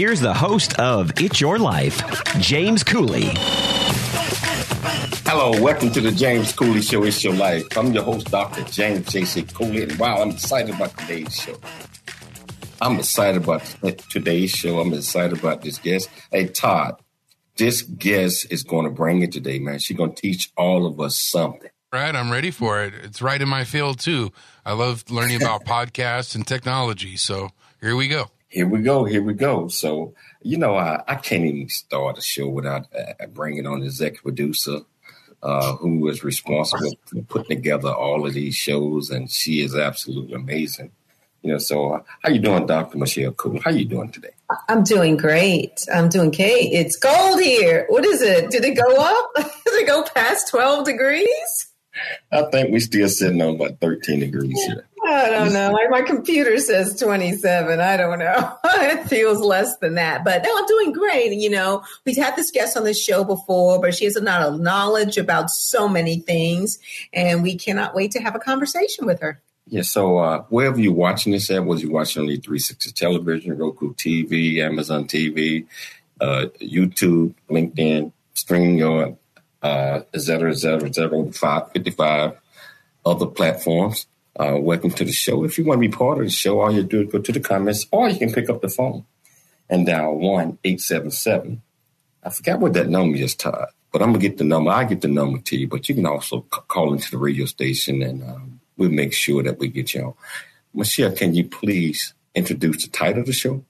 here's 0.00 0.20
the 0.20 0.32
host 0.32 0.80
of 0.80 1.12
It's 1.20 1.42
Your 1.42 1.58
Life, 1.58 2.00
James 2.38 2.82
Cooley. 2.82 3.28
Hello, 5.26 5.50
welcome 5.60 5.90
to 5.90 6.00
the 6.00 6.10
James 6.10 6.52
Cooley 6.52 6.80
Show. 6.80 7.04
It's 7.04 7.22
your 7.22 7.34
life. 7.34 7.66
I'm 7.76 7.92
your 7.92 8.04
host, 8.04 8.30
Dr. 8.30 8.64
James 8.64 9.12
J.C. 9.12 9.42
Cooley, 9.42 9.82
and 9.82 9.98
wow, 9.98 10.22
I'm 10.22 10.30
excited 10.30 10.74
about 10.74 10.96
today's 10.96 11.36
show. 11.36 11.54
I'm 12.80 12.98
excited 12.98 13.42
about 13.42 13.62
today's 14.08 14.52
show. 14.52 14.80
I'm 14.80 14.94
excited 14.94 15.38
about 15.38 15.60
this 15.60 15.76
guest. 15.76 16.08
Hey, 16.32 16.46
Todd, 16.46 16.98
this 17.58 17.82
guest 17.82 18.50
is 18.50 18.62
going 18.62 18.86
to 18.86 18.90
bring 18.90 19.20
it 19.20 19.32
today, 19.32 19.58
man. 19.58 19.80
She's 19.80 19.98
going 19.98 20.14
to 20.14 20.22
teach 20.22 20.50
all 20.56 20.86
of 20.86 20.98
us 20.98 21.18
something. 21.18 21.68
Right, 21.92 22.16
I'm 22.16 22.32
ready 22.32 22.50
for 22.50 22.82
it. 22.82 22.94
It's 23.02 23.20
right 23.20 23.42
in 23.42 23.50
my 23.50 23.64
field 23.64 24.00
too. 24.00 24.32
I 24.64 24.72
love 24.72 25.10
learning 25.10 25.42
about 25.42 25.64
podcasts 25.66 26.34
and 26.34 26.46
technology. 26.46 27.18
So 27.18 27.50
here 27.82 27.96
we 27.96 28.08
go. 28.08 28.30
Here 28.50 28.66
we 28.66 28.82
go. 28.82 29.04
Here 29.04 29.22
we 29.22 29.34
go. 29.34 29.68
So, 29.68 30.12
you 30.42 30.58
know, 30.58 30.74
I, 30.74 31.00
I 31.06 31.14
can't 31.14 31.44
even 31.44 31.68
start 31.68 32.18
a 32.18 32.20
show 32.20 32.48
without 32.48 32.86
uh, 32.92 33.26
bringing 33.28 33.64
on 33.64 33.78
the 33.78 33.86
executive 33.86 34.24
producer 34.24 34.80
uh, 35.40 35.76
who 35.76 36.08
is 36.08 36.24
responsible 36.24 36.92
for 37.06 37.22
putting 37.22 37.56
together 37.56 37.90
all 37.90 38.26
of 38.26 38.34
these 38.34 38.56
shows, 38.56 39.08
and 39.08 39.30
she 39.30 39.62
is 39.62 39.76
absolutely 39.76 40.34
amazing. 40.34 40.90
You 41.42 41.52
know, 41.52 41.58
so 41.58 41.92
uh, 41.92 42.02
how 42.22 42.30
you 42.30 42.40
doing, 42.40 42.66
Dr. 42.66 42.98
Michelle 42.98 43.32
Cool? 43.32 43.60
How 43.60 43.70
you 43.70 43.84
doing 43.84 44.10
today? 44.10 44.34
I'm 44.68 44.82
doing 44.82 45.16
great. 45.16 45.80
I'm 45.94 46.08
doing 46.08 46.32
great. 46.32 46.72
It's 46.72 46.98
cold 46.98 47.40
here. 47.40 47.86
What 47.88 48.04
is 48.04 48.20
it? 48.20 48.50
Did 48.50 48.64
it 48.64 48.74
go 48.74 48.96
up? 48.96 49.30
Did 49.36 49.74
it 49.74 49.86
go 49.86 50.02
past 50.12 50.48
12 50.48 50.84
degrees? 50.84 51.68
I 52.32 52.42
think 52.50 52.70
we're 52.70 52.80
still 52.80 53.08
sitting 53.08 53.40
on 53.40 53.54
about 53.54 53.80
13 53.80 54.20
degrees 54.20 54.60
here. 54.64 54.86
I 55.20 55.30
don't 55.30 55.52
know. 55.52 55.70
Like 55.72 55.90
my 55.90 56.02
computer 56.02 56.58
says 56.58 56.98
27. 56.98 57.80
I 57.80 57.96
don't 57.96 58.18
know. 58.18 58.56
it 58.64 59.08
feels 59.08 59.40
less 59.40 59.76
than 59.78 59.94
that. 59.94 60.24
But 60.24 60.42
no, 60.42 60.50
I'm 60.56 60.66
doing 60.66 60.92
great. 60.92 61.32
You 61.32 61.50
know, 61.50 61.84
we've 62.04 62.16
had 62.16 62.36
this 62.36 62.50
guest 62.50 62.76
on 62.76 62.84
this 62.84 63.02
show 63.02 63.24
before, 63.24 63.80
but 63.80 63.94
she 63.94 64.04
has 64.06 64.16
a 64.16 64.20
lot 64.20 64.42
of 64.42 64.60
knowledge 64.60 65.18
about 65.18 65.50
so 65.50 65.88
many 65.88 66.20
things. 66.20 66.78
And 67.12 67.42
we 67.42 67.56
cannot 67.56 67.94
wait 67.94 68.12
to 68.12 68.20
have 68.20 68.34
a 68.34 68.40
conversation 68.40 69.06
with 69.06 69.20
her. 69.20 69.42
Yeah, 69.66 69.82
so 69.82 70.18
uh, 70.18 70.42
wherever 70.48 70.80
you're 70.80 70.92
watching 70.92 71.32
this 71.32 71.50
at, 71.50 71.64
was 71.64 71.82
you 71.82 71.92
watching 71.92 72.22
on 72.22 72.28
the 72.28 72.36
360 72.38 72.90
television, 72.92 73.56
Roku 73.56 73.94
TV, 73.94 74.58
Amazon 74.58 75.06
TV, 75.06 75.66
uh, 76.20 76.46
YouTube, 76.60 77.34
LinkedIn, 77.48 78.10
StreamYard, 78.34 79.16
uh, 79.62 80.00
et 80.12 80.20
cetera, 80.20 80.50
et 80.50 80.56
cetera, 80.56 80.88
et 80.88 80.94
cetera, 80.94 81.32
555 81.32 82.40
other 83.04 83.26
platforms. 83.26 84.06
Uh, 84.38 84.56
welcome 84.60 84.90
to 84.90 85.04
the 85.04 85.12
show. 85.12 85.44
If 85.44 85.58
you 85.58 85.64
want 85.64 85.82
to 85.82 85.88
be 85.88 85.94
part 85.94 86.18
of 86.18 86.24
the 86.24 86.30
show, 86.30 86.60
all 86.60 86.70
you 86.72 86.84
do 86.84 87.02
is 87.02 87.10
go 87.10 87.18
to 87.18 87.32
the 87.32 87.40
comments 87.40 87.86
or 87.90 88.08
you 88.08 88.18
can 88.18 88.32
pick 88.32 88.48
up 88.48 88.62
the 88.62 88.68
phone 88.68 89.04
and 89.68 89.84
dial 89.84 90.14
1 90.14 90.58
877. 90.62 91.60
I 92.22 92.30
forgot 92.30 92.60
what 92.60 92.74
that 92.74 92.88
number 92.88 93.16
is, 93.16 93.34
Todd, 93.34 93.66
but 93.92 94.02
I'm 94.02 94.10
going 94.10 94.20
to 94.20 94.28
get 94.28 94.38
the 94.38 94.44
number. 94.44 94.70
i 94.70 94.84
get 94.84 95.00
the 95.00 95.08
number 95.08 95.38
to 95.38 95.56
you, 95.56 95.66
but 95.66 95.88
you 95.88 95.96
can 95.96 96.06
also 96.06 96.46
c- 96.52 96.60
call 96.68 96.92
into 96.92 97.10
the 97.10 97.18
radio 97.18 97.44
station 97.44 98.02
and 98.02 98.22
um, 98.22 98.60
we'll 98.76 98.90
make 98.90 99.12
sure 99.12 99.42
that 99.42 99.58
we 99.58 99.66
get 99.66 99.94
you 99.94 100.02
on. 100.04 100.14
Michelle, 100.72 101.12
can 101.12 101.34
you 101.34 101.48
please 101.48 102.14
introduce 102.34 102.84
the 102.84 102.90
title 102.90 103.20
of 103.20 103.26
the 103.26 103.32
show, 103.32 103.64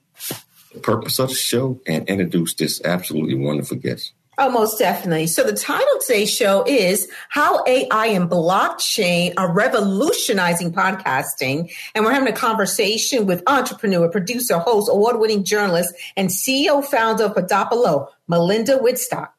the 0.73 0.79
purpose 0.79 1.17
of 1.17 1.29
the 1.29 1.35
show, 1.35 1.81
and 1.87 2.07
introduce 2.07 2.53
this 2.53 2.79
absolutely 2.85 3.35
wonderful 3.35 3.77
guest? 3.77 4.13
Oh, 4.43 4.49
most 4.49 4.79
definitely. 4.79 5.27
So 5.27 5.43
the 5.43 5.53
title 5.53 5.85
of 5.95 6.03
today's 6.03 6.33
show 6.33 6.63
is 6.65 7.07
How 7.29 7.63
AI 7.67 8.07
and 8.07 8.27
Blockchain 8.27 9.35
Are 9.37 9.53
Revolutionizing 9.53 10.73
Podcasting. 10.73 11.71
And 11.93 12.03
we're 12.03 12.11
having 12.11 12.27
a 12.27 12.35
conversation 12.35 13.27
with 13.27 13.43
entrepreneur, 13.45 14.09
producer, 14.09 14.57
host, 14.57 14.89
award-winning 14.91 15.43
journalist, 15.43 15.93
and 16.17 16.31
CEO 16.31 16.83
founder 16.83 17.25
of 17.25 17.35
Podopolo, 17.35 18.07
Melinda 18.27 18.79
Wittstock. 18.79 19.29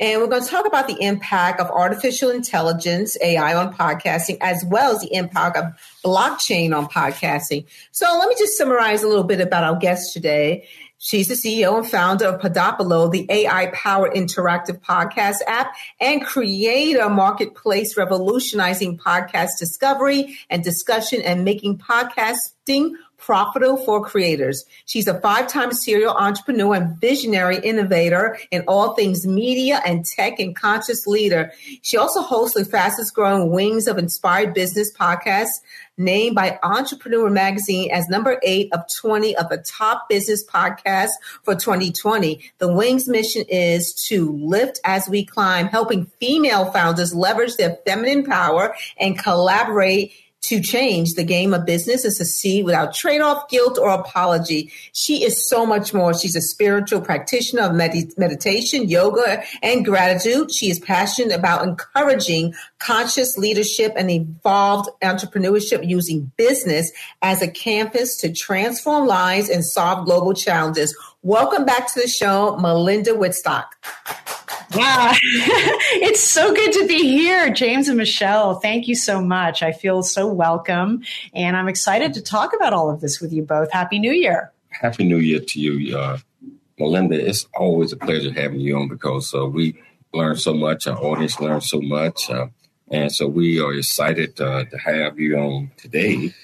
And 0.00 0.20
we're 0.20 0.26
going 0.26 0.42
to 0.42 0.48
talk 0.48 0.66
about 0.66 0.88
the 0.88 1.00
impact 1.00 1.60
of 1.60 1.70
artificial 1.70 2.30
intelligence, 2.30 3.16
AI 3.22 3.54
on 3.54 3.72
podcasting, 3.72 4.38
as 4.40 4.64
well 4.66 4.92
as 4.92 5.02
the 5.02 5.14
impact 5.14 5.56
of 5.56 5.66
blockchain 6.04 6.76
on 6.76 6.86
podcasting. 6.86 7.64
So 7.92 8.06
let 8.18 8.28
me 8.28 8.34
just 8.36 8.58
summarize 8.58 9.04
a 9.04 9.08
little 9.08 9.22
bit 9.22 9.40
about 9.40 9.62
our 9.62 9.76
guest 9.76 10.12
today. 10.12 10.66
She's 11.00 11.28
the 11.28 11.34
CEO 11.34 11.78
and 11.78 11.88
founder 11.88 12.26
of 12.26 12.40
Podopolo, 12.40 13.10
the 13.10 13.24
AI 13.30 13.66
powered 13.68 14.14
interactive 14.14 14.80
podcast 14.80 15.36
app 15.46 15.72
and 16.00 16.24
creator 16.24 17.08
marketplace 17.08 17.96
revolutionizing 17.96 18.98
podcast 18.98 19.50
discovery 19.60 20.36
and 20.50 20.64
discussion 20.64 21.22
and 21.22 21.44
making 21.44 21.78
podcasting 21.78 22.94
profitable 23.18 23.76
for 23.76 24.02
creators. 24.02 24.64
She's 24.86 25.06
a 25.06 25.20
five-time 25.20 25.72
serial 25.72 26.14
entrepreneur 26.14 26.74
and 26.76 27.00
visionary 27.00 27.58
innovator 27.58 28.38
in 28.50 28.62
all 28.66 28.94
things 28.94 29.26
media 29.26 29.82
and 29.84 30.06
tech 30.06 30.38
and 30.38 30.56
conscious 30.56 31.06
leader. 31.06 31.52
She 31.82 31.96
also 31.96 32.22
hosts 32.22 32.56
the 32.56 32.64
fastest 32.64 33.14
growing 33.14 33.50
Wings 33.50 33.86
of 33.86 33.98
Inspired 33.98 34.54
Business 34.54 34.92
podcast, 34.96 35.48
named 35.98 36.36
by 36.36 36.58
Entrepreneur 36.62 37.28
Magazine 37.28 37.90
as 37.90 38.08
number 38.08 38.38
eight 38.44 38.72
of 38.72 38.82
20 39.00 39.36
of 39.36 39.48
the 39.48 39.58
top 39.58 40.08
business 40.08 40.46
podcasts 40.46 41.10
for 41.42 41.54
2020. 41.54 42.40
The 42.58 42.72
Wings 42.72 43.08
mission 43.08 43.44
is 43.48 43.92
to 44.06 44.32
lift 44.32 44.80
as 44.84 45.08
we 45.08 45.24
climb, 45.24 45.66
helping 45.66 46.06
female 46.20 46.70
founders 46.70 47.14
leverage 47.14 47.56
their 47.56 47.78
feminine 47.84 48.24
power 48.24 48.74
and 48.98 49.18
collaborate 49.18 50.12
to 50.42 50.62
change 50.62 51.14
the 51.14 51.24
game 51.24 51.52
of 51.52 51.66
business 51.66 52.04
is 52.04 52.16
to 52.18 52.24
see 52.24 52.62
without 52.62 52.94
trade 52.94 53.20
off, 53.20 53.48
guilt, 53.48 53.78
or 53.78 53.90
apology. 53.90 54.72
She 54.92 55.24
is 55.24 55.48
so 55.48 55.66
much 55.66 55.92
more. 55.92 56.14
She's 56.14 56.36
a 56.36 56.40
spiritual 56.40 57.00
practitioner 57.00 57.62
of 57.62 57.74
med- 57.74 58.16
meditation, 58.16 58.88
yoga, 58.88 59.42
and 59.62 59.84
gratitude. 59.84 60.52
She 60.52 60.70
is 60.70 60.78
passionate 60.78 61.36
about 61.36 61.66
encouraging 61.66 62.54
conscious 62.78 63.36
leadership 63.36 63.92
and 63.96 64.10
evolved 64.10 64.88
entrepreneurship 65.02 65.86
using 65.86 66.30
business 66.36 66.92
as 67.20 67.42
a 67.42 67.48
canvas 67.48 68.16
to 68.18 68.32
transform 68.32 69.06
lives 69.06 69.48
and 69.48 69.64
solve 69.64 70.06
global 70.06 70.34
challenges. 70.34 70.96
Welcome 71.22 71.64
back 71.64 71.92
to 71.92 72.00
the 72.00 72.08
show, 72.08 72.56
Melinda 72.56 73.10
Wittstock. 73.10 73.66
Wow. 74.74 75.12
it's 75.22 76.22
so 76.22 76.54
good 76.54 76.72
to 76.72 76.86
be 76.86 76.98
here, 76.98 77.50
James 77.50 77.88
and 77.88 77.96
Michelle. 77.96 78.56
Thank 78.56 78.86
you 78.86 78.94
so 78.94 79.22
much. 79.22 79.62
I 79.62 79.72
feel 79.72 80.02
so 80.02 80.26
welcome, 80.26 81.02
and 81.32 81.56
I'm 81.56 81.68
excited 81.68 82.12
to 82.14 82.22
talk 82.22 82.54
about 82.54 82.74
all 82.74 82.90
of 82.90 83.00
this 83.00 83.18
with 83.18 83.32
you 83.32 83.42
both. 83.42 83.72
Happy 83.72 83.98
New 83.98 84.12
Year. 84.12 84.52
Happy 84.68 85.04
New 85.04 85.18
Year 85.18 85.40
to 85.40 85.60
you, 85.60 85.96
uh, 85.96 86.18
Melinda. 86.78 87.18
It's 87.18 87.46
always 87.56 87.92
a 87.92 87.96
pleasure 87.96 88.30
having 88.30 88.60
you 88.60 88.76
on 88.76 88.88
because 88.88 89.32
uh, 89.34 89.46
we 89.46 89.80
learn 90.12 90.36
so 90.36 90.52
much, 90.52 90.86
our 90.86 90.98
audience 90.98 91.40
learns 91.40 91.70
so 91.70 91.80
much, 91.80 92.28
uh, 92.28 92.48
and 92.90 93.10
so 93.10 93.26
we 93.26 93.60
are 93.60 93.72
excited 93.72 94.38
uh, 94.38 94.64
to 94.64 94.78
have 94.78 95.18
you 95.18 95.38
on 95.38 95.70
today. 95.76 96.34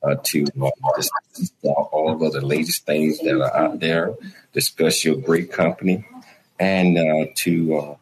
Uh, 0.00 0.14
to 0.22 0.44
uh, 0.62 0.70
discuss 0.94 1.50
all 1.64 2.24
of 2.24 2.32
the 2.32 2.40
latest 2.40 2.86
things 2.86 3.18
that 3.18 3.34
are 3.34 3.56
out 3.56 3.80
there, 3.80 4.14
discuss 4.52 5.04
your 5.04 5.16
great 5.16 5.50
company, 5.50 6.06
and 6.58 6.98
uh, 6.98 7.30
to 7.36 7.76
uh, 7.76 7.96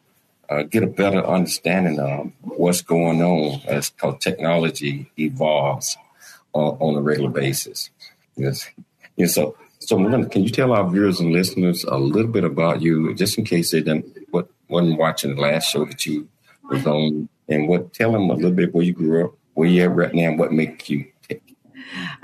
uh, 0.48 0.62
get 0.62 0.82
a 0.82 0.86
better 0.86 1.24
understanding 1.24 1.98
of 1.98 2.32
what's 2.40 2.82
going 2.82 3.22
on 3.22 3.60
as 3.66 3.92
technology 4.20 5.10
evolves 5.18 5.96
on, 6.52 6.76
on 6.80 6.96
a 6.96 7.00
regular 7.00 7.30
basis. 7.30 7.90
Yes. 8.36 8.68
Know, 9.16 9.26
so, 9.26 9.56
So, 9.78 9.98
Melinda, 9.98 10.28
can 10.28 10.42
you 10.42 10.50
tell 10.50 10.72
our 10.72 10.88
viewers 10.90 11.20
and 11.20 11.32
listeners 11.32 11.84
a 11.84 11.96
little 11.96 12.30
bit 12.30 12.44
about 12.44 12.82
you, 12.82 13.14
just 13.14 13.38
in 13.38 13.44
case 13.44 13.70
they 13.70 13.80
didn't 13.80 14.06
what 14.30 14.48
wasn't 14.68 14.98
watching 14.98 15.34
the 15.34 15.40
last 15.40 15.70
show 15.70 15.84
that 15.84 16.04
you 16.06 16.28
was 16.70 16.86
on, 16.86 17.28
and 17.48 17.68
what 17.68 17.92
tell 17.92 18.12
them 18.12 18.30
a 18.30 18.34
little 18.34 18.50
bit 18.50 18.74
where 18.74 18.84
you 18.84 18.92
grew 18.92 19.26
up, 19.26 19.34
where 19.54 19.68
you 19.68 19.82
at 19.84 19.94
right 19.94 20.14
now, 20.14 20.34
what 20.34 20.52
makes 20.52 20.90
you 20.90 21.06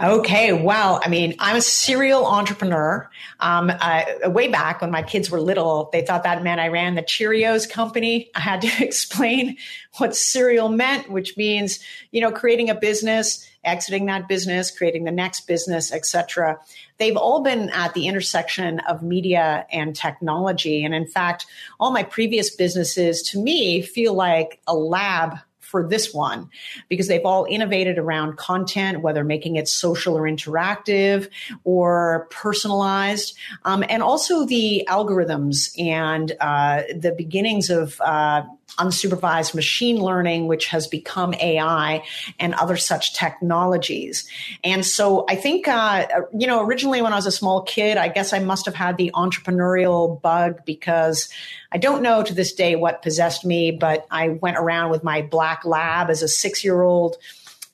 Okay, 0.01 0.53
well, 0.53 1.01
I 1.05 1.09
mean, 1.09 1.35
I'm 1.39 1.57
a 1.57 1.63
serial 1.63 2.27
entrepreneur. 2.27 3.09
Um, 3.41 3.71
uh, 3.71 4.05
way 4.25 4.49
back 4.49 4.81
when 4.81 4.91
my 4.91 5.03
kids 5.03 5.31
were 5.31 5.41
little, 5.41 5.91
they 5.93 6.03
thought 6.03 6.25
that 6.25 6.43
meant 6.43 6.61
I 6.61 6.69
ran 6.69 6.95
the 6.95 7.03
Cheerios 7.03 7.69
company. 7.69 8.31
I 8.35 8.41
had 8.41 8.63
to 8.63 8.71
explain 8.85 9.57
what 9.99 10.17
serial 10.17 10.69
meant, 10.69 11.11
which 11.11 11.37
means, 11.37 11.79
you 12.11 12.21
know, 12.21 12.33
creating 12.33 12.71
a 12.71 12.75
business, 12.75 13.49
exiting 13.65 14.07
that 14.07 14.29
business, 14.29 14.71
creating 14.77 15.05
the 15.05 15.13
next 15.13 15.47
business, 15.47 15.93
etc. 15.93 16.59
They've 16.99 17.17
all 17.17 17.43
been 17.43 17.71
at 17.71 17.95
the 17.95 18.07
intersection 18.09 18.81
of 18.81 19.03
media 19.03 19.67
and 19.71 19.95
technology. 19.95 20.85
And 20.85 20.95
in 20.95 21.07
fact, 21.07 21.47
all 21.79 21.93
my 21.93 22.03
previous 22.03 22.55
businesses 22.55 23.23
to 23.31 23.41
me 23.41 23.83
feel 23.83 24.15
like 24.15 24.61
a 24.67 24.75
lab 24.75 25.39
for 25.73 25.89
this 25.89 26.13
one 26.13 26.51
because 26.91 27.09
they've 27.09 27.25
all 27.25 27.47
innovated 27.49 27.99
around 27.99 28.37
content, 28.37 29.01
whether 29.01 29.25
making 29.25 29.57
it 29.57 29.67
social 29.67 30.17
or 30.17 30.23
interactive 30.23 31.31
or 31.65 32.29
personalized, 32.31 33.35
um, 33.65 33.83
and 33.89 34.03
also 34.03 34.45
the 34.45 34.87
algorithms 34.89 35.73
and 35.81 36.37
uh, 36.41 36.83
the 36.95 37.13
beginnings 37.13 37.71
of 37.71 37.99
uh, 38.03 38.43
unsupervised 38.79 39.55
machine 39.55 39.99
learning, 39.99 40.47
which 40.47 40.67
has 40.67 40.87
become 40.87 41.35
AI 41.35 42.03
and 42.39 42.55
other 42.55 42.77
such 42.77 43.15
technologies. 43.15 44.29
And 44.65 44.85
so 44.85 45.25
I 45.29 45.37
think, 45.37 45.69
uh, 45.69 46.07
you 46.37 46.47
know, 46.47 46.65
originally 46.65 47.03
when 47.03 47.13
I 47.13 47.17
was 47.17 47.27
a 47.27 47.33
small 47.33 47.63
kid, 47.63 47.97
I 47.97 48.09
guess 48.09 48.33
I 48.33 48.39
must 48.39 48.67
have 48.67 48.75
had 48.75 48.97
the 48.97 49.11
entrepreneurial 49.15 50.21
bug 50.21 50.65
because 50.65 51.29
I 51.73 51.79
don't 51.79 52.03
know 52.03 52.23
to 52.23 52.35
this 52.35 52.53
day 52.53 52.77
what 52.77 53.03
possessed 53.03 53.45
me, 53.45 53.71
but 53.71 54.07
I 54.11 54.29
went 54.29 54.57
around 54.57 54.91
with 54.91 55.05
my 55.05 55.23
black 55.23 55.65
lab 55.65 56.11
as 56.11 56.23
a 56.23 56.29
six 56.29 56.65
year 56.65 56.83
old 56.83 57.17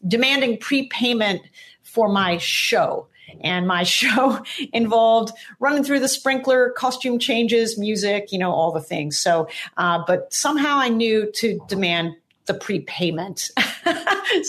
demanding 0.07 0.59
prepayment 0.59 1.43
for 1.83 2.09
my 2.09 2.39
show. 2.39 3.09
And 3.41 3.67
my 3.67 3.83
show 3.85 4.43
involved 4.73 5.33
running 5.61 5.85
through 5.85 6.01
the 6.01 6.09
sprinkler, 6.09 6.71
costume 6.71 7.19
changes, 7.19 7.79
music, 7.79 8.33
you 8.33 8.39
know, 8.39 8.53
all 8.53 8.73
the 8.73 8.81
things. 8.81 9.19
So, 9.19 9.49
uh, 9.77 10.03
but 10.07 10.33
somehow 10.33 10.79
I 10.79 10.89
knew 10.89 11.31
to 11.33 11.61
demand 11.69 12.15
the 12.47 12.55
prepayment. 12.55 13.39
so 13.85 13.95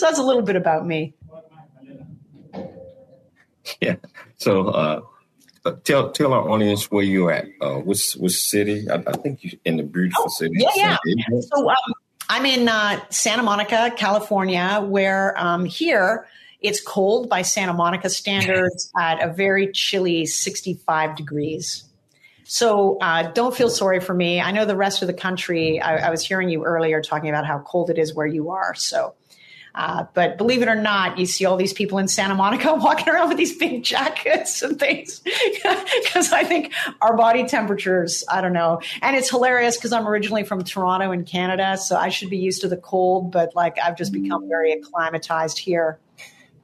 that's 0.00 0.18
a 0.18 0.22
little 0.22 0.42
bit 0.42 0.56
about 0.56 0.86
me. 0.86 1.14
Yeah. 3.80 3.96
So, 4.38 4.68
uh, 4.68 5.00
tell 5.84 6.10
tell 6.10 6.32
our 6.32 6.48
audience 6.48 6.90
where 6.90 7.04
you're 7.04 7.32
at. 7.32 7.46
Uh, 7.60 7.76
which 7.76 8.14
which 8.14 8.32
city? 8.32 8.90
I, 8.90 9.02
I 9.06 9.12
think 9.12 9.44
you're 9.44 9.60
in 9.64 9.76
the 9.76 9.82
beautiful 9.82 10.24
oh, 10.26 10.28
city. 10.28 10.54
Yeah, 10.74 10.96
yeah. 11.04 11.40
So 11.40 11.68
um, 11.68 11.76
I'm 12.28 12.46
in 12.46 12.68
uh, 12.68 13.00
Santa 13.10 13.42
Monica, 13.42 13.92
California, 13.96 14.84
where 14.86 15.38
um, 15.38 15.64
here 15.64 16.26
it's 16.60 16.80
cold 16.80 17.28
by 17.28 17.42
Santa 17.42 17.72
Monica 17.72 18.10
standards 18.10 18.90
at 18.98 19.22
a 19.22 19.32
very 19.32 19.72
chilly 19.72 20.26
65 20.26 21.16
degrees. 21.16 21.84
So 22.44 22.98
uh, 22.98 23.30
don't 23.30 23.56
feel 23.56 23.70
sorry 23.70 24.00
for 24.00 24.12
me. 24.12 24.40
I 24.40 24.50
know 24.50 24.64
the 24.64 24.76
rest 24.76 25.02
of 25.02 25.06
the 25.06 25.14
country. 25.14 25.80
I, 25.80 26.08
I, 26.08 26.10
was 26.10 26.26
hearing 26.26 26.48
you 26.48 26.64
earlier 26.64 27.00
talking 27.00 27.28
about 27.28 27.46
how 27.46 27.60
cold 27.60 27.90
it 27.90 27.98
is 27.98 28.12
where 28.12 28.26
you 28.26 28.50
are. 28.50 28.74
So, 28.74 29.14
uh, 29.72 30.06
but 30.14 30.36
believe 30.36 30.60
it 30.60 30.66
or 30.66 30.74
not, 30.74 31.16
you 31.16 31.26
see 31.26 31.44
all 31.44 31.56
these 31.56 31.72
people 31.72 31.98
in 31.98 32.08
Santa 32.08 32.34
Monica 32.34 32.74
walking 32.80 33.08
around 33.08 33.28
with 33.28 33.38
these 33.38 33.56
big 33.56 33.84
jackets 33.84 34.62
and 34.62 34.80
things 34.80 35.20
because 36.02 36.32
I 36.32 36.42
think 36.42 36.72
our 37.00 37.16
body 37.16 37.46
temperatures. 37.46 38.24
I 38.28 38.40
don't 38.40 38.52
know, 38.52 38.80
and 39.00 39.14
it's 39.14 39.30
hilarious 39.30 39.76
because 39.76 39.92
I'm 39.92 40.08
originally 40.08 40.42
from 40.42 40.64
Toronto 40.64 41.12
in 41.12 41.24
Canada, 41.24 41.76
so 41.76 41.96
I 41.96 42.08
should 42.08 42.30
be 42.30 42.38
used 42.38 42.62
to 42.62 42.68
the 42.68 42.76
cold, 42.76 43.30
but 43.30 43.54
like 43.54 43.78
I've 43.78 43.96
just 43.96 44.12
become 44.12 44.48
very 44.48 44.72
acclimatized 44.72 45.60
here. 45.60 46.00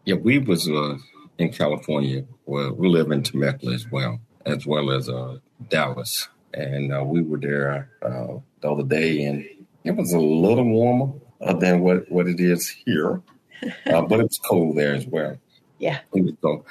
Yeah, 0.07 0.15
we 0.15 0.39
was 0.39 0.69
uh, 0.69 0.99
in 1.37 1.53
California. 1.53 2.25
Well, 2.47 2.73
we 2.73 2.89
live 2.89 3.11
in 3.11 3.25
Temecula 3.25 3.75
as 3.75 3.91
well, 3.91 4.21
as 4.47 4.65
well 4.65 4.93
as 4.93 5.09
uh, 5.09 5.39
Dallas, 5.69 6.29
and 6.55 6.95
uh, 6.95 7.03
we 7.05 7.23
were 7.23 7.39
there 7.39 7.91
uh, 8.03 8.39
the 8.61 8.71
other 8.71 8.85
day, 8.85 9.25
and 9.25 9.45
it 9.83 9.97
was 9.97 10.13
a 10.13 10.21
little 10.21 10.65
warmer 10.65 11.13
than 11.59 11.81
what 11.81 12.09
what 12.09 12.29
it 12.29 12.39
is 12.39 12.69
here, 12.69 13.21
uh, 13.87 14.03
but 14.03 14.21
it's 14.21 14.39
cold 14.39 14.79
there 14.79 14.95
as 14.95 15.09
well. 15.09 15.39
Yeah. 15.81 15.99
So, 16.41 16.65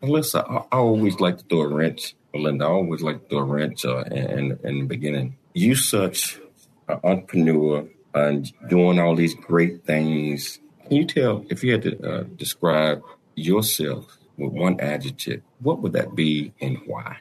Melissa, 0.00 0.42
I, 0.48 0.56
I, 0.72 0.78
always 0.78 1.20
like 1.20 1.36
to 1.38 1.44
do 1.44 1.60
a 1.60 1.68
wrench. 1.68 2.14
Melinda, 2.32 2.64
I 2.64 2.68
always 2.68 3.02
like 3.02 3.22
to 3.22 3.28
throw 3.28 3.38
a 3.40 3.44
wrench 3.44 3.84
uh, 3.84 4.04
in, 4.04 4.58
in 4.64 4.78
the 4.78 4.86
beginning. 4.86 5.36
You 5.52 5.74
such 5.74 6.40
an 6.88 7.00
entrepreneur 7.04 7.86
and 8.14 8.50
doing 8.68 8.98
all 8.98 9.14
these 9.14 9.34
great 9.34 9.84
things 9.84 10.58
can 10.92 11.00
you 11.00 11.06
tell 11.06 11.46
if 11.48 11.64
you 11.64 11.72
had 11.72 11.80
to 11.84 12.06
uh, 12.06 12.22
describe 12.36 13.02
yourself 13.34 14.18
with 14.36 14.52
one 14.52 14.78
adjective, 14.78 15.40
what 15.60 15.80
would 15.80 15.94
that 15.94 16.14
be 16.14 16.52
and 16.60 16.76
why? 16.84 17.16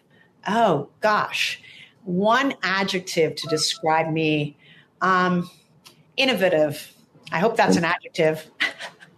Oh, 0.45 0.89
gosh. 0.99 1.61
One 2.03 2.53
adjective 2.63 3.33
to 3.35 3.47
describe 3.47 4.11
me 4.11 4.57
um, 4.99 5.49
innovative. 6.17 6.93
I 7.31 7.39
hope 7.39 7.55
that's 7.55 7.77
an 7.77 7.85
adjective. 7.85 8.45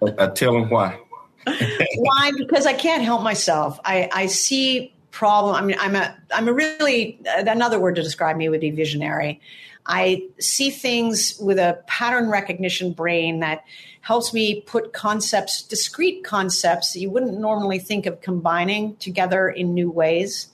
uh, 0.04 0.28
tell 0.28 0.54
them 0.54 0.70
why. 0.70 1.00
why? 1.48 2.32
Because 2.38 2.68
I 2.68 2.74
can't 2.74 3.02
help 3.02 3.24
myself. 3.24 3.80
I, 3.84 4.08
I 4.14 4.28
see 4.28 4.94
problem. 5.10 5.56
I 5.56 5.62
mean, 5.62 5.78
I'm 5.80 5.96
a 5.96 6.16
I'm 6.32 6.48
a 6.48 6.54
really 6.54 7.20
another 7.26 7.80
word 7.80 7.96
to 7.96 8.04
describe 8.04 8.38
me 8.38 8.50
would 8.50 8.62
be 8.62 8.70
visionary. 8.70 9.42
I 9.86 10.28
see 10.40 10.70
things 10.70 11.38
with 11.40 11.60
a 11.60 11.84
pattern 11.88 12.30
recognition 12.30 12.94
brain 12.94 13.40
that 13.42 13.66
helps 14.02 14.34
me 14.34 14.62
put 14.62 14.94
concepts, 14.94 15.62
discrete 15.62 16.24
concepts 16.24 16.94
that 16.94 17.00
you 17.00 17.10
wouldn't 17.10 17.40
normally 17.40 17.80
think 17.80 18.06
of 18.06 18.22
combining 18.22 18.96
together 18.98 19.50
in 19.50 19.74
new 19.74 19.90
ways. 19.90 20.48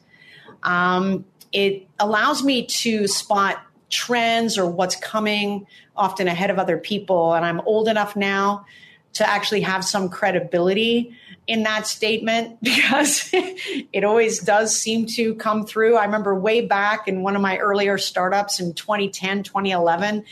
Um, 0.64 1.26
it 1.52 1.88
allows 2.00 2.44
me 2.44 2.66
to 2.66 3.08
spot 3.08 3.62
trends 3.90 4.58
or 4.58 4.70
what's 4.70 4.96
coming 4.96 5.66
often 5.96 6.28
ahead 6.28 6.50
of 6.50 6.60
other 6.60 6.78
people. 6.78 7.34
And 7.34 7.44
I'm 7.46 7.60
old 7.62 7.88
enough 7.88 8.16
now 8.16 8.66
to 9.14 9.28
actually 9.28 9.62
have 9.62 9.84
some 9.84 10.10
credibility 10.10 11.16
in 11.50 11.64
that 11.64 11.88
statement 11.88 12.60
because 12.64 13.30
it 13.34 14.04
always 14.04 14.40
does 14.40 14.80
seem 14.80 15.06
to 15.08 15.34
come 15.36 15.66
through. 15.66 15.98
I 15.98 16.06
remember 16.06 16.40
way 16.40 16.62
back 16.62 17.08
in 17.08 17.24
one 17.24 17.36
of 17.36 17.42
my 17.42 17.58
earlier 17.58 17.98
startups 17.98 18.60
in 18.60 18.74
2010, 18.74 19.44
2011, 19.44 20.24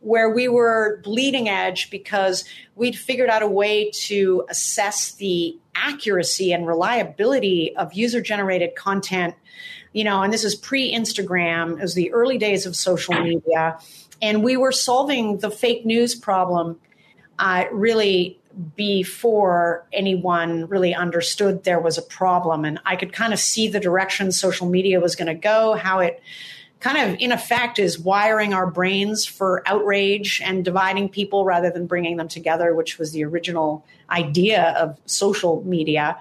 where 0.00 0.28
we 0.28 0.48
were 0.48 1.00
bleeding 1.04 1.48
edge 1.48 1.90
because 1.90 2.44
we'd 2.74 2.98
figured 2.98 3.30
out 3.30 3.42
a 3.42 3.48
way 3.48 3.90
to 3.90 4.44
assess 4.50 5.12
the 5.12 5.56
accuracy 5.76 6.52
and 6.52 6.66
reliability 6.66 7.74
of 7.76 7.94
user 7.94 8.20
generated 8.20 8.74
content. 8.74 9.34
You 9.92 10.02
know, 10.02 10.22
and 10.22 10.32
this 10.32 10.42
is 10.42 10.56
pre 10.56 10.92
Instagram, 10.92 11.78
it 11.78 11.82
was 11.82 11.94
the 11.94 12.12
early 12.12 12.36
days 12.36 12.66
of 12.66 12.74
social 12.74 13.14
media. 13.14 13.78
And 14.20 14.42
we 14.42 14.56
were 14.56 14.72
solving 14.72 15.38
the 15.38 15.50
fake 15.50 15.86
news 15.86 16.16
problem 16.16 16.80
uh, 17.38 17.64
really 17.72 18.38
before 18.76 19.86
anyone 19.92 20.66
really 20.68 20.94
understood 20.94 21.64
there 21.64 21.80
was 21.80 21.98
a 21.98 22.02
problem. 22.02 22.64
And 22.64 22.78
I 22.86 22.96
could 22.96 23.12
kind 23.12 23.32
of 23.32 23.40
see 23.40 23.68
the 23.68 23.80
direction 23.80 24.30
social 24.32 24.68
media 24.68 25.00
was 25.00 25.16
going 25.16 25.26
to 25.26 25.34
go, 25.34 25.74
how 25.74 26.00
it 26.00 26.22
kind 26.80 26.98
of, 26.98 27.18
in 27.18 27.32
effect, 27.32 27.78
is 27.78 27.98
wiring 27.98 28.52
our 28.52 28.66
brains 28.66 29.24
for 29.24 29.62
outrage 29.66 30.40
and 30.44 30.64
dividing 30.64 31.08
people 31.08 31.44
rather 31.44 31.70
than 31.70 31.86
bringing 31.86 32.16
them 32.16 32.28
together, 32.28 32.74
which 32.74 32.98
was 32.98 33.12
the 33.12 33.24
original 33.24 33.84
idea 34.10 34.74
of 34.78 34.98
social 35.06 35.62
media. 35.64 36.16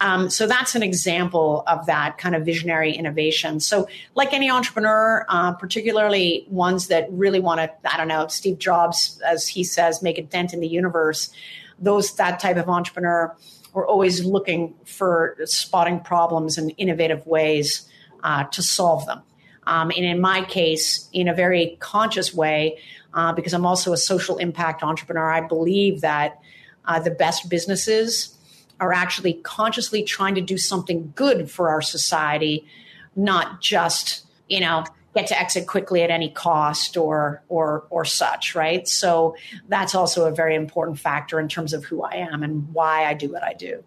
Um, 0.00 0.28
so 0.28 0.46
that's 0.46 0.74
an 0.74 0.82
example 0.82 1.64
of 1.66 1.86
that 1.86 2.18
kind 2.18 2.34
of 2.34 2.44
visionary 2.44 2.92
innovation. 2.92 3.60
So, 3.60 3.88
like 4.14 4.34
any 4.34 4.50
entrepreneur, 4.50 5.24
uh, 5.28 5.52
particularly 5.52 6.46
ones 6.50 6.88
that 6.88 7.08
really 7.10 7.40
want 7.40 7.60
to, 7.60 7.72
I 7.90 7.96
don't 7.96 8.08
know, 8.08 8.26
Steve 8.26 8.58
Jobs, 8.58 9.20
as 9.26 9.48
he 9.48 9.64
says, 9.64 10.02
make 10.02 10.18
a 10.18 10.22
dent 10.22 10.52
in 10.52 10.60
the 10.60 10.68
universe 10.68 11.30
those 11.78 12.14
that 12.16 12.40
type 12.40 12.56
of 12.56 12.68
entrepreneur 12.68 13.34
are 13.74 13.86
always 13.86 14.24
looking 14.24 14.74
for 14.84 15.36
spotting 15.44 16.00
problems 16.00 16.56
and 16.56 16.72
innovative 16.78 17.26
ways 17.26 17.88
uh, 18.22 18.44
to 18.44 18.62
solve 18.62 19.06
them. 19.06 19.22
Um, 19.66 19.90
and 19.90 20.04
in 20.04 20.20
my 20.20 20.44
case, 20.44 21.08
in 21.12 21.28
a 21.28 21.34
very 21.34 21.76
conscious 21.80 22.32
way, 22.32 22.78
uh, 23.12 23.32
because 23.32 23.52
I'm 23.52 23.66
also 23.66 23.92
a 23.92 23.96
social 23.96 24.38
impact 24.38 24.82
entrepreneur, 24.82 25.30
I 25.30 25.40
believe 25.40 26.00
that 26.02 26.40
uh, 26.84 27.00
the 27.00 27.10
best 27.10 27.50
businesses 27.50 28.35
are 28.80 28.92
actually 28.92 29.34
consciously 29.34 30.02
trying 30.02 30.34
to 30.34 30.40
do 30.40 30.58
something 30.58 31.12
good 31.14 31.50
for 31.50 31.70
our 31.70 31.80
society, 31.80 32.66
not 33.14 33.60
just, 33.60 34.26
you 34.48 34.60
know, 34.60 34.84
get 35.14 35.26
to 35.28 35.40
exit 35.40 35.66
quickly 35.66 36.02
at 36.02 36.10
any 36.10 36.28
cost 36.28 36.96
or 36.98 37.42
or 37.48 37.86
or 37.88 38.04
such 38.04 38.54
right 38.54 38.86
so 38.86 39.34
that's 39.66 39.94
also 39.94 40.26
a 40.26 40.30
very 40.30 40.54
important 40.54 40.98
factor 40.98 41.40
in 41.40 41.48
terms 41.48 41.72
of 41.72 41.86
who 41.86 42.02
i 42.02 42.12
am 42.12 42.42
and 42.42 42.70
why 42.74 43.06
i 43.06 43.14
do 43.14 43.32
what 43.32 43.42
i 43.42 43.54
do 43.54 43.82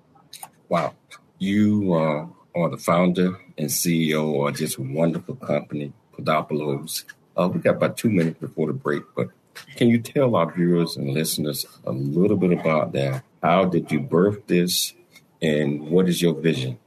wow 0.69 0.91
you 1.37 1.93
uh, 1.93 2.25
or 2.53 2.69
the 2.69 2.77
founder 2.77 3.39
and 3.57 3.69
CEO 3.69 4.47
of 4.47 4.57
this 4.57 4.77
wonderful 4.77 5.35
company, 5.35 5.93
Podopoulos. 6.13 7.05
Uh, 7.35 7.49
we 7.51 7.59
got 7.59 7.75
about 7.75 7.97
two 7.97 8.09
minutes 8.09 8.39
before 8.39 8.67
the 8.67 8.73
break, 8.73 9.03
but 9.15 9.29
can 9.75 9.87
you 9.87 9.99
tell 9.99 10.35
our 10.35 10.51
viewers 10.51 10.97
and 10.97 11.09
listeners 11.09 11.65
a 11.85 11.91
little 11.91 12.37
bit 12.37 12.51
about 12.51 12.91
that? 12.93 13.23
How 13.41 13.65
did 13.65 13.91
you 13.91 13.99
birth 13.99 14.47
this, 14.47 14.93
and 15.41 15.89
what 15.89 16.09
is 16.09 16.21
your 16.21 16.33
vision? 16.33 16.77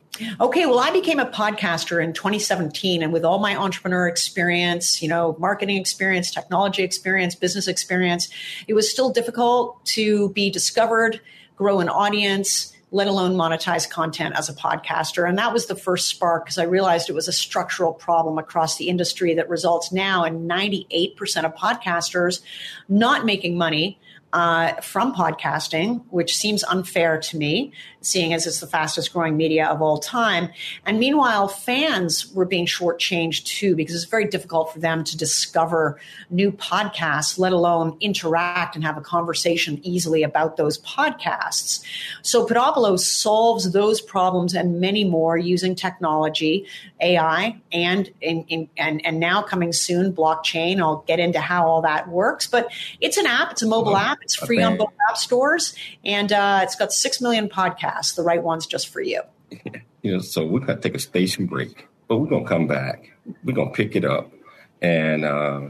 Okay, 0.40 0.66
well, 0.66 0.78
I 0.78 0.90
became 0.90 1.18
a 1.18 1.26
podcaster 1.26 2.02
in 2.02 2.12
2017, 2.12 3.02
and 3.02 3.12
with 3.12 3.24
all 3.24 3.38
my 3.38 3.56
entrepreneur 3.56 4.06
experience, 4.06 5.00
you 5.00 5.08
know, 5.08 5.34
marketing 5.38 5.78
experience, 5.78 6.30
technology 6.30 6.82
experience, 6.82 7.34
business 7.34 7.66
experience, 7.66 8.28
it 8.68 8.74
was 8.74 8.90
still 8.90 9.10
difficult 9.10 9.82
to 9.86 10.28
be 10.30 10.50
discovered, 10.50 11.20
grow 11.56 11.80
an 11.80 11.88
audience, 11.88 12.72
let 12.90 13.06
alone 13.06 13.34
monetize 13.34 13.88
content 13.88 14.34
as 14.36 14.50
a 14.50 14.52
podcaster. 14.52 15.26
And 15.26 15.38
that 15.38 15.52
was 15.54 15.66
the 15.66 15.74
first 15.74 16.08
spark 16.08 16.44
because 16.44 16.58
I 16.58 16.64
realized 16.64 17.08
it 17.08 17.14
was 17.14 17.26
a 17.26 17.32
structural 17.32 17.94
problem 17.94 18.36
across 18.36 18.76
the 18.76 18.88
industry 18.88 19.34
that 19.34 19.48
results 19.48 19.92
now 19.92 20.24
in 20.24 20.46
98% 20.46 21.16
of 21.44 21.54
podcasters 21.54 22.42
not 22.90 23.24
making 23.24 23.56
money 23.56 23.98
uh, 24.32 24.72
from 24.80 25.14
podcasting, 25.14 26.02
which 26.08 26.34
seems 26.34 26.64
unfair 26.64 27.18
to 27.18 27.36
me, 27.36 27.72
seeing 28.00 28.32
as 28.32 28.46
it's 28.46 28.60
the 28.60 28.66
fastest 28.66 29.12
growing 29.12 29.36
media 29.36 29.66
of 29.66 29.82
all 29.82 29.98
time. 29.98 30.48
And 30.86 30.98
meanwhile, 30.98 31.48
fans 31.48 32.32
were 32.32 32.46
being 32.46 32.64
shortchanged 32.64 33.44
too, 33.44 33.76
because 33.76 33.94
it's 33.94 34.04
very 34.04 34.24
difficult 34.24 34.72
for 34.72 34.78
them 34.78 35.04
to 35.04 35.16
discover 35.16 36.00
new 36.30 36.50
podcasts, 36.50 37.38
let 37.38 37.52
alone 37.52 37.96
interact 38.00 38.74
and 38.74 38.84
have 38.84 38.96
a 38.96 39.02
conversation 39.02 39.78
easily 39.82 40.22
about 40.22 40.56
those 40.56 40.78
podcasts. 40.78 41.84
So 42.22 42.46
Podopolo 42.46 42.98
solves 42.98 43.72
those 43.72 44.00
problems 44.00 44.54
and 44.54 44.80
many 44.80 45.04
more 45.04 45.36
using 45.36 45.74
technology, 45.74 46.66
AI, 47.00 47.60
and, 47.70 48.10
and, 48.22 48.68
and, 48.78 49.04
and 49.04 49.20
now 49.20 49.42
coming 49.42 49.72
soon, 49.72 50.12
blockchain. 50.12 50.80
I'll 50.80 51.04
get 51.06 51.20
into 51.20 51.40
how 51.40 51.66
all 51.66 51.82
that 51.82 52.08
works, 52.08 52.46
but 52.46 52.72
it's 53.00 53.18
an 53.18 53.26
app, 53.26 53.52
it's 53.52 53.62
a 53.62 53.66
mobile 53.66 53.96
app. 53.96 54.21
It's 54.22 54.34
free 54.34 54.58
okay. 54.58 54.64
on 54.64 54.76
both 54.76 54.92
app 55.08 55.16
stores, 55.16 55.74
and 56.04 56.32
uh, 56.32 56.60
it's 56.62 56.74
got 56.74 56.92
six 56.92 57.20
million 57.20 57.48
podcasts. 57.48 58.14
The 58.14 58.22
right 58.22 58.42
ones 58.42 58.66
just 58.66 58.88
for 58.88 59.00
you. 59.00 59.22
You 60.02 60.14
know, 60.14 60.18
so 60.18 60.44
we're 60.44 60.58
gonna 60.58 60.80
take 60.80 60.96
a 60.96 60.98
station 60.98 61.46
break, 61.46 61.86
but 62.08 62.16
we're 62.16 62.26
gonna 62.26 62.44
come 62.44 62.66
back. 62.66 63.12
We're 63.44 63.54
gonna 63.54 63.70
pick 63.70 63.94
it 63.94 64.04
up, 64.04 64.32
and 64.80 65.24
uh, 65.24 65.60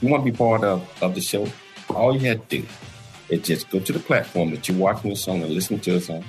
you 0.00 0.08
want 0.08 0.24
to 0.24 0.30
be 0.30 0.36
part 0.36 0.62
of, 0.62 0.88
of 1.02 1.16
the 1.16 1.20
show. 1.20 1.48
All 1.90 2.16
you 2.16 2.28
have 2.28 2.48
to 2.50 2.60
do 2.60 2.66
is 3.30 3.40
just 3.42 3.68
go 3.70 3.80
to 3.80 3.92
the 3.92 3.98
platform 3.98 4.52
that 4.52 4.68
you're 4.68 4.78
watching 4.78 5.10
us 5.10 5.26
on 5.26 5.42
and 5.42 5.50
listening 5.50 5.80
to 5.80 5.96
us 5.96 6.08
on, 6.08 6.24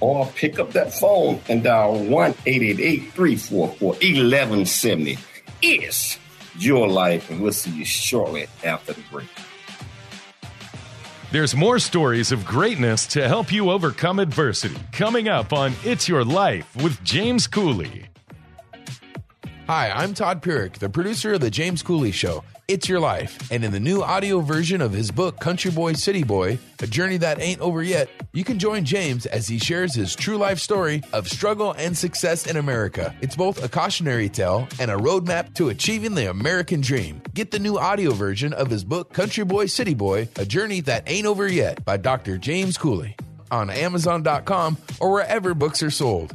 or 0.00 0.26
pick 0.34 0.58
up 0.58 0.72
that 0.72 0.92
phone 0.92 1.40
and 1.48 1.62
dial 1.62 2.04
one 2.04 2.34
eight 2.46 2.62
eight 2.62 2.80
eight 2.80 3.12
three 3.12 3.36
four 3.36 3.68
four 3.68 3.94
eleven 4.00 4.66
seventy. 4.66 5.18
It's 5.62 6.18
your 6.58 6.88
life, 6.88 7.30
and 7.30 7.40
we'll 7.40 7.52
see 7.52 7.70
you 7.70 7.84
shortly 7.84 8.48
after 8.64 8.94
the 8.94 9.02
break. 9.12 9.28
There's 11.32 11.56
more 11.56 11.78
stories 11.78 12.30
of 12.30 12.44
greatness 12.44 13.06
to 13.06 13.26
help 13.26 13.50
you 13.50 13.70
overcome 13.70 14.18
adversity 14.18 14.76
coming 14.92 15.30
up 15.30 15.54
on 15.54 15.72
It's 15.82 16.06
Your 16.06 16.26
Life 16.26 16.76
with 16.76 17.02
James 17.04 17.46
Cooley. 17.46 18.04
Hi, 19.66 19.90
I'm 19.92 20.12
Todd 20.12 20.42
Pierick, 20.42 20.74
the 20.74 20.90
producer 20.90 21.32
of 21.32 21.40
The 21.40 21.48
James 21.48 21.82
Cooley 21.82 22.12
Show. 22.12 22.44
It's 22.72 22.88
Your 22.88 23.00
Life. 23.00 23.50
And 23.52 23.64
in 23.64 23.70
the 23.70 23.78
new 23.78 24.00
audio 24.00 24.40
version 24.40 24.80
of 24.80 24.92
his 24.92 25.10
book, 25.10 25.38
Country 25.40 25.70
Boy, 25.70 25.92
City 25.92 26.24
Boy, 26.24 26.58
A 26.80 26.86
Journey 26.86 27.18
That 27.18 27.38
Ain't 27.38 27.60
Over 27.60 27.82
Yet, 27.82 28.08
you 28.32 28.44
can 28.44 28.58
join 28.58 28.86
James 28.86 29.26
as 29.26 29.46
he 29.46 29.58
shares 29.58 29.94
his 29.94 30.16
true 30.16 30.38
life 30.38 30.58
story 30.58 31.02
of 31.12 31.28
struggle 31.28 31.72
and 31.72 31.94
success 31.94 32.46
in 32.46 32.56
America. 32.56 33.14
It's 33.20 33.36
both 33.36 33.62
a 33.62 33.68
cautionary 33.68 34.30
tale 34.30 34.66
and 34.80 34.90
a 34.90 34.96
roadmap 34.96 35.52
to 35.56 35.68
achieving 35.68 36.14
the 36.14 36.30
American 36.30 36.80
dream. 36.80 37.20
Get 37.34 37.50
the 37.50 37.58
new 37.58 37.76
audio 37.76 38.12
version 38.12 38.54
of 38.54 38.70
his 38.70 38.84
book, 38.84 39.12
Country 39.12 39.44
Boy, 39.44 39.66
City 39.66 39.92
Boy, 39.92 40.28
A 40.36 40.46
Journey 40.46 40.80
That 40.80 41.02
Ain't 41.06 41.26
Over 41.26 41.46
Yet 41.48 41.84
by 41.84 41.98
Dr. 41.98 42.38
James 42.38 42.78
Cooley 42.78 43.16
on 43.50 43.68
Amazon.com 43.68 44.78
or 44.98 45.12
wherever 45.12 45.52
books 45.52 45.82
are 45.82 45.90
sold. 45.90 46.34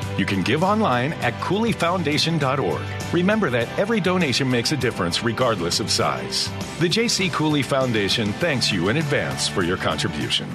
You 0.17 0.25
can 0.25 0.43
give 0.43 0.63
online 0.63 1.13
at 1.13 1.33
CooleyFoundation.org. 1.35 3.13
Remember 3.13 3.49
that 3.49 3.67
every 3.77 3.99
donation 3.99 4.49
makes 4.49 4.71
a 4.71 4.77
difference 4.77 5.23
regardless 5.23 5.79
of 5.79 5.89
size. 5.89 6.49
The 6.79 6.89
J.C. 6.89 7.29
Cooley 7.29 7.63
Foundation 7.63 8.31
thanks 8.33 8.71
you 8.71 8.89
in 8.89 8.97
advance 8.97 9.47
for 9.47 9.63
your 9.63 9.77
contribution. 9.77 10.47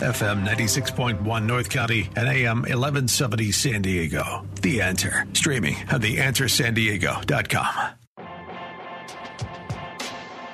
FM 0.00 0.46
96.1 0.46 1.46
North 1.46 1.70
County 1.70 2.10
and 2.16 2.28
AM 2.28 2.58
1170 2.62 3.52
San 3.52 3.82
Diego. 3.82 4.46
The 4.62 4.80
Answer. 4.80 5.26
Streaming 5.32 5.76
at 5.90 6.00
theanswersandiego.com. 6.00 8.07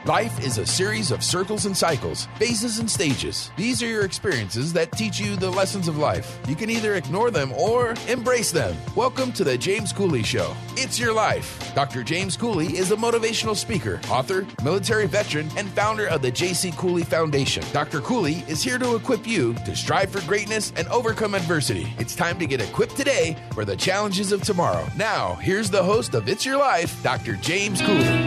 Life 0.06 0.44
is 0.44 0.58
a 0.58 0.66
series 0.66 1.11
of 1.11 1.25
circles 1.25 1.64
and 1.64 1.75
cycles, 1.75 2.28
phases 2.38 2.78
and 2.78 2.90
stages. 2.90 3.50
These 3.56 3.82
are 3.82 3.87
your 3.87 4.04
experiences 4.04 4.70
that 4.75 4.92
teach 4.92 5.18
you 5.18 5.34
the 5.34 5.49
lessons 5.49 5.88
of 5.88 5.96
life. 5.96 6.38
You 6.46 6.54
can 6.54 6.68
either 6.68 6.96
ignore 6.96 7.30
them 7.30 7.52
or 7.52 7.94
embrace 8.06 8.52
them. 8.52 8.76
Welcome 8.94 9.32
to 9.32 9.44
the 9.44 9.56
James 9.56 9.94
Cooley 9.94 10.23
Show. 10.23 10.54
It's 10.76 10.99
your 10.99 11.14
life. 11.14 11.73
Dr. 11.75 12.02
James 12.02 12.37
Cooley 12.37 12.76
is 12.76 12.90
a 12.90 12.96
motivational 12.96 13.56
speaker, 13.56 13.99
author, 14.11 14.46
military 14.62 15.06
veteran, 15.06 15.49
and 15.56 15.70
founder 15.70 16.06
of 16.08 16.20
the 16.20 16.30
J.C. 16.30 16.73
Cooley 16.73 17.04
Foundation. 17.04 17.64
Dr. 17.73 18.02
Cooley 18.02 18.44
is 18.46 18.62
here 18.62 18.76
to 18.76 18.96
equip 18.96 19.26
you 19.26 19.54
to 19.64 19.75
strive 19.75 20.11
for 20.11 20.20
greatness 20.28 20.70
and 20.76 20.87
overcome 20.88 21.34
adversity. 21.34 21.90
It's 21.99 22.14
time 22.14 22.38
to 22.40 22.46
get 22.46 22.61
equipped 22.61 22.99
today 22.99 23.38
for 23.54 23.64
the 23.64 23.75
challenges 23.75 24.32
of 24.32 24.42
tomorrow. 24.42 24.87
Now, 24.99 25.37
here's 25.37 25.70
the 25.70 25.82
host 25.82 26.12
of 26.12 26.28
It's 26.28 26.44
Your 26.44 26.58
Life, 26.58 27.02
Dr. 27.02 27.37
James 27.37 27.80
Cooley. 27.80 28.24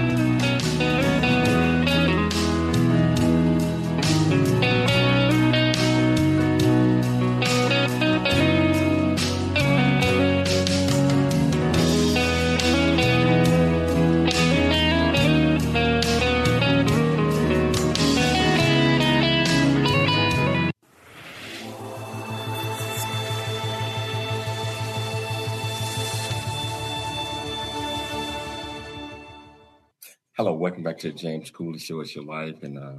To 31.00 31.12
James 31.12 31.52
Cooley 31.52 31.80
Show. 31.80 32.00
It's 32.02 32.16
your 32.16 32.26
life, 32.26 32.64
and 32.64 32.78
uh, 32.80 32.94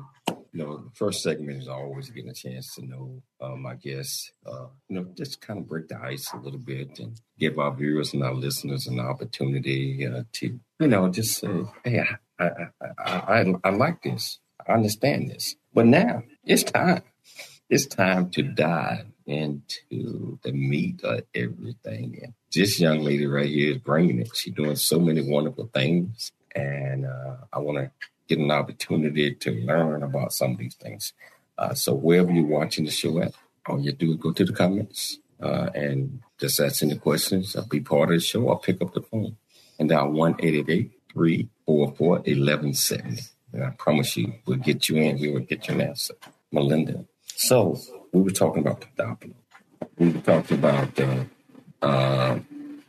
you 0.52 0.64
know, 0.64 0.76
the 0.76 0.90
first 0.95 1.23
segment 1.23 1.61
is 1.61 1.69
always 1.69 2.11
getting 2.11 2.31
a 2.31 2.35
chance 2.35 2.75
to 2.76 2.87
know 2.87 3.23
uh, 3.40 3.57
my 3.57 3.75
guests. 3.75 4.33
Uh, 4.47 4.67
you 4.88 4.97
know, 4.97 5.07
just 5.17 5.40
kind 5.40 5.59
of 5.61 5.69
break 5.69 5.88
the 5.88 6.00
ice 6.00 6.33
a 6.33 6.37
little 6.37 6.61
bit 6.61 6.99
and 7.00 7.21
give 7.38 7.59
our 7.59 7.75
viewers 7.75 8.14
and 8.14 8.23
our 8.23 8.35
listeners 8.35 8.87
an 8.87 9.00
opportunity 9.00 10.07
uh, 10.07 10.23
to, 10.33 10.59
you 10.78 10.87
know, 10.87 11.09
just 11.09 11.40
say, 11.40 11.49
"Hey, 11.85 12.00
I, 12.38 12.45
I, 12.45 12.50
I, 12.81 13.40
I, 13.40 13.55
I 13.64 13.71
like 13.71 14.02
this. 14.02 14.38
I 14.67 14.75
understand 14.75 15.31
this." 15.31 15.57
But 15.75 15.87
now 15.87 16.23
it's 16.45 16.62
time. 16.62 17.02
It's 17.69 17.87
time 17.87 18.31
to 18.31 18.43
dive 18.43 19.07
into 19.26 20.38
the 20.43 20.52
meat 20.52 21.02
of 21.05 21.25
everything. 21.35 22.19
And 22.23 22.33
this 22.55 22.81
young 22.81 23.00
lady 23.00 23.26
right 23.26 23.49
here 23.49 23.73
is 23.73 23.78
bringing 23.78 24.21
it. 24.21 24.35
She's 24.35 24.55
doing 24.55 24.76
so 24.76 24.99
many 24.99 25.21
wonderful 25.21 25.69
things 25.75 26.33
and 26.59 27.07
uh, 27.07 27.37
I 27.53 27.59
want 27.59 27.79
to 27.79 27.91
get 28.29 28.38
an 28.38 28.50
opportunity 28.50 29.35
to 29.35 29.50
learn 29.50 30.03
about 30.03 30.33
some 30.33 30.53
of 30.53 30.59
these 30.59 30.75
things. 30.75 31.12
Uh, 31.57 31.75
so 31.75 31.95
wherever 31.95 32.31
you're 32.31 32.47
watching 32.47 32.85
the 32.85 32.91
show 32.91 33.21
at, 33.21 33.33
all 33.67 33.81
you 33.81 33.93
do 33.93 34.12
is 34.12 34.17
go 34.17 34.33
to 34.33 34.45
the 34.45 34.53
comments 34.53 35.19
uh, 35.43 35.71
and 35.75 36.21
just 36.38 36.61
ask 36.61 36.83
any 36.83 36.97
questions. 36.97 37.57
I'll 37.57 37.67
be 37.67 37.81
part 37.81 38.11
of 38.11 38.17
the 38.17 38.21
show. 38.21 38.49
I'll 38.49 38.57
pick 38.57 38.81
up 38.81 38.95
the 38.95 39.03
phone 39.03 39.37
and 39.79 39.88
dial 39.88 40.11
1 40.11 40.37
344 40.37 42.07
1170. 42.07 43.23
And 43.53 43.65
I 43.65 43.71
promise 43.71 44.17
you, 44.17 44.35
we'll 44.47 44.59
get 44.59 44.88
you 44.88 44.97
in. 44.97 45.19
We 45.19 45.31
will 45.31 45.41
get 45.41 45.69
you 45.69 45.75
an 45.75 45.81
answer. 45.81 46.15
Melinda. 46.53 47.05
So 47.37 47.79
we 48.12 48.23
were 48.23 48.31
talking 48.31 48.62
about 48.62 48.81
Podopolo. 48.81 49.35
We 49.99 50.11
were 50.11 50.21
talking 50.21 50.59
about, 50.59 51.00
uh, 51.00 51.25
uh, 51.83 52.38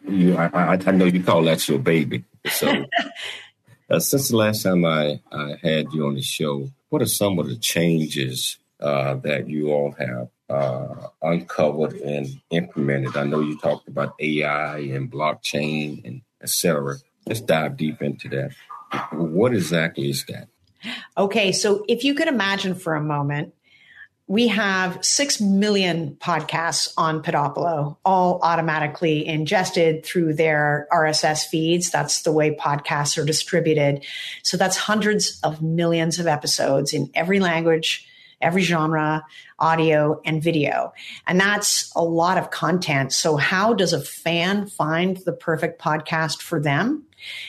you, 0.08 0.36
I, 0.36 0.48
I, 0.48 0.80
I 0.86 0.92
know 0.92 1.06
you 1.06 1.24
call 1.24 1.44
that 1.44 1.68
your 1.68 1.80
baby. 1.80 2.24
So 2.50 2.68
uh, 3.90 4.00
since 4.00 4.30
the 4.30 4.38
last 4.38 4.64
time 4.64 4.86
I, 4.86 5.20
I 5.32 5.56
had 5.62 5.92
you 5.94 6.08
on 6.08 6.16
the 6.16 6.22
show, 6.22 6.70
what 6.90 7.02
are 7.02 7.08
some 7.08 7.40
of 7.40 7.48
the 7.48 7.58
changes 7.58 8.58
uh, 8.80 9.16
that 9.16 9.50
you 9.50 9.72
all 9.72 9.96
have 9.98 10.30
uh, 10.50 11.08
uncovered 11.22 11.94
and 11.96 12.28
implemented? 12.52 13.18
I 13.18 13.24
know 13.24 13.42
you 13.42 13.58
talked 13.58 13.88
about 13.88 14.16
AI 14.20 14.80
and 14.80 15.12
blockchain 15.12 16.06
and 16.06 16.22
etc. 16.42 16.96
Let's 17.26 17.42
dive 17.42 17.78
deep 17.78 18.02
into 18.02 18.30
that. 18.30 18.52
What 19.12 19.54
exactly 19.54 20.10
is 20.10 20.26
that? 20.26 20.48
Okay, 21.18 21.52
so 21.52 21.84
if 21.88 22.04
you 22.04 22.14
could 22.14 22.28
imagine 22.28 22.74
for 22.74 22.96
a 22.96 23.02
moment, 23.02 23.54
we 24.30 24.48
have 24.48 25.04
6 25.04 25.42
million 25.42 26.16
podcasts 26.20 26.94
on 26.96 27.24
Podopolo, 27.24 27.98
all 28.06 28.40
automatically 28.44 29.26
ingested 29.26 30.06
through 30.06 30.36
their 30.36 30.88
RSS 30.94 31.48
feeds. 31.48 31.90
That's 31.90 32.22
the 32.22 32.32
way 32.32 32.56
podcasts 32.56 33.18
are 33.18 33.26
distributed. 33.26 34.06
So 34.44 34.56
that's 34.56 34.78
hundreds 34.78 35.40
of 35.42 35.64
millions 35.64 36.20
of 36.20 36.28
episodes 36.28 36.94
in 36.94 37.10
every 37.16 37.40
language, 37.40 38.08
every 38.40 38.62
genre, 38.62 39.26
audio 39.58 40.22
and 40.24 40.44
video. 40.44 40.94
And 41.26 41.40
that's 41.40 41.92
a 41.96 42.04
lot 42.04 42.38
of 42.38 42.52
content. 42.52 43.12
So 43.12 43.36
how 43.36 43.74
does 43.74 43.94
a 43.94 44.02
fan 44.02 44.68
find 44.68 45.18
the 45.18 45.34
perfect 45.34 45.82
podcast 45.82 46.44
for 46.44 46.60
them? 46.62 47.04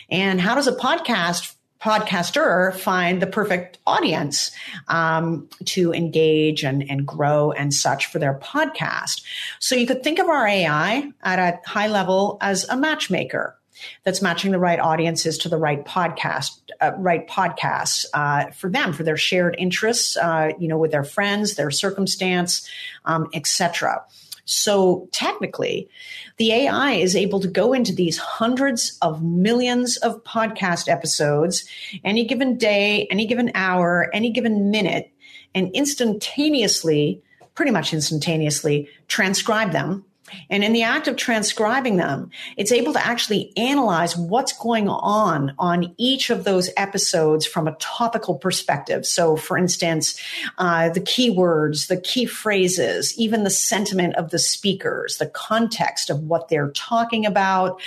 And 0.08 0.40
how 0.40 0.54
does 0.54 0.66
a 0.66 0.74
podcast 0.74 1.56
podcaster 1.82 2.74
find 2.78 3.22
the 3.22 3.26
perfect 3.26 3.78
audience 3.86 4.50
um, 4.88 5.48
to 5.64 5.92
engage 5.92 6.62
and, 6.62 6.88
and 6.90 7.06
grow 7.06 7.52
and 7.52 7.72
such 7.72 8.06
for 8.06 8.18
their 8.18 8.34
podcast. 8.34 9.22
So 9.58 9.74
you 9.74 9.86
could 9.86 10.02
think 10.02 10.18
of 10.18 10.28
our 10.28 10.46
AI 10.46 11.10
at 11.22 11.38
a 11.38 11.58
high 11.68 11.88
level 11.88 12.38
as 12.40 12.68
a 12.68 12.76
matchmaker 12.76 13.56
that's 14.04 14.20
matching 14.20 14.50
the 14.50 14.58
right 14.58 14.78
audiences 14.78 15.38
to 15.38 15.48
the 15.48 15.56
right 15.56 15.84
podcast, 15.86 16.50
uh, 16.80 16.92
right 16.96 17.26
podcasts 17.26 18.04
uh, 18.12 18.50
for 18.50 18.68
them, 18.68 18.92
for 18.92 19.02
their 19.02 19.16
shared 19.16 19.56
interests, 19.58 20.16
uh, 20.16 20.50
you 20.58 20.68
know, 20.68 20.76
with 20.78 20.90
their 20.90 21.04
friends, 21.04 21.54
their 21.54 21.70
circumstance, 21.70 22.68
um, 23.06 23.28
etc. 23.32 24.04
So 24.50 25.08
technically, 25.12 25.88
the 26.36 26.50
AI 26.52 26.94
is 26.94 27.14
able 27.14 27.38
to 27.38 27.46
go 27.46 27.72
into 27.72 27.94
these 27.94 28.18
hundreds 28.18 28.98
of 29.00 29.22
millions 29.22 29.96
of 29.98 30.24
podcast 30.24 30.88
episodes 30.88 31.68
any 32.02 32.24
given 32.24 32.58
day, 32.58 33.06
any 33.12 33.26
given 33.26 33.52
hour, 33.54 34.10
any 34.12 34.30
given 34.30 34.72
minute, 34.72 35.12
and 35.54 35.70
instantaneously, 35.72 37.22
pretty 37.54 37.70
much 37.70 37.94
instantaneously, 37.94 38.88
transcribe 39.06 39.70
them 39.70 40.04
and 40.48 40.62
in 40.62 40.72
the 40.72 40.82
act 40.82 41.08
of 41.08 41.16
transcribing 41.16 41.96
them, 41.96 42.30
it's 42.56 42.72
able 42.72 42.92
to 42.92 43.04
actually 43.04 43.52
analyze 43.56 44.16
what's 44.16 44.52
going 44.52 44.88
on 44.88 45.54
on 45.58 45.94
each 45.96 46.30
of 46.30 46.44
those 46.44 46.70
episodes 46.76 47.46
from 47.46 47.66
a 47.66 47.76
topical 47.80 48.36
perspective. 48.36 49.06
So, 49.06 49.36
for 49.36 49.56
instance, 49.56 50.20
uh, 50.58 50.90
the 50.90 51.00
keywords, 51.00 51.88
the 51.88 52.00
key 52.00 52.26
phrases, 52.26 53.18
even 53.18 53.44
the 53.44 53.50
sentiment 53.50 54.16
of 54.16 54.30
the 54.30 54.38
speakers, 54.38 55.18
the 55.18 55.26
context 55.26 56.10
of 56.10 56.20
what 56.20 56.48
they're 56.48 56.70
talking 56.72 57.26
about, 57.26 57.80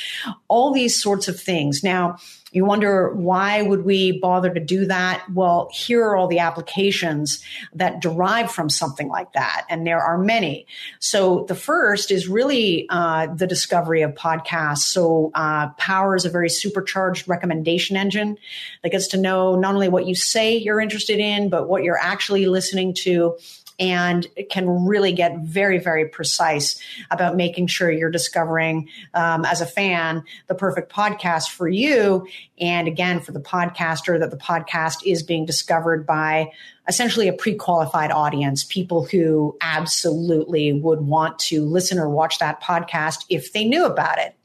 all 0.48 0.74
these 0.74 1.02
sorts 1.02 1.28
of 1.28 1.40
things. 1.40 1.84
Now, 1.84 2.18
you 2.54 2.66
wonder 2.66 3.14
why 3.14 3.62
would 3.62 3.84
we 3.84 4.20
bother 4.20 4.54
to 4.54 4.60
do 4.60 4.86
that? 4.86 5.26
Well, 5.34 5.70
here 5.74 6.04
are 6.06 6.16
all 6.16 6.28
the 6.28 6.40
applications 6.40 7.44
that 7.74 8.02
derive 8.02 8.52
from 8.52 8.70
something 8.70 9.08
like 9.08 9.34
that, 9.34 9.66
and 9.70 9.86
there 9.86 10.02
are 10.02 10.18
many. 10.18 10.68
So 11.00 11.46
the 11.48 11.56
first 11.56 12.12
is 12.12 12.28
really 12.28 12.86
uh, 12.90 13.28
the 13.34 13.48
discovery 13.48 14.02
of 14.02 14.14
podcasts. 14.14 14.80
So 14.80 15.32
uh, 15.34 15.70
Power 15.78 16.16
is 16.16 16.26
a 16.26 16.30
very 16.30 16.50
supercharged 16.50 17.28
recommendation 17.28 17.98
engine 17.98 18.38
that 18.84 18.92
gets 18.92 19.08
to 19.10 19.18
know 19.18 19.56
not 19.56 19.74
only 19.74 19.90
what 19.90 20.06
you 20.06 20.16
say 20.16 20.56
you're 20.58 20.80
interested 20.80 21.20
in, 21.20 21.50
but 21.50 21.68
what 21.68 21.84
you're 21.84 22.00
actually 22.00 22.46
listening 22.46 22.94
to 22.94 23.38
and 23.80 24.28
can 24.50 24.86
really 24.86 25.14
get 25.14 25.40
very, 25.40 25.80
very 25.80 26.08
precise 26.08 26.80
about 27.12 27.36
making 27.36 27.68
sure 27.68 27.92
you're 27.92 28.12
discovering, 28.12 28.90
um, 29.14 29.46
as 29.46 29.62
a 29.62 29.66
fan, 29.66 30.24
the 30.48 30.56
perfect 30.56 30.92
podcast 30.92 31.50
for 31.50 31.68
you. 31.68 32.28
And 32.60 32.88
again, 32.88 33.20
for 33.20 33.32
the 33.32 33.42
podcaster, 33.42 34.20
that 34.20 34.32
the 34.32 34.38
podcast 34.38 35.02
is 35.06 35.24
being 35.24 35.46
discovered 35.46 36.06
by 36.06 36.52
essentially 36.88 37.28
a 37.28 37.34
pre 37.34 37.56
qualified 37.56 38.12
audience, 38.12 38.64
people 38.64 39.06
who 39.06 39.58
absolutely 39.62 40.74
would 40.74 41.02
want 41.02 41.40
to 41.40 41.64
listen 41.66 41.98
or 41.98 42.10
watch 42.10 42.40
that 42.40 42.62
podcast 42.62 43.26
if 43.30 43.54
they 43.54 43.66
knew 43.66 43.86
about 43.86 44.20
it. 44.20 44.36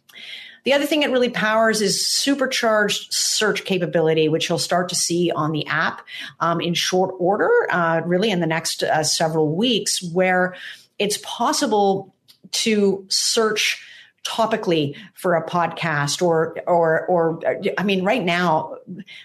The 0.69 0.75
other 0.75 0.85
thing 0.85 1.03
it 1.03 1.11
really 1.11 1.31
powers 1.31 1.81
is 1.81 2.07
supercharged 2.07 3.11
search 3.11 3.65
capability, 3.65 4.29
which 4.29 4.51
you'll 4.51 4.59
start 4.59 4.91
to 4.91 4.95
see 4.95 5.31
on 5.31 5.53
the 5.53 5.67
app 5.67 6.03
um, 6.41 6.61
in 6.61 6.75
short 6.75 7.15
order, 7.19 7.49
uh, 7.71 8.03
really 8.05 8.31
in 8.31 8.41
the 8.41 8.47
next 8.47 8.83
uh, 8.83 9.03
several 9.03 9.57
weeks, 9.57 10.03
where 10.13 10.55
it's 10.99 11.19
possible 11.23 12.15
to 12.51 13.03
search 13.09 13.83
topically 14.27 14.95
for 15.15 15.37
a 15.37 15.47
podcast 15.49 16.21
or 16.21 16.59
or 16.67 17.07
or 17.07 17.41
I 17.79 17.83
mean 17.83 18.05
right 18.05 18.23
now 18.23 18.77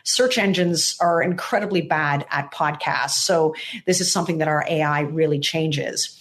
search 0.03 0.37
engines 0.37 0.95
are 1.01 1.21
incredibly 1.21 1.81
bad 1.81 2.25
at 2.31 2.53
podcasts. 2.53 3.21
So 3.21 3.53
this 3.85 3.99
is 3.99 4.09
something 4.09 4.37
that 4.37 4.47
our 4.47 4.63
AI 4.69 5.01
really 5.01 5.39
changes. 5.39 6.17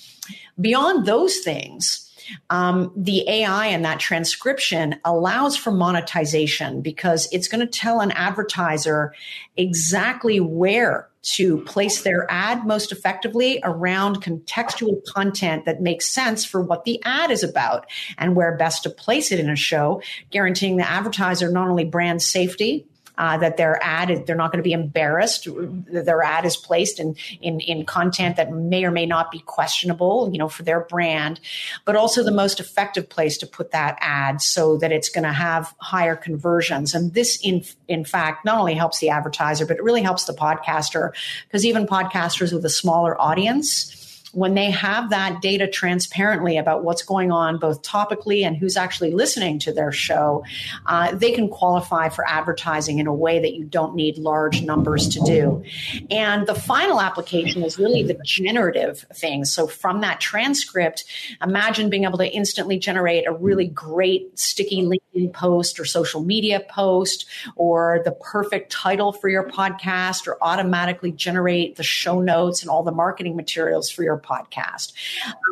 Beyond 0.60 1.06
those 1.06 1.38
things 1.38 2.01
um, 2.50 2.92
the 2.96 3.28
AI 3.28 3.66
and 3.66 3.84
that 3.84 4.00
transcription 4.00 4.96
allows 5.04 5.56
for 5.56 5.70
monetization 5.70 6.80
because 6.80 7.28
it's 7.32 7.48
going 7.48 7.60
to 7.60 7.66
tell 7.66 8.00
an 8.00 8.12
advertiser 8.12 9.14
exactly 9.56 10.40
where 10.40 11.08
to 11.22 11.58
place 11.62 12.02
their 12.02 12.26
ad 12.30 12.66
most 12.66 12.90
effectively 12.90 13.60
around 13.62 14.22
contextual 14.22 15.00
content 15.04 15.64
that 15.64 15.80
makes 15.80 16.08
sense 16.08 16.44
for 16.44 16.60
what 16.60 16.84
the 16.84 17.00
ad 17.04 17.30
is 17.30 17.44
about 17.44 17.86
and 18.18 18.34
where 18.34 18.56
best 18.56 18.82
to 18.82 18.90
place 18.90 19.30
it 19.30 19.38
in 19.38 19.48
a 19.48 19.56
show, 19.56 20.02
guaranteeing 20.30 20.76
the 20.76 20.88
advertiser 20.88 21.50
not 21.50 21.68
only 21.68 21.84
brand 21.84 22.20
safety, 22.20 22.86
uh, 23.22 23.36
that 23.36 23.56
their 23.56 23.78
ad 23.84 24.26
they're 24.26 24.34
not 24.34 24.50
going 24.50 24.58
to 24.58 24.68
be 24.68 24.72
embarrassed. 24.72 25.46
Their 25.46 26.24
ad 26.24 26.44
is 26.44 26.56
placed 26.56 26.98
in, 26.98 27.14
in 27.40 27.60
in 27.60 27.86
content 27.86 28.34
that 28.34 28.52
may 28.52 28.84
or 28.84 28.90
may 28.90 29.06
not 29.06 29.30
be 29.30 29.38
questionable, 29.38 30.28
you 30.32 30.38
know, 30.38 30.48
for 30.48 30.64
their 30.64 30.80
brand, 30.80 31.38
but 31.84 31.94
also 31.94 32.24
the 32.24 32.32
most 32.32 32.58
effective 32.58 33.08
place 33.08 33.38
to 33.38 33.46
put 33.46 33.70
that 33.70 33.96
ad 34.00 34.42
so 34.42 34.76
that 34.78 34.90
it's 34.90 35.08
going 35.08 35.22
to 35.22 35.32
have 35.32 35.72
higher 35.78 36.16
conversions. 36.16 36.96
And 36.96 37.14
this, 37.14 37.38
in 37.44 37.64
in 37.86 38.04
fact, 38.04 38.44
not 38.44 38.58
only 38.58 38.74
helps 38.74 38.98
the 38.98 39.10
advertiser, 39.10 39.66
but 39.66 39.76
it 39.76 39.84
really 39.84 40.02
helps 40.02 40.24
the 40.24 40.32
podcaster 40.32 41.12
because 41.46 41.64
even 41.64 41.86
podcasters 41.86 42.52
with 42.52 42.64
a 42.64 42.70
smaller 42.70 43.20
audience 43.20 44.01
when 44.32 44.54
they 44.54 44.70
have 44.70 45.10
that 45.10 45.42
data 45.42 45.68
transparently 45.68 46.56
about 46.56 46.82
what's 46.82 47.02
going 47.02 47.30
on, 47.30 47.58
both 47.58 47.82
topically 47.82 48.44
and 48.44 48.56
who's 48.56 48.76
actually 48.76 49.12
listening 49.12 49.58
to 49.58 49.72
their 49.72 49.92
show, 49.92 50.42
uh, 50.86 51.14
they 51.14 51.32
can 51.32 51.48
qualify 51.48 52.08
for 52.08 52.26
advertising 52.26 52.98
in 52.98 53.06
a 53.06 53.14
way 53.14 53.38
that 53.40 53.54
you 53.54 53.64
don't 53.64 53.94
need 53.94 54.16
large 54.16 54.62
numbers 54.62 55.08
to 55.08 55.20
do. 55.20 55.62
And 56.10 56.46
the 56.46 56.54
final 56.54 57.00
application 57.00 57.62
is 57.62 57.78
really 57.78 58.02
the 58.02 58.18
generative 58.24 59.00
thing. 59.14 59.44
So 59.44 59.66
from 59.66 60.00
that 60.00 60.18
transcript, 60.20 61.04
imagine 61.42 61.90
being 61.90 62.04
able 62.04 62.18
to 62.18 62.28
instantly 62.28 62.78
generate 62.78 63.26
a 63.26 63.32
really 63.32 63.66
great 63.66 64.38
sticky 64.38 64.82
LinkedIn 64.82 65.32
post 65.34 65.78
or 65.78 65.84
social 65.84 66.22
media 66.22 66.60
post 66.60 67.26
or 67.56 68.00
the 68.04 68.12
perfect 68.12 68.72
title 68.72 69.12
for 69.12 69.28
your 69.28 69.46
podcast 69.48 70.26
or 70.26 70.38
automatically 70.40 71.12
generate 71.12 71.76
the 71.76 71.82
show 71.82 72.20
notes 72.20 72.62
and 72.62 72.70
all 72.70 72.82
the 72.82 72.92
marketing 72.92 73.36
materials 73.36 73.90
for 73.90 74.02
your 74.02 74.21
podcast. 74.22 74.92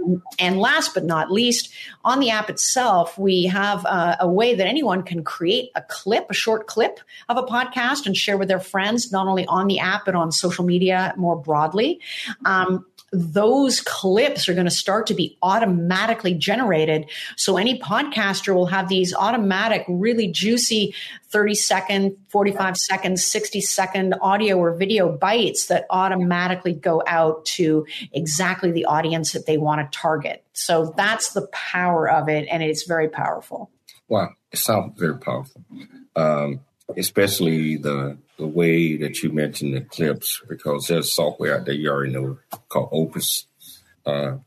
Um, 0.04 0.22
and 0.38 0.58
last 0.58 0.94
but 0.94 1.04
not 1.04 1.30
least, 1.30 1.72
on 2.04 2.20
the 2.20 2.30
app 2.30 2.48
itself, 2.48 3.18
we 3.18 3.44
have 3.44 3.84
uh, 3.86 4.16
a 4.20 4.28
way 4.28 4.54
that 4.54 4.66
anyone 4.66 5.02
can 5.02 5.24
create 5.24 5.70
a 5.74 5.82
clip, 5.82 6.26
a 6.30 6.34
short 6.34 6.66
clip 6.66 7.00
of 7.28 7.36
a 7.36 7.42
podcast 7.42 8.06
and 8.06 8.16
share 8.16 8.38
with 8.38 8.48
their 8.48 8.60
friends, 8.60 9.12
not 9.12 9.26
only 9.26 9.46
on 9.46 9.66
the 9.66 9.78
app, 9.78 10.04
but 10.04 10.14
on 10.14 10.32
social 10.32 10.64
media 10.64 11.14
more 11.16 11.36
broadly. 11.36 12.00
Um, 12.44 12.86
those 13.12 13.80
clips 13.80 14.48
are 14.48 14.54
going 14.54 14.66
to 14.66 14.70
start 14.70 15.06
to 15.08 15.14
be 15.14 15.36
automatically 15.42 16.32
generated. 16.32 17.10
So 17.36 17.56
any 17.56 17.78
podcaster 17.80 18.54
will 18.54 18.66
have 18.66 18.88
these 18.88 19.12
automatic, 19.14 19.84
really 19.88 20.28
juicy 20.28 20.94
30 21.30 21.54
second, 21.54 22.16
45 22.28 22.76
second, 22.76 23.18
60 23.18 23.60
second 23.60 24.14
audio 24.20 24.58
or 24.58 24.74
video 24.74 25.10
bites 25.16 25.66
that 25.66 25.86
automatically 25.90 26.72
go 26.72 27.02
out 27.06 27.44
to 27.46 27.84
exactly 28.12 28.70
the 28.70 28.84
audience 28.84 29.32
that 29.32 29.46
they 29.46 29.58
want 29.58 29.80
to 29.80 29.98
target. 29.98 30.44
So 30.52 30.94
that's 30.96 31.32
the 31.32 31.48
power 31.48 32.08
of 32.08 32.28
it. 32.28 32.46
And 32.50 32.62
it's 32.62 32.84
very 32.84 33.08
powerful. 33.08 33.70
Wow. 34.08 34.30
It 34.52 34.58
sounds 34.58 34.98
very 34.98 35.18
powerful. 35.18 35.64
Um, 36.14 36.60
especially 36.96 37.76
the 37.76 38.18
the 38.40 38.46
way 38.46 38.96
that 38.96 39.22
you 39.22 39.30
mentioned 39.30 39.74
the 39.74 39.82
clips, 39.82 40.42
because 40.48 40.86
there's 40.86 41.14
software 41.14 41.56
out 41.56 41.66
there 41.66 41.74
you 41.74 41.90
already 41.90 42.12
know 42.12 42.38
called 42.68 42.88
Opus, 42.90 43.46
uh, 44.06 44.38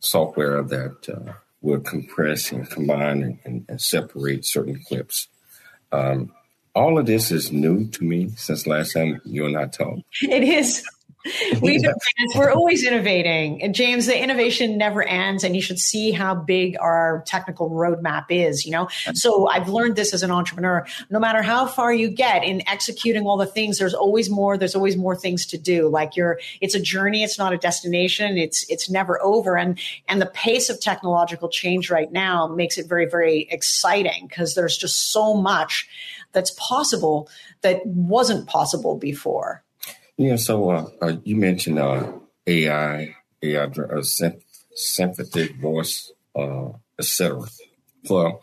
software 0.00 0.62
that 0.62 1.08
uh, 1.08 1.34
will 1.60 1.80
compress 1.80 2.50
and 2.50 2.68
combine 2.68 3.22
and, 3.22 3.38
and, 3.44 3.64
and 3.68 3.80
separate 3.80 4.44
certain 4.44 4.82
clips. 4.88 5.28
Um, 5.92 6.32
all 6.74 6.98
of 6.98 7.06
this 7.06 7.30
is 7.30 7.52
new 7.52 7.88
to 7.88 8.04
me 8.04 8.30
since 8.36 8.66
last 8.66 8.94
time 8.94 9.20
you 9.24 9.44
and 9.44 9.56
I 9.56 9.66
talked. 9.66 10.02
It 10.22 10.42
is. 10.42 10.82
We 11.60 11.80
we're 12.34 12.50
always 12.50 12.84
innovating. 12.84 13.62
And 13.62 13.74
James, 13.74 14.06
the 14.06 14.20
innovation 14.20 14.76
never 14.78 15.02
ends. 15.02 15.44
And 15.44 15.54
you 15.54 15.62
should 15.62 15.78
see 15.78 16.10
how 16.10 16.34
big 16.34 16.76
our 16.80 17.22
technical 17.26 17.70
roadmap 17.70 18.26
is, 18.30 18.64
you 18.64 18.72
know? 18.72 18.88
So 19.14 19.48
I've 19.48 19.68
learned 19.68 19.96
this 19.96 20.12
as 20.12 20.22
an 20.22 20.30
entrepreneur. 20.30 20.86
No 21.10 21.18
matter 21.18 21.42
how 21.42 21.66
far 21.66 21.92
you 21.92 22.08
get 22.08 22.44
in 22.44 22.66
executing 22.68 23.24
all 23.24 23.36
the 23.36 23.46
things, 23.46 23.78
there's 23.78 23.94
always 23.94 24.30
more, 24.30 24.58
there's 24.58 24.74
always 24.74 24.96
more 24.96 25.16
things 25.16 25.46
to 25.46 25.58
do. 25.58 25.88
Like 25.88 26.16
you're, 26.16 26.40
it's 26.60 26.74
a 26.74 26.80
journey. 26.80 27.22
It's 27.22 27.38
not 27.38 27.52
a 27.52 27.58
destination. 27.58 28.36
It's, 28.36 28.68
it's 28.68 28.90
never 28.90 29.22
over. 29.22 29.56
And, 29.56 29.78
and 30.08 30.20
the 30.20 30.26
pace 30.26 30.70
of 30.70 30.80
technological 30.80 31.48
change 31.48 31.90
right 31.90 32.10
now 32.10 32.46
makes 32.48 32.78
it 32.78 32.88
very, 32.88 33.06
very 33.06 33.48
exciting 33.50 34.26
because 34.28 34.54
there's 34.54 34.76
just 34.76 35.12
so 35.12 35.34
much 35.34 35.88
that's 36.32 36.50
possible 36.52 37.28
that 37.62 37.84
wasn't 37.86 38.46
possible 38.48 38.96
before. 38.96 39.62
Yeah, 40.16 40.36
so 40.36 40.70
uh, 40.70 40.86
uh, 41.00 41.16
you 41.24 41.36
mentioned 41.36 41.78
uh, 41.78 42.12
AI, 42.46 43.14
AI, 43.42 43.64
uh, 43.64 44.02
synthetic 44.74 45.56
voice, 45.56 46.12
uh, 46.36 46.68
etc. 46.98 47.42
For 48.06 48.40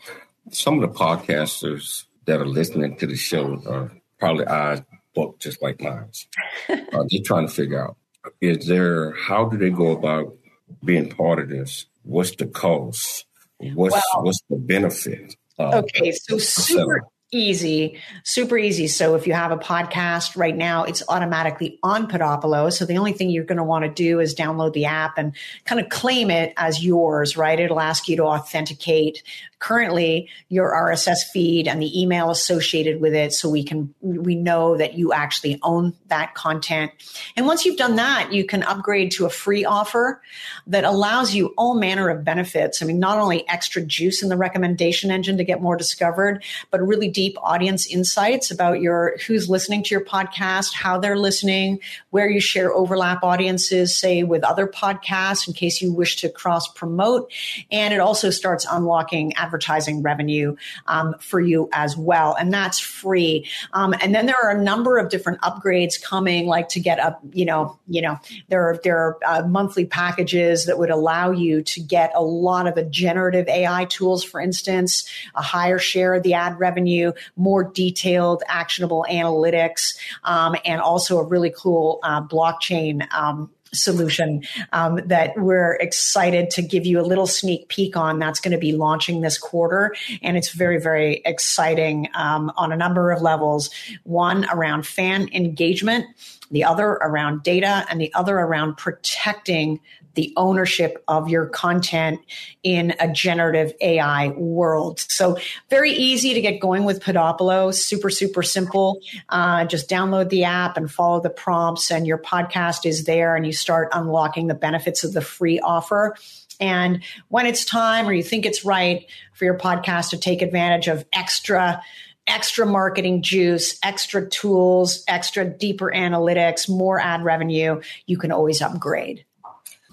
some 0.52 0.82
of 0.82 0.90
the 0.90 0.98
podcasters 0.98 2.06
that 2.26 2.42
are 2.42 2.46
listening 2.46 2.98
to 2.98 3.08
the 3.08 3.16
show 3.16 3.62
are 3.68 3.92
probably 4.20 4.46
eyes 4.48 4.82
booked 5.14 5.42
just 5.42 5.62
like 5.62 5.82
mine. 5.82 6.10
uh, 6.70 7.04
they're 7.10 7.22
trying 7.24 7.48
to 7.48 7.54
figure 7.54 7.84
out 7.84 7.98
is 8.42 8.68
there 8.68 9.12
how 9.14 9.46
do 9.46 9.58
they 9.58 9.70
go 9.70 9.92
about 9.92 10.36
being 10.84 11.10
part 11.10 11.40
of 11.40 11.50
this? 11.50 11.86
What's 12.04 12.36
the 12.36 12.48
cost? 12.48 13.26
What's 13.58 13.94
well, 13.94 14.24
what's 14.24 14.42
the 14.50 14.58
benefit? 14.58 15.36
Uh, 15.58 15.82
okay, 15.84 16.12
so 16.12 16.38
super 16.38 17.02
easy, 17.32 18.00
super 18.24 18.58
easy. 18.58 18.88
So 18.88 19.16
if 19.16 19.28
you 19.28 19.34
have 19.34 19.52
a 19.52 19.58
podcast 19.58 20.36
right 20.36 20.56
now, 20.56 20.84
it's 20.84 21.04
automatically 21.08 21.78
on 21.84 22.08
Podopolo. 22.08 22.72
So 22.74 22.86
the 22.86 22.98
only 22.98 23.14
thing 23.14 23.30
you're 23.30 23.44
going 23.44 23.58
to 23.58 23.64
want 23.64 23.86
to 23.86 23.90
do 23.90 24.20
is 24.20 24.34
download 24.34 24.74
the 24.74 24.86
app 24.86 25.18
and 25.18 25.36
kind 25.66 25.80
of 25.80 25.90
claim 25.90 26.32
it 26.32 26.54
as 26.58 26.84
yours, 26.84 27.38
right? 27.38 27.60
It'll 27.60 27.80
ask 27.80 28.08
you 28.08 28.18
to 28.18 28.24
authenticate 28.24 29.22
currently 29.60 30.30
your 30.48 30.74
RSS 30.74 31.18
feed 31.32 31.68
and 31.68 31.82
the 31.82 32.02
email 32.02 32.32
associated 32.32 33.02
with 33.02 33.14
it 33.14 33.34
so 33.34 33.50
we 33.50 33.64
can 33.64 33.94
we 34.02 34.36
know 34.36 34.78
that 34.78 34.98
you 34.98 35.12
actually 35.12 35.60
own 35.64 35.94
that 36.08 36.34
content. 36.34 36.92
And 37.36 37.46
once 37.46 37.66
you've 37.66 37.78
done 37.78 37.98
that, 37.98 38.32
you 38.32 38.46
can 38.46 38.64
upgrade 38.64 39.12
to 39.12 39.26
a 39.26 39.30
free 39.30 39.66
offer 39.66 40.22
that 40.68 40.86
allows 40.86 41.36
you 41.36 41.54
all 41.58 41.76
manner 41.76 42.10
of 42.10 42.24
benefits. 42.24 42.82
I 42.82 42.86
mean, 42.86 43.00
not 43.00 43.20
only 43.20 43.48
extra 43.50 43.82
juice 43.82 44.24
in 44.24 44.30
the 44.30 44.38
recommendation 44.38 45.12
engine 45.12 45.38
to 45.38 45.44
get 45.44 45.62
more 45.62 45.76
discovered, 45.76 46.44
but 46.72 46.82
really 46.82 47.10
deep 47.20 47.36
audience 47.44 47.86
insights 47.86 48.50
about 48.50 48.80
your 48.80 49.18
who's 49.28 49.50
listening 49.50 49.84
to 49.84 49.90
your 49.94 50.06
podcast, 50.06 50.74
how 50.74 50.98
they're 50.98 51.18
listening, 51.18 51.78
where 52.12 52.30
you 52.30 52.40
share 52.40 52.72
overlap 52.72 53.26
audiences, 53.26 53.94
say 53.94 54.24
with 54.24 54.42
other 54.42 54.66
podcasts 54.66 55.46
in 55.46 55.54
case 55.54 55.82
you 55.82 55.92
wish 55.92 56.16
to 56.16 56.30
cross 56.30 56.70
promote. 56.70 57.30
And 57.74 57.94
it 57.94 58.00
also 58.00 58.30
starts 58.30 58.66
unlocking 58.72 59.34
advertising 59.34 60.02
revenue 60.02 60.56
um, 60.88 61.14
for 61.20 61.42
you 61.42 61.68
as 61.74 61.98
well. 61.98 62.38
And 62.40 62.54
that's 62.54 62.80
free. 62.80 63.46
Um, 63.74 63.94
and 64.02 64.16
then 64.16 64.26
there 64.26 64.38
are 64.42 64.52
a 64.52 64.64
number 64.64 64.98
of 64.98 65.10
different 65.10 65.42
upgrades 65.42 66.02
coming, 66.02 66.48
like 66.48 66.70
to 66.70 66.80
get 66.80 67.00
up, 67.00 67.20
you 67.34 67.44
know, 67.44 67.78
you 67.90 68.02
know, 68.02 68.18
there 68.48 68.62
are, 68.70 68.80
there 68.82 68.98
are 68.98 69.18
uh, 69.26 69.46
monthly 69.46 69.84
packages 69.84 70.68
that 70.68 70.80
would 70.80 70.90
allow 70.90 71.32
you 71.32 71.64
to 71.64 71.82
get 71.82 72.14
a 72.16 72.24
lot 72.24 72.66
of 72.66 72.76
the 72.76 72.84
generative 72.84 73.50
AI 73.50 73.84
tools, 73.90 74.24
for 74.24 74.40
instance, 74.40 75.06
a 75.36 75.42
higher 75.42 75.80
share 75.80 76.14
of 76.14 76.24
the 76.24 76.36
ad 76.36 76.58
revenue, 76.58 77.09
more 77.36 77.64
detailed, 77.64 78.44
actionable 78.48 79.06
analytics, 79.10 79.98
um, 80.24 80.56
and 80.66 80.82
also 80.82 81.20
a 81.20 81.24
really 81.24 81.54
cool 81.56 82.00
uh, 82.04 82.22
blockchain 82.22 83.12
um, 83.14 83.50
solution 83.74 84.44
um, 84.74 85.00
that 85.06 85.38
we're 85.38 85.74
excited 85.76 86.50
to 86.52 86.62
give 86.62 86.86
you 86.86 87.00
a 87.00 87.04
little 87.04 87.28
sneak 87.28 87.68
peek 87.70 87.96
on. 87.96 88.20
That's 88.20 88.40
going 88.40 88.52
to 88.52 88.58
be 88.58 88.72
launching 88.72 89.22
this 89.22 89.38
quarter, 89.38 89.96
and 90.22 90.38
it's 90.38 90.52
very, 90.52 90.80
very 90.80 91.22
exciting 91.26 92.10
um, 92.14 92.52
on 92.58 92.72
a 92.72 92.78
number 92.78 93.12
of 93.12 93.22
levels. 93.22 93.70
One 94.04 94.46
around 94.52 94.86
fan 94.86 95.30
engagement, 95.34 96.06
the 96.52 96.64
other 96.64 96.88
around 96.88 97.44
data, 97.44 97.86
and 97.90 98.02
the 98.02 98.14
other 98.14 98.38
around 98.38 98.78
protecting 98.78 99.80
the 100.20 100.34
ownership 100.36 101.02
of 101.08 101.30
your 101.30 101.46
content 101.46 102.20
in 102.62 102.94
a 103.00 103.10
generative 103.10 103.72
AI 103.80 104.28
world. 104.36 105.00
So 105.00 105.38
very 105.70 105.94
easy 105.94 106.34
to 106.34 106.42
get 106.42 106.60
going 106.60 106.84
with 106.84 107.02
Podopolo. 107.02 107.74
Super, 107.74 108.10
super 108.10 108.44
simple. 108.44 109.00
Uh, 109.30 109.64
just 109.64 109.90
download 109.90 110.28
the 110.28 110.44
app 110.44 110.76
and 110.76 110.92
follow 110.92 111.22
the 111.22 111.30
prompts 111.30 111.90
and 111.90 112.06
your 112.06 112.18
podcast 112.18 112.86
is 112.86 113.06
there 113.06 113.38
and 113.38 113.46
you 113.46 113.54
start 113.54 113.88
unlocking 113.94 114.48
the 114.48 114.56
benefits 114.56 115.06
of 115.06 115.14
the 115.14 115.22
free 115.22 115.58
offer. 115.62 116.18
And 116.60 117.02
when 117.30 117.46
it's 117.46 117.64
time 117.64 118.06
or 118.06 118.12
you 118.12 118.22
think 118.22 118.46
it's 118.46 118.66
right 118.66 119.06
for 119.32 119.46
your 119.46 119.58
podcast 119.58 120.10
to 120.10 120.18
take 120.18 120.42
advantage 120.42 120.90
of 120.90 121.06
extra 121.14 121.82
extra 122.28 122.66
marketing 122.66 123.24
juice, 123.24 123.80
extra 123.82 124.30
tools, 124.30 125.04
extra 125.08 125.46
deeper 125.46 125.92
analytics, 125.96 126.70
more 126.70 127.00
ad 127.00 127.24
revenue, 127.24 127.82
you 128.06 128.18
can 128.18 128.32
always 128.32 128.62
upgrade. 128.62 129.26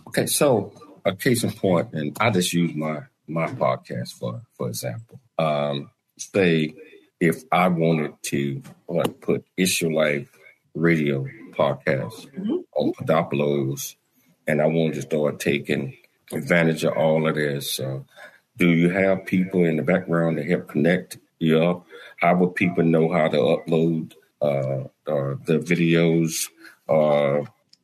Okay, 0.09 0.27
so 0.27 0.73
a 1.05 1.15
case 1.15 1.43
in 1.43 1.53
point, 1.53 1.93
and 1.93 2.17
I 2.21 2.31
just 2.31 2.53
use 2.53 2.75
my 2.75 3.03
my 3.27 3.47
podcast 3.47 4.13
for 4.15 4.43
for 4.57 4.69
example. 4.69 5.21
Um, 5.39 5.91
say 6.19 6.75
if 7.21 7.43
I 7.51 7.69
wanted 7.69 8.15
to 8.25 8.63
like 8.89 9.21
put 9.21 9.45
It's 9.57 9.81
Your 9.81 9.93
Life 9.93 10.29
radio 10.75 11.27
podcast 11.53 12.31
mm-hmm. 12.31 12.59
on 12.77 12.93
Podopolos, 12.93 13.97
and 14.47 14.61
I 14.61 14.67
wanted 14.67 14.95
to 14.95 15.03
start 15.03 15.41
taking 15.41 15.97
advantage 16.33 16.85
of 16.85 16.97
all 16.97 17.29
of 17.29 17.35
this. 17.35 17.81
Uh, 17.81 18.01
do 18.57 18.69
you 18.69 18.91
have 18.91 19.27
people 19.27 19.65
in 19.65 19.77
the 19.77 19.83
background 19.83 20.37
to 20.37 20.45
help 20.45 20.69
connect? 20.69 21.19
Yeah. 21.39 21.81
How 22.19 22.35
would 22.37 22.55
people 22.55 22.85
know 22.85 23.13
how 23.13 23.29
to 23.29 23.37
upload 23.37 24.15
uh, 24.41 24.85
uh, 25.11 25.37
the 25.45 25.59
videos? 25.59 26.49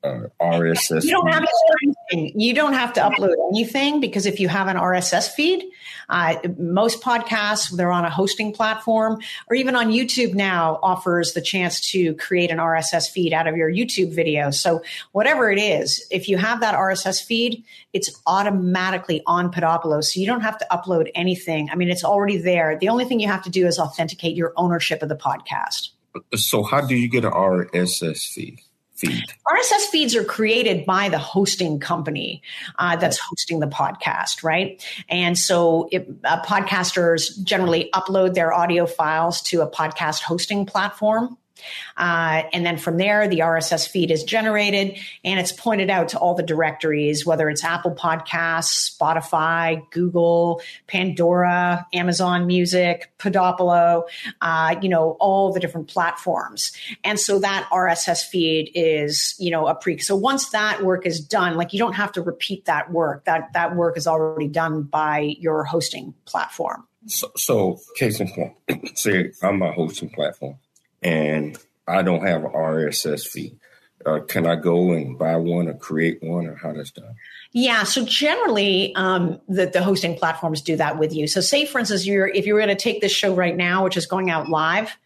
Uh, 0.04 0.26
RSS. 0.40 1.04
You 1.04 1.12
don't 1.12 1.28
have 1.28 1.44
to 1.44 2.32
You 2.34 2.54
don't 2.54 2.72
have 2.72 2.92
to 2.94 3.00
upload 3.00 3.34
anything 3.50 4.00
because 4.00 4.26
if 4.26 4.40
you 4.40 4.48
have 4.48 4.66
an 4.66 4.76
RSS 4.76 5.30
feed, 5.30 5.64
uh, 6.08 6.34
most 6.58 7.00
podcasts 7.02 7.70
they're 7.70 7.92
on 7.92 8.04
a 8.04 8.10
hosting 8.10 8.52
platform 8.52 9.20
or 9.48 9.54
even 9.54 9.76
on 9.76 9.92
YouTube 9.92 10.34
now 10.34 10.80
offers 10.82 11.34
the 11.34 11.40
chance 11.40 11.92
to 11.92 12.14
create 12.16 12.50
an 12.50 12.58
RSS 12.58 13.10
feed 13.10 13.32
out 13.32 13.46
of 13.46 13.56
your 13.56 13.70
YouTube 13.70 14.12
video. 14.12 14.50
So 14.50 14.82
whatever 15.12 15.52
it 15.52 15.60
is, 15.60 16.04
if 16.10 16.28
you 16.28 16.36
have 16.36 16.60
that 16.60 16.74
RSS 16.74 17.22
feed, 17.22 17.62
it's 17.92 18.10
automatically 18.26 19.22
on 19.26 19.52
Podopolo. 19.52 20.02
So 20.02 20.18
you 20.18 20.26
don't 20.26 20.40
have 20.40 20.58
to 20.58 20.66
upload 20.72 21.12
anything. 21.14 21.70
I 21.70 21.76
mean, 21.76 21.90
it's 21.90 22.04
already 22.04 22.38
there. 22.38 22.76
The 22.76 22.88
only 22.88 23.04
thing 23.04 23.20
you 23.20 23.28
have 23.28 23.44
to 23.44 23.50
do 23.50 23.68
is 23.68 23.78
authenticate 23.78 24.34
your 24.34 24.52
ownership 24.56 25.00
of 25.00 25.08
the 25.08 25.16
podcast. 25.16 25.90
So 26.34 26.64
how 26.64 26.80
do 26.80 26.96
you 26.96 27.08
get 27.08 27.24
an 27.24 27.30
RSS 27.30 28.26
feed? 28.32 28.58
Feed? 29.02 29.24
RSS 29.46 29.86
feeds 29.90 30.16
are 30.16 30.24
created 30.24 30.86
by 30.86 31.08
the 31.08 31.18
hosting 31.18 31.78
company 31.78 32.42
uh, 32.78 32.96
that's 32.96 33.18
hosting 33.18 33.60
the 33.60 33.66
podcast, 33.66 34.42
right? 34.42 34.84
And 35.08 35.38
so 35.38 35.88
it, 35.92 36.08
uh, 36.24 36.42
podcasters 36.42 37.42
generally 37.42 37.90
upload 37.94 38.34
their 38.34 38.52
audio 38.52 38.86
files 38.86 39.42
to 39.42 39.60
a 39.60 39.68
podcast 39.68 40.22
hosting 40.22 40.66
platform 40.66 41.36
Uh, 41.96 42.42
and 42.53 42.64
then 42.64 42.77
from 42.77 42.96
there, 42.96 43.29
the 43.29 43.40
RSS 43.40 43.88
feed 43.88 44.11
is 44.11 44.25
generated 44.25 44.98
and 45.25 45.40
it's 45.40 45.53
pointed 45.53 45.90
out 45.90 46.09
to 46.09 46.18
all 46.18 46.35
the 46.35 46.42
directories, 46.42 47.27
whether 47.27 47.48
it's 47.48 47.64
Apple 47.64 47.94
Podcasts, 47.94 48.96
Spotify, 48.96 49.88
Google, 49.90 50.61
Pandora, 50.87 51.87
Amazon 51.92 52.46
Music, 52.46 53.12
Podopolo, 53.18 54.05
uh, 54.40 54.77
you 54.83 54.88
know, 54.88 55.16
all 55.20 55.53
the 55.53 55.61
different 55.61 55.88
platforms. 55.88 56.72
And 57.05 57.18
so 57.18 57.38
that 57.38 57.68
RSS 57.72 58.25
feed 58.25 58.70
is, 58.75 59.35
you 59.38 59.51
know, 59.51 59.66
a 59.66 59.75
pre. 59.75 59.98
So 59.98 60.16
once 60.16 60.51
that 60.51 60.83
work 60.83 61.07
is 61.07 61.20
done, 61.20 61.57
like 61.57 61.72
you 61.72 61.79
don't 61.79 61.94
have 61.94 62.12
to 62.12 62.22
repeat 62.22 62.64
that 62.66 62.90
work. 62.90 63.25
That 63.25 63.53
that 63.55 63.77
work 63.77 63.96
is 63.96 64.07
already 64.07 64.48
done 64.48 64.83
by 64.83 65.37
your 65.38 65.64
hosting 65.64 66.14
platform. 66.25 66.87
So, 67.07 67.31
so 67.37 67.81
case 67.96 68.20
in 68.20 68.29
point, 68.29 68.55
say 68.98 69.33
I'm 69.42 69.62
a 69.62 69.72
hosting 69.72 70.11
platform 70.11 70.59
and 71.02 71.56
I 71.86 72.02
don't 72.02 72.26
have 72.26 72.44
an 72.44 72.52
RSS 72.52 73.26
feed. 73.26 73.58
Uh, 74.04 74.20
can 74.20 74.46
I 74.46 74.56
go 74.56 74.92
and 74.92 75.18
buy 75.18 75.36
one 75.36 75.68
or 75.68 75.74
create 75.74 76.22
one 76.22 76.46
or 76.46 76.54
how 76.54 76.72
that's 76.72 76.90
done? 76.90 77.14
Yeah, 77.52 77.82
so 77.84 78.04
generally, 78.04 78.94
um, 78.94 79.40
the, 79.48 79.66
the 79.66 79.82
hosting 79.82 80.16
platforms 80.16 80.62
do 80.62 80.76
that 80.76 80.98
with 80.98 81.14
you. 81.14 81.26
So, 81.26 81.40
say 81.40 81.66
for 81.66 81.78
instance, 81.78 82.06
you're 82.06 82.28
if 82.28 82.46
you 82.46 82.54
were 82.54 82.60
going 82.60 82.76
to 82.76 82.82
take 82.82 83.00
this 83.00 83.12
show 83.12 83.34
right 83.34 83.56
now, 83.56 83.84
which 83.84 83.96
is 83.96 84.06
going 84.06 84.30
out 84.30 84.48
live, 84.48 84.96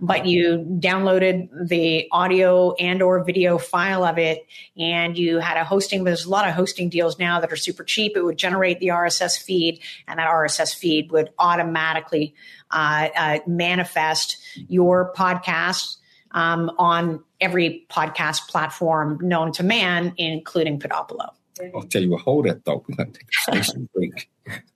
but 0.00 0.26
you 0.26 0.58
downloaded 0.80 1.48
the 1.68 2.08
audio 2.12 2.74
and 2.74 3.02
or 3.02 3.22
video 3.24 3.58
file 3.58 4.04
of 4.04 4.18
it 4.18 4.46
and 4.76 5.16
you 5.16 5.38
had 5.38 5.56
a 5.56 5.64
hosting 5.64 6.04
there's 6.04 6.24
a 6.24 6.30
lot 6.30 6.46
of 6.46 6.54
hosting 6.54 6.88
deals 6.88 7.18
now 7.18 7.40
that 7.40 7.52
are 7.52 7.56
super 7.56 7.84
cheap 7.84 8.16
it 8.16 8.22
would 8.22 8.36
generate 8.36 8.80
the 8.80 8.88
rss 8.88 9.40
feed 9.42 9.80
and 10.06 10.18
that 10.18 10.28
rss 10.28 10.74
feed 10.74 11.10
would 11.10 11.30
automatically 11.38 12.34
uh, 12.70 13.08
uh, 13.16 13.38
manifest 13.46 14.38
your 14.68 15.12
podcast 15.14 15.96
um, 16.32 16.70
on 16.78 17.22
every 17.40 17.86
podcast 17.90 18.48
platform 18.48 19.18
known 19.20 19.52
to 19.52 19.62
man, 19.62 20.14
including 20.16 20.78
Podopolo. 20.78 21.30
I'll 21.74 21.82
tell 21.82 22.02
you 22.02 22.10
what, 22.10 22.22
hold 22.22 22.46
that 22.46 22.64
thought. 22.64 22.84
We're 22.88 22.96
going 22.96 23.12
to 23.12 23.18
take 23.18 23.28
a 23.28 23.62
station 23.62 23.88
break. 23.94 24.30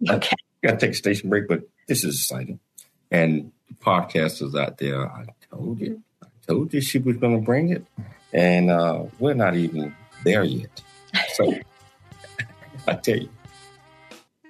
okay. 0.08 0.36
We're 0.62 0.68
going 0.68 0.78
to 0.78 0.86
take 0.86 0.90
a 0.92 0.98
station 0.98 1.30
break, 1.30 1.48
but 1.48 1.62
this 1.88 2.04
is 2.04 2.16
exciting. 2.16 2.60
And 3.10 3.52
the 3.68 3.74
podcasters 3.74 4.58
out 4.58 4.78
there, 4.78 5.10
I 5.10 5.26
told 5.50 5.80
you, 5.80 6.02
I 6.22 6.26
told 6.46 6.74
you 6.74 6.80
she 6.80 6.98
was 6.98 7.16
going 7.16 7.38
to 7.38 7.44
bring 7.44 7.70
it. 7.70 7.86
And 8.32 8.70
uh, 8.70 9.04
we're 9.18 9.34
not 9.34 9.56
even 9.56 9.94
there 10.24 10.44
yet. 10.44 10.82
So 11.34 11.54
I 12.88 12.94
tell 12.94 13.16
you, 13.16 13.30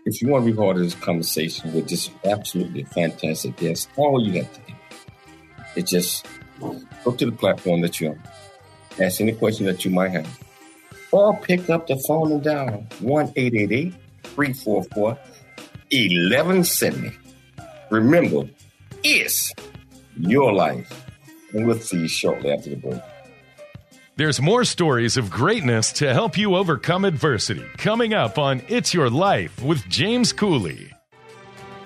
if 0.04 0.22
you 0.22 0.28
want 0.28 0.46
to 0.46 0.52
be 0.52 0.56
part 0.56 0.76
of 0.76 0.82
this 0.82 0.94
conversation 0.94 1.72
with 1.72 1.88
this 1.88 2.10
absolutely 2.24 2.84
fantastic 2.84 3.56
guest, 3.56 3.88
all 3.96 4.24
you 4.24 4.42
have 4.42 4.52
to 4.52 4.60
do 4.60 4.74
is 5.76 5.90
just 5.90 6.26
go 7.06 7.16
to 7.16 7.26
the 7.26 7.32
platform 7.32 7.80
that 7.82 8.00
you're 8.00 8.10
on, 8.10 8.22
ask 9.00 9.20
any 9.20 9.32
question 9.32 9.64
that 9.66 9.84
you 9.84 9.90
might 9.92 10.10
have, 10.10 10.40
or 11.12 11.38
pick 11.38 11.70
up 11.70 11.86
the 11.86 11.96
phone 12.08 12.32
and 12.32 12.42
dial 12.42 12.84
1 13.00 13.32
344 13.32 15.18
1170. 15.90 17.12
Remember, 17.90 18.48
it's 19.04 19.52
your 20.18 20.52
life. 20.52 21.04
And 21.52 21.66
we'll 21.66 21.78
see 21.78 22.00
you 22.00 22.08
shortly 22.08 22.50
after 22.50 22.70
the 22.70 22.76
break. 22.76 23.00
There's 24.16 24.40
more 24.42 24.64
stories 24.64 25.16
of 25.16 25.30
greatness 25.30 25.92
to 25.92 26.12
help 26.12 26.36
you 26.36 26.56
overcome 26.56 27.04
adversity 27.04 27.64
coming 27.76 28.14
up 28.14 28.36
on 28.38 28.62
It's 28.66 28.92
Your 28.92 29.10
Life 29.10 29.62
with 29.62 29.86
James 29.88 30.32
Cooley. 30.32 30.95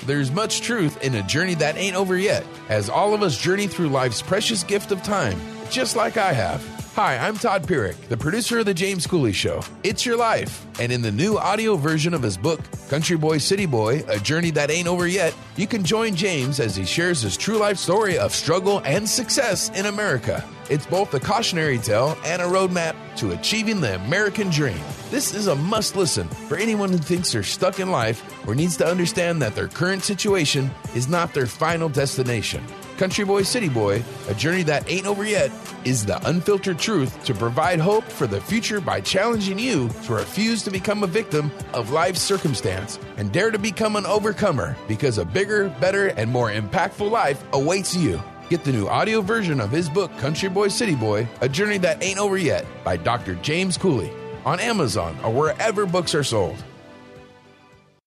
There's 0.07 0.33
much 0.33 0.63
truth 0.63 1.03
in 1.03 1.15
a 1.15 1.23
journey 1.23 1.55
that 1.57 1.77
ain't 1.77 1.97
over 1.97 2.17
yet, 2.17 2.47
as 2.69 2.89
all 2.89 3.13
of 3.13 3.23
us 3.23 3.37
journey 3.37 3.67
through 3.67 3.89
life's 3.89 4.23
precious 4.23 4.65
gift 4.65 4.93
of 4.93 5.03
time, 5.03 5.39
just 5.71 5.95
like 5.95 6.17
I 6.17 6.33
have. 6.33 6.80
Hi, 6.97 7.17
I'm 7.19 7.37
Todd 7.37 7.69
Pyrick, 7.69 8.09
the 8.09 8.17
producer 8.17 8.59
of 8.59 8.67
The 8.67 8.75
James 8.75 9.07
Cooley 9.07 9.33
Show. 9.33 9.63
It's 9.85 10.05
Your 10.05 10.17
Life. 10.17 10.67
And 10.81 10.91
in 10.91 11.03
the 11.03 11.13
new 11.13 11.39
audio 11.39 11.77
version 11.77 12.15
of 12.15 12.23
his 12.23 12.37
book, 12.37 12.59
Country 12.89 13.17
Boy, 13.17 13.39
City 13.39 13.65
Boy 13.65 14.03
A 14.09 14.19
Journey 14.19 14.51
That 14.51 14.73
Ain't 14.73 14.89
Over 14.89 15.07
Yet, 15.07 15.33
you 15.55 15.69
can 15.69 15.85
join 15.85 16.17
James 16.17 16.59
as 16.59 16.75
he 16.75 16.85
shares 16.85 17.23
his 17.23 17.37
true 17.37 17.59
life 17.59 17.79
story 17.79 18.19
of 18.19 18.35
struggle 18.35 18.83
and 18.85 19.09
success 19.09 19.71
in 19.79 19.87
America. 19.87 20.45
It's 20.69 20.85
both 20.85 21.15
a 21.15 21.21
cautionary 21.21 21.79
tale 21.79 22.19
and 22.25 22.43
a 22.43 22.47
roadmap 22.47 22.97
to 23.19 23.33
achieving 23.33 23.81
the 23.81 23.95
American 23.95 24.51
dream. 24.51 24.81
This 25.11 25.33
is 25.33 25.47
a 25.47 25.55
must 25.55 25.95
listen 25.95 26.27
for 26.27 26.57
anyone 26.57 26.91
who 26.91 26.99
thinks 26.99 27.33
they're 27.33 27.45
stuck 27.45 27.79
in 27.79 27.93
life 27.93 28.21
or 28.49 28.57
needs 28.57 28.77
to 28.79 28.87
understand 28.87 29.41
that 29.43 29.55
their 29.55 29.69
current 29.69 30.03
situation 30.03 30.69
is 30.97 31.07
not 31.07 31.35
their 31.35 31.47
final 31.47 31.89
destination. 31.89 32.65
Country 33.01 33.25
Boy, 33.25 33.45
City 33.45 33.71
Boy, 33.71 34.05
A 34.29 34.35
Journey 34.35 34.63
That 34.65 34.91
Ain't 34.91 35.07
Over 35.07 35.25
Yet, 35.25 35.51
is 35.87 36.05
the 36.05 36.21
unfiltered 36.29 36.79
truth 36.79 37.25
to 37.25 37.33
provide 37.33 37.81
hope 37.81 38.05
for 38.05 38.27
the 38.27 38.43
future 38.43 38.79
by 38.79 39.01
challenging 39.01 39.59
you 39.59 39.89
to 40.05 40.13
refuse 40.13 40.63
to 40.65 40.71
become 40.71 41.03
a 41.03 41.07
victim 41.07 41.51
of 41.73 41.93
life's 41.93 42.21
circumstance 42.21 42.99
and 43.17 43.33
dare 43.33 43.51
to 43.53 43.59
become 43.59 43.97
an 43.97 44.05
overcomer 44.05 44.77
because 44.87 45.17
a 45.17 45.25
bigger, 45.25 45.71
better, 45.81 46.09
and 46.09 46.31
more 46.31 46.51
impactful 46.51 47.11
life 47.11 47.43
awaits 47.55 47.97
you. 47.97 48.23
Get 48.51 48.65
the 48.65 48.73
new 48.73 48.87
audio 48.87 49.23
version 49.23 49.63
of 49.63 49.71
his 49.71 49.89
book, 49.89 50.15
Country 50.19 50.51
Boy, 50.51 50.69
City 50.69 50.95
Boy, 50.95 51.27
A 51.41 51.49
Journey 51.49 51.79
That 51.79 52.05
Ain't 52.05 52.19
Over 52.19 52.37
Yet 52.37 52.67
by 52.85 52.99
Dr. 52.99 53.35
James 53.37 53.79
Cooley 53.79 54.13
on 54.45 54.61
Amazon 54.61 55.19
or 55.25 55.33
wherever 55.33 55.87
books 55.87 56.15
are 56.15 56.23
sold. 56.23 56.63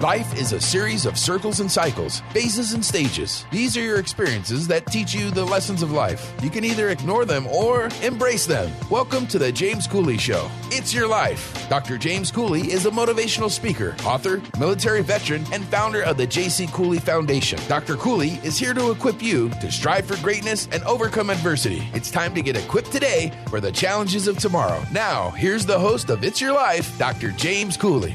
Life 0.00 0.40
is 0.40 0.52
a 0.52 0.60
series 0.60 1.06
of 1.06 1.18
circles 1.18 1.58
and 1.58 1.68
cycles, 1.68 2.20
phases 2.32 2.72
and 2.72 2.84
stages. 2.84 3.44
These 3.50 3.76
are 3.76 3.82
your 3.82 3.98
experiences 3.98 4.68
that 4.68 4.86
teach 4.86 5.12
you 5.12 5.32
the 5.32 5.44
lessons 5.44 5.82
of 5.82 5.90
life. 5.90 6.32
You 6.40 6.50
can 6.50 6.64
either 6.64 6.90
ignore 6.90 7.24
them 7.24 7.48
or 7.48 7.88
embrace 8.00 8.46
them. 8.46 8.70
Welcome 8.92 9.26
to 9.26 9.40
the 9.40 9.50
James 9.50 9.88
Cooley 9.88 10.16
Show. 10.16 10.48
It's 10.66 10.94
your 10.94 11.08
life. 11.08 11.68
Dr. 11.68 11.98
James 11.98 12.30
Cooley 12.30 12.70
is 12.70 12.86
a 12.86 12.92
motivational 12.92 13.50
speaker, 13.50 13.96
author, 14.04 14.40
military 14.60 15.02
veteran, 15.02 15.44
and 15.52 15.64
founder 15.64 16.02
of 16.02 16.16
the 16.16 16.28
J.C. 16.28 16.68
Cooley 16.68 17.00
Foundation. 17.00 17.58
Dr. 17.66 17.96
Cooley 17.96 18.38
is 18.44 18.56
here 18.56 18.74
to 18.74 18.92
equip 18.92 19.20
you 19.20 19.48
to 19.60 19.68
strive 19.68 20.06
for 20.06 20.16
greatness 20.22 20.68
and 20.70 20.84
overcome 20.84 21.28
adversity. 21.28 21.82
It's 21.92 22.12
time 22.12 22.36
to 22.36 22.42
get 22.42 22.56
equipped 22.56 22.92
today 22.92 23.32
for 23.48 23.60
the 23.60 23.72
challenges 23.72 24.28
of 24.28 24.38
tomorrow. 24.38 24.80
Now, 24.92 25.30
here's 25.30 25.66
the 25.66 25.80
host 25.80 26.08
of 26.08 26.22
It's 26.22 26.40
Your 26.40 26.52
Life, 26.52 26.96
Dr. 26.98 27.32
James 27.32 27.76
Cooley. 27.76 28.14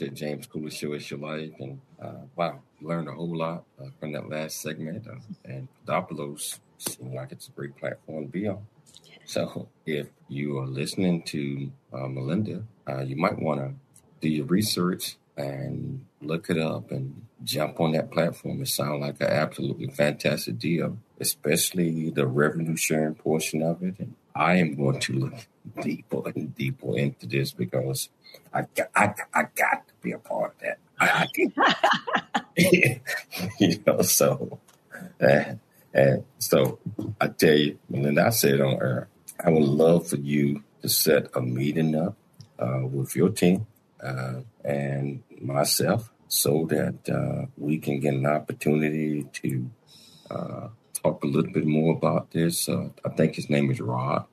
To 0.00 0.06
the 0.06 0.16
James 0.16 0.46
Cooley 0.46 0.70
Show. 0.70 0.94
It's 0.94 1.10
your 1.10 1.20
life, 1.20 1.52
and 1.58 1.78
uh, 2.00 2.22
wow, 2.34 2.60
learned 2.80 3.08
a 3.08 3.12
whole 3.12 3.36
lot 3.36 3.64
uh, 3.78 3.90
from 3.98 4.12
that 4.12 4.30
last 4.30 4.62
segment. 4.62 5.06
Uh, 5.06 5.16
and 5.44 5.68
Podopoulos 5.86 6.58
seems 6.82 7.14
like 7.14 7.32
it's 7.32 7.48
a 7.48 7.52
great 7.52 7.76
platform 7.76 8.26
to 8.26 8.30
be 8.30 8.48
on. 8.48 8.66
So, 9.24 9.68
if 9.86 10.08
you 10.28 10.58
are 10.58 10.66
listening 10.66 11.22
to 11.24 11.70
uh, 11.92 12.08
Melinda, 12.08 12.64
uh, 12.88 13.00
you 13.00 13.16
might 13.16 13.38
want 13.38 13.60
to 13.60 13.72
do 14.20 14.28
your 14.28 14.46
research 14.46 15.16
and 15.36 16.04
look 16.20 16.50
it 16.50 16.58
up 16.58 16.90
and 16.90 17.26
jump 17.44 17.80
on 17.80 17.92
that 17.92 18.10
platform. 18.10 18.60
It 18.62 18.68
sounds 18.68 19.00
like 19.00 19.20
an 19.20 19.28
absolutely 19.28 19.88
fantastic 19.88 20.58
deal, 20.58 20.98
especially 21.20 22.10
the 22.10 22.26
revenue 22.26 22.76
sharing 22.76 23.14
portion 23.14 23.62
of 23.62 23.82
it. 23.82 23.98
And 23.98 24.14
I 24.34 24.56
am 24.56 24.74
going 24.74 25.00
to 25.00 25.12
look 25.12 25.34
deeper 25.82 26.22
and 26.34 26.54
deeper 26.54 26.96
into 26.96 27.26
this 27.26 27.52
because 27.52 28.08
I 28.52 28.62
got, 28.74 28.90
I, 28.94 29.14
I 29.34 29.42
got 29.54 29.86
to 29.88 29.94
be 30.02 30.12
a 30.12 30.18
part 30.18 30.54
of 30.54 30.60
that. 30.60 30.78
I, 30.98 31.22
I 31.22 31.26
can, 31.34 33.00
you 33.60 33.82
know, 33.86 34.02
so, 34.02 34.58
uh, 35.20 35.54
and 35.92 36.24
so 36.38 36.78
I 37.20 37.28
tell 37.28 37.54
you, 37.56 37.78
Melinda, 37.88 38.26
I 38.26 38.30
said 38.30 38.60
on 38.60 38.74
air, 38.74 39.08
I 39.44 39.50
would 39.50 39.62
love 39.62 40.08
for 40.08 40.16
you 40.16 40.62
to 40.82 40.88
set 40.88 41.28
a 41.34 41.40
meeting 41.40 41.94
up 41.94 42.16
uh, 42.58 42.80
with 42.82 43.16
your 43.16 43.30
team 43.30 43.66
uh, 44.02 44.40
and 44.64 45.22
myself 45.40 46.10
so 46.28 46.66
that 46.66 47.08
uh, 47.10 47.46
we 47.56 47.78
can 47.78 48.00
get 48.00 48.14
an 48.14 48.26
opportunity 48.26 49.24
to 49.32 49.70
uh, 50.30 50.68
talk 50.94 51.24
a 51.24 51.26
little 51.26 51.52
bit 51.52 51.66
more 51.66 51.94
about 51.96 52.30
this. 52.30 52.68
Uh, 52.68 52.90
I 53.04 53.08
think 53.10 53.34
his 53.34 53.50
name 53.50 53.70
is 53.70 53.80
Rob. 53.80 54.28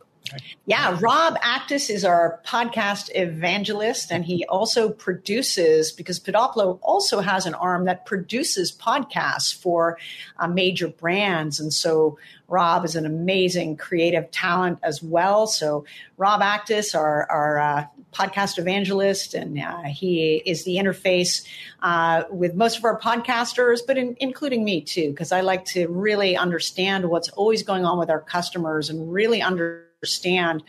Yeah, 0.66 0.98
Rob 1.00 1.40
Actis 1.40 1.90
is 1.90 2.04
our 2.04 2.42
podcast 2.46 3.10
evangelist, 3.16 4.12
and 4.12 4.26
he 4.26 4.46
also 4.46 4.90
produces 4.90 5.92
because 5.92 6.20
Podopolo 6.20 6.80
also 6.82 7.20
has 7.20 7.46
an 7.46 7.54
arm 7.54 7.86
that 7.86 8.06
produces 8.06 8.72
podcasts 8.72 9.56
for 9.56 9.98
uh, 10.38 10.48
major 10.48 10.90
brands, 10.90 11.60
and 11.60 11.74
so 11.74 12.18
Rob 12.48 12.86
is 12.86 12.96
an 12.96 13.06
amazing 13.06 13.78
creative 13.78 14.32
talent 14.32 14.80
as 14.84 15.04
well. 15.04 15.48
So 15.48 15.86
Rob 16.18 16.42
Actis, 16.42 16.96
our, 16.96 17.30
our 17.30 17.60
uh, 17.60 17.86
podcast 18.14 18.58
evangelist, 18.58 19.34
and 19.34 19.60
uh, 19.60 19.84
he 19.84 20.42
is 20.46 20.64
the 20.64 20.78
interface 20.78 21.46
uh, 21.82 22.24
with 22.30 22.56
most 22.56 22.78
of 22.78 22.86
our 22.86 23.00
podcasters, 23.00 23.80
but 23.86 23.98
in, 23.98 24.16
including 24.20 24.64
me 24.64 24.82
too, 24.82 25.10
because 25.12 25.32
I 25.32 25.42
like 25.42 25.66
to 25.66 25.88
really 25.88 26.38
understand 26.38 27.10
what's 27.10 27.30
always 27.30 27.64
going 27.64 27.86
on 27.86 28.00
with 28.00 28.10
our 28.10 28.22
customers 28.22 28.90
and 28.90 29.12
really 29.12 29.42
under 29.42 29.87
understand 30.04 30.62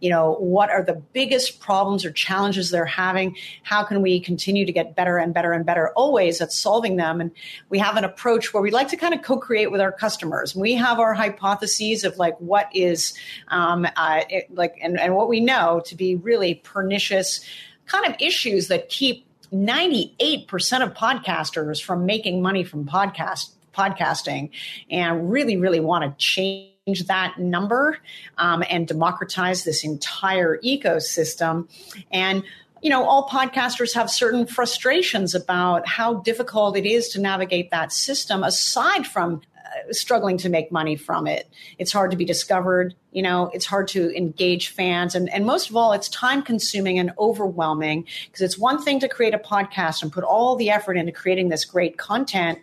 you 0.00 0.10
know 0.10 0.34
what 0.34 0.68
are 0.68 0.82
the 0.82 0.92
biggest 1.14 1.58
problems 1.58 2.04
or 2.04 2.10
challenges 2.10 2.70
they're 2.70 2.84
having? 2.84 3.34
How 3.62 3.82
can 3.82 4.02
we 4.02 4.20
continue 4.20 4.66
to 4.66 4.72
get 4.72 4.94
better 4.94 5.16
and 5.16 5.32
better 5.32 5.52
and 5.52 5.64
better 5.64 5.88
always 5.96 6.42
at 6.42 6.52
solving 6.52 6.96
them? 6.96 7.18
And 7.18 7.30
we 7.70 7.78
have 7.78 7.96
an 7.96 8.04
approach 8.04 8.52
where 8.52 8.62
we 8.62 8.70
like 8.70 8.88
to 8.88 8.98
kind 8.98 9.14
of 9.14 9.22
co-create 9.22 9.72
with 9.72 9.80
our 9.80 9.90
customers. 9.90 10.54
We 10.54 10.74
have 10.74 10.98
our 10.98 11.14
hypotheses 11.14 12.04
of 12.04 12.18
like 12.18 12.36
what 12.40 12.68
is 12.74 13.14
um, 13.48 13.86
uh, 13.96 14.24
it, 14.28 14.54
like 14.54 14.76
and, 14.82 15.00
and 15.00 15.14
what 15.14 15.30
we 15.30 15.40
know 15.40 15.80
to 15.86 15.94
be 15.94 16.16
really 16.16 16.56
pernicious 16.56 17.42
kind 17.86 18.04
of 18.04 18.14
issues 18.20 18.68
that 18.68 18.90
keep 18.90 19.26
98% 19.50 20.82
of 20.82 20.92
podcasters 20.92 21.82
from 21.82 22.04
making 22.04 22.42
money 22.42 22.64
from 22.64 22.84
podcast 22.84 23.52
podcasting 23.72 24.50
and 24.90 25.30
really 25.32 25.56
really 25.56 25.80
want 25.80 26.04
to 26.04 26.22
change 26.22 26.73
change 26.73 26.73
that 27.06 27.38
number 27.38 27.98
um, 28.36 28.62
and 28.68 28.86
democratize 28.86 29.64
this 29.64 29.84
entire 29.84 30.58
ecosystem. 30.58 31.66
And 32.10 32.44
you 32.82 32.90
know, 32.90 33.04
all 33.04 33.26
podcasters 33.26 33.94
have 33.94 34.10
certain 34.10 34.46
frustrations 34.46 35.34
about 35.34 35.88
how 35.88 36.16
difficult 36.16 36.76
it 36.76 36.84
is 36.84 37.08
to 37.08 37.20
navigate 37.20 37.70
that 37.70 37.90
system 37.90 38.44
aside 38.44 39.06
from 39.06 39.40
uh, 39.56 39.92
struggling 39.94 40.36
to 40.36 40.50
make 40.50 40.70
money 40.70 40.94
from 40.94 41.26
it. 41.26 41.48
It's 41.78 41.90
hard 41.90 42.10
to 42.10 42.18
be 42.18 42.26
discovered. 42.26 42.94
You 43.12 43.22
know, 43.22 43.50
it's 43.54 43.64
hard 43.64 43.88
to 43.88 44.14
engage 44.14 44.68
fans. 44.68 45.14
And, 45.14 45.30
and 45.30 45.46
most 45.46 45.70
of 45.70 45.76
all, 45.76 45.92
it's 45.92 46.10
time 46.10 46.42
consuming 46.42 46.98
and 46.98 47.12
overwhelming 47.18 48.06
because 48.26 48.42
it's 48.42 48.58
one 48.58 48.82
thing 48.82 49.00
to 49.00 49.08
create 49.08 49.32
a 49.32 49.38
podcast 49.38 50.02
and 50.02 50.12
put 50.12 50.22
all 50.22 50.54
the 50.54 50.68
effort 50.68 50.98
into 50.98 51.12
creating 51.12 51.48
this 51.48 51.64
great 51.64 51.96
content 51.96 52.58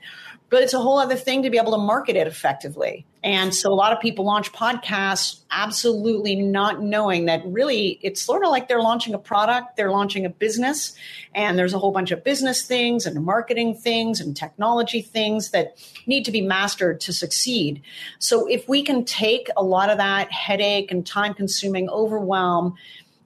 but 0.52 0.62
it's 0.62 0.74
a 0.74 0.80
whole 0.80 1.00
other 1.00 1.16
thing 1.16 1.42
to 1.44 1.50
be 1.50 1.58
able 1.58 1.72
to 1.72 1.78
market 1.78 2.18
it 2.18 2.28
effectively. 2.28 3.06
And 3.24 3.54
so 3.54 3.72
a 3.72 3.76
lot 3.76 3.94
of 3.94 4.00
people 4.00 4.26
launch 4.26 4.52
podcasts 4.52 5.42
absolutely 5.52 6.36
not 6.36 6.82
knowing 6.82 7.26
that 7.26 7.44
really 7.46 8.00
it's 8.02 8.20
sort 8.22 8.44
of 8.44 8.50
like 8.50 8.68
they're 8.68 8.82
launching 8.82 9.14
a 9.14 9.20
product, 9.20 9.78
they're 9.78 9.92
launching 9.92 10.26
a 10.26 10.30
business, 10.30 10.96
and 11.36 11.58
there's 11.58 11.74
a 11.74 11.80
whole 11.80 11.92
bunch 11.92 12.10
of 12.12 12.24
business 12.24 12.64
things 12.64 13.06
and 13.06 13.24
marketing 13.24 13.76
things 13.76 14.20
and 14.20 14.36
technology 14.36 15.02
things 15.02 15.52
that 15.52 15.78
need 16.08 16.26
to 16.26 16.32
be 16.32 16.42
mastered 16.42 17.00
to 17.02 17.14
succeed. 17.14 17.84
So 18.18 18.48
if 18.48 18.68
we 18.68 18.82
can 18.82 19.06
take 19.06 19.50
a 19.56 19.64
lot 19.64 19.92
of 19.92 20.00
that 20.00 20.32
headache 20.32 20.92
and 20.92 21.06
time 21.06 21.36
consuming 21.36 21.90
overwhelm 21.90 22.76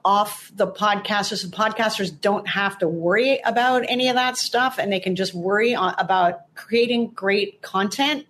off 0.05 0.51
the 0.55 0.67
podcasters. 0.67 1.41
The 1.41 1.55
podcasters 1.55 2.11
don't 2.21 2.47
have 2.47 2.77
to 2.77 2.87
worry 2.87 3.41
about 3.43 3.83
any 3.89 4.07
of 4.07 4.13
that 4.13 4.37
stuff, 4.37 4.77
and 4.77 4.93
they 4.93 4.99
can 4.99 5.15
just 5.15 5.33
worry 5.33 5.73
on, 5.73 5.95
about 5.97 6.41
creating 6.53 7.07
great 7.07 7.63
content. 7.63 8.27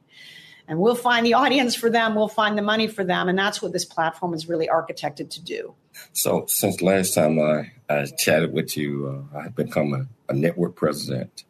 And 0.67 0.79
we'll 0.79 0.95
find 0.95 1.25
the 1.25 1.33
audience 1.33 1.75
for 1.75 1.89
them. 1.89 2.15
We'll 2.15 2.27
find 2.27 2.57
the 2.57 2.61
money 2.61 2.87
for 2.87 3.03
them, 3.03 3.29
and 3.29 3.37
that's 3.37 3.61
what 3.61 3.71
this 3.71 3.85
platform 3.85 4.33
is 4.33 4.49
really 4.49 4.67
architected 4.67 5.29
to 5.31 5.41
do. 5.41 5.75
So, 6.13 6.45
since 6.47 6.81
last 6.81 7.13
time 7.13 7.39
I, 7.39 7.71
I 7.89 8.05
chatted 8.17 8.51
with 8.51 8.75
you, 8.75 9.25
uh, 9.33 9.39
I've 9.39 9.55
become 9.55 9.93
a, 9.93 10.07
a 10.31 10.35
network 10.35 10.75
president, 10.75 11.43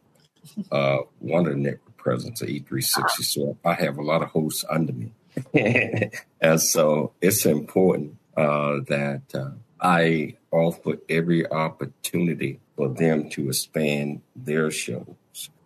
uh, 0.70 0.98
one 1.20 1.46
of 1.46 1.52
the 1.52 1.58
network 1.58 1.96
presidents 1.96 2.42
of 2.42 2.48
E360. 2.48 3.08
So, 3.24 3.56
I 3.64 3.74
have 3.74 3.96
a 3.96 4.02
lot 4.02 4.22
of 4.22 4.28
hosts 4.28 4.64
under 4.68 4.92
me, 4.92 5.12
and 6.40 6.60
so 6.60 7.12
it's 7.20 7.46
important 7.46 8.16
uh, 8.36 8.80
that 8.88 9.22
uh, 9.34 9.50
I 9.80 10.36
offer 10.50 10.98
every 11.08 11.50
opportunity 11.50 12.60
for 12.76 12.88
them 12.88 13.30
to 13.30 13.48
expand 13.48 14.20
their 14.34 14.70
shows. 14.70 15.14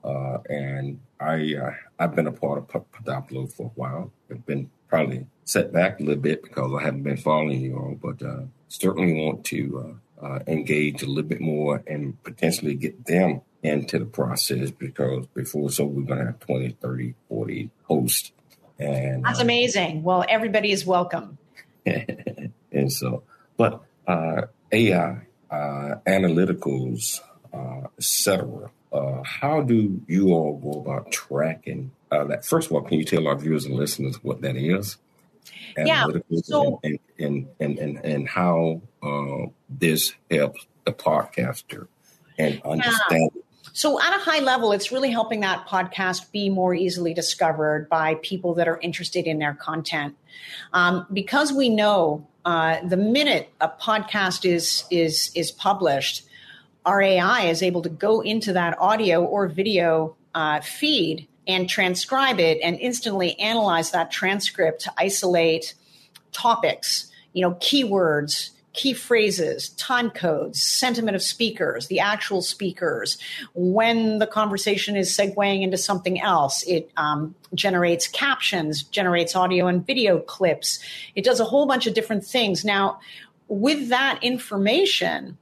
Uh, 0.02 0.38
and 0.48 1.00
I, 1.20 1.54
uh, 1.54 1.74
I've 1.98 2.14
been 2.14 2.26
a 2.26 2.32
part 2.32 2.58
of 2.58 2.68
Podopolo 2.92 3.52
for 3.52 3.66
a 3.66 3.80
while. 3.80 4.12
I've 4.30 4.46
been 4.46 4.70
probably 4.88 5.26
set 5.44 5.72
back 5.72 6.00
a 6.00 6.02
little 6.02 6.22
bit 6.22 6.42
because 6.42 6.72
I 6.78 6.82
haven't 6.84 7.02
been 7.02 7.16
following 7.16 7.60
you 7.60 7.76
all, 7.76 7.98
but 8.00 8.26
uh, 8.26 8.42
certainly 8.68 9.12
want 9.24 9.44
to 9.46 9.98
uh, 10.22 10.26
uh, 10.26 10.38
engage 10.46 11.02
a 11.02 11.06
little 11.06 11.22
bit 11.22 11.40
more 11.40 11.82
and 11.86 12.22
potentially 12.22 12.74
get 12.74 13.04
them 13.06 13.42
into 13.62 13.98
the 13.98 14.06
process 14.06 14.70
because 14.70 15.26
before 15.28 15.70
so 15.70 15.84
we're 15.84 16.02
going 16.02 16.18
to 16.18 16.26
have 16.26 16.40
20, 16.40 16.70
30, 16.80 17.14
40 17.28 17.70
hosts. 17.84 18.32
And 18.78 19.24
that's 19.24 19.38
uh, 19.38 19.42
amazing. 19.42 20.02
Well, 20.02 20.24
everybody 20.28 20.72
is 20.72 20.86
welcome. 20.86 21.38
and 21.86 22.92
so, 22.92 23.22
but 23.56 23.82
uh, 24.06 24.42
AI, 24.72 25.26
uh, 25.50 25.94
analyticals, 26.06 27.20
uh, 27.52 27.88
etc. 27.98 28.70
Uh, 28.92 29.22
how 29.24 29.62
do 29.62 30.00
you 30.09 30.33
all 30.33 30.59
go 30.59 30.81
about 30.81 31.12
tracking 31.12 31.92
uh, 32.11 32.24
that? 32.24 32.44
First 32.44 32.68
of 32.68 32.72
all, 32.72 32.83
can 32.83 32.98
you 32.98 33.05
tell 33.05 33.29
our 33.29 33.37
viewers 33.37 33.64
and 33.64 33.74
listeners 33.74 34.22
what 34.22 34.40
that 34.42 34.57
is? 34.57 34.96
Yeah. 35.76 36.07
So, 36.42 36.81
and, 36.83 36.98
and, 37.18 37.48
and, 37.61 37.79
and, 37.79 38.05
and 38.05 38.29
how 38.29 38.83
uh, 39.03 39.46
this 39.68 40.14
helps 40.31 40.66
the 40.85 40.92
podcaster 40.92 41.87
and 42.38 42.61
understand 42.62 43.31
yeah. 43.35 43.42
So, 43.72 44.00
at 44.00 44.14
a 44.14 44.18
high 44.18 44.40
level, 44.40 44.72
it's 44.72 44.90
really 44.90 45.11
helping 45.11 45.40
that 45.40 45.66
podcast 45.68 46.33
be 46.33 46.48
more 46.48 46.74
easily 46.74 47.14
discovered 47.14 47.88
by 47.88 48.16
people 48.16 48.55
that 48.55 48.66
are 48.66 48.79
interested 48.81 49.26
in 49.26 49.38
their 49.38 49.55
content. 49.55 50.16
Um, 50.72 51.07
because 51.12 51.53
we 51.53 51.68
know 51.68 52.26
uh, 52.44 52.79
the 52.87 52.96
minute 52.96 53.50
a 53.61 53.68
podcast 53.68 54.44
is 54.44 54.85
is 54.90 55.31
is 55.35 55.53
published, 55.53 56.24
our 56.84 57.02
AI 57.02 57.42
is 57.42 57.62
able 57.62 57.82
to 57.82 57.88
go 57.88 58.20
into 58.20 58.52
that 58.52 58.78
audio 58.80 59.24
or 59.24 59.48
video 59.48 60.16
uh, 60.34 60.60
feed 60.60 61.26
and 61.46 61.68
transcribe 61.68 62.38
it 62.38 62.58
and 62.62 62.78
instantly 62.78 63.38
analyze 63.38 63.90
that 63.90 64.10
transcript 64.10 64.82
to 64.82 64.92
isolate 64.96 65.74
topics, 66.32 67.10
you 67.32 67.42
know, 67.42 67.54
keywords, 67.54 68.50
key 68.72 68.92
phrases, 68.92 69.70
time 69.70 70.10
codes, 70.10 70.62
sentiment 70.62 71.16
of 71.16 71.22
speakers, 71.22 71.88
the 71.88 71.98
actual 71.98 72.40
speakers. 72.40 73.18
When 73.54 74.18
the 74.18 74.26
conversation 74.26 74.96
is 74.96 75.14
segueing 75.14 75.62
into 75.62 75.76
something 75.76 76.20
else, 76.20 76.62
it 76.64 76.90
um, 76.96 77.34
generates 77.52 78.06
captions, 78.06 78.84
generates 78.84 79.34
audio 79.34 79.66
and 79.66 79.84
video 79.84 80.20
clips. 80.20 80.78
It 81.16 81.24
does 81.24 81.40
a 81.40 81.44
whole 81.44 81.66
bunch 81.66 81.86
of 81.86 81.94
different 81.94 82.24
things. 82.24 82.64
Now, 82.64 83.00
with 83.48 83.88
that 83.88 84.20
information, 84.22 85.36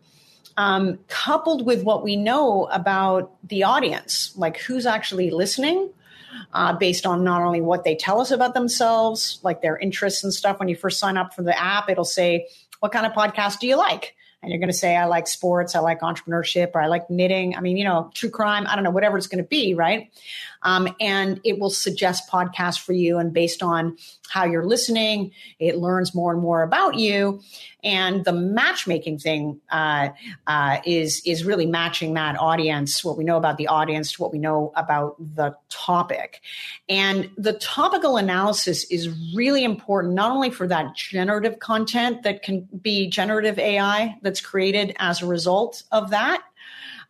um, 0.58 0.98
coupled 1.06 1.64
with 1.64 1.84
what 1.84 2.02
we 2.02 2.16
know 2.16 2.66
about 2.72 3.32
the 3.48 3.62
audience, 3.62 4.32
like 4.36 4.58
who's 4.58 4.86
actually 4.86 5.30
listening, 5.30 5.88
uh, 6.52 6.72
based 6.72 7.06
on 7.06 7.22
not 7.22 7.42
only 7.42 7.60
what 7.60 7.84
they 7.84 7.94
tell 7.94 8.20
us 8.20 8.32
about 8.32 8.54
themselves, 8.54 9.38
like 9.44 9.62
their 9.62 9.78
interests 9.78 10.24
and 10.24 10.34
stuff. 10.34 10.58
When 10.58 10.68
you 10.68 10.74
first 10.74 10.98
sign 10.98 11.16
up 11.16 11.32
for 11.32 11.44
the 11.44 11.56
app, 11.56 11.88
it'll 11.88 12.04
say, 12.04 12.48
what 12.80 12.90
kind 12.90 13.06
of 13.06 13.12
podcast 13.12 13.60
do 13.60 13.68
you 13.68 13.76
like? 13.76 14.16
And 14.42 14.50
you're 14.50 14.58
going 14.58 14.68
to 14.68 14.76
say, 14.76 14.96
I 14.96 15.04
like 15.04 15.28
sports, 15.28 15.76
I 15.76 15.78
like 15.78 16.00
entrepreneurship, 16.00 16.72
or 16.74 16.80
I 16.80 16.88
like 16.88 17.08
knitting. 17.08 17.56
I 17.56 17.60
mean, 17.60 17.76
you 17.76 17.84
know, 17.84 18.10
true 18.14 18.30
crime, 18.30 18.66
I 18.68 18.74
don't 18.74 18.82
know, 18.82 18.90
whatever 18.90 19.16
it's 19.16 19.28
going 19.28 19.42
to 19.42 19.48
be, 19.48 19.74
right? 19.74 20.10
Um, 20.62 20.94
and 21.00 21.40
it 21.44 21.58
will 21.58 21.70
suggest 21.70 22.28
podcasts 22.30 22.78
for 22.78 22.92
you. 22.92 23.18
And 23.18 23.32
based 23.32 23.62
on 23.62 23.96
how 24.28 24.44
you're 24.44 24.66
listening, 24.66 25.32
it 25.58 25.78
learns 25.78 26.14
more 26.14 26.32
and 26.32 26.40
more 26.40 26.62
about 26.62 26.96
you. 26.96 27.40
And 27.84 28.24
the 28.24 28.32
matchmaking 28.32 29.18
thing 29.18 29.60
uh, 29.70 30.08
uh, 30.46 30.78
is 30.84 31.22
is 31.24 31.44
really 31.44 31.66
matching 31.66 32.14
that 32.14 32.38
audience, 32.38 33.04
what 33.04 33.16
we 33.16 33.24
know 33.24 33.36
about 33.36 33.56
the 33.56 33.68
audience 33.68 34.12
to 34.12 34.22
what 34.22 34.32
we 34.32 34.38
know 34.38 34.72
about 34.74 35.16
the 35.36 35.56
topic. 35.68 36.40
And 36.88 37.30
the 37.36 37.52
topical 37.54 38.16
analysis 38.16 38.84
is 38.90 39.08
really 39.34 39.62
important, 39.62 40.14
not 40.14 40.32
only 40.32 40.50
for 40.50 40.66
that 40.66 40.96
generative 40.96 41.60
content 41.60 42.24
that 42.24 42.42
can 42.42 42.68
be 42.82 43.08
generative 43.08 43.58
AI 43.58 44.16
that's 44.22 44.40
created 44.40 44.94
as 44.98 45.22
a 45.22 45.26
result 45.26 45.84
of 45.92 46.10
that, 46.10 46.42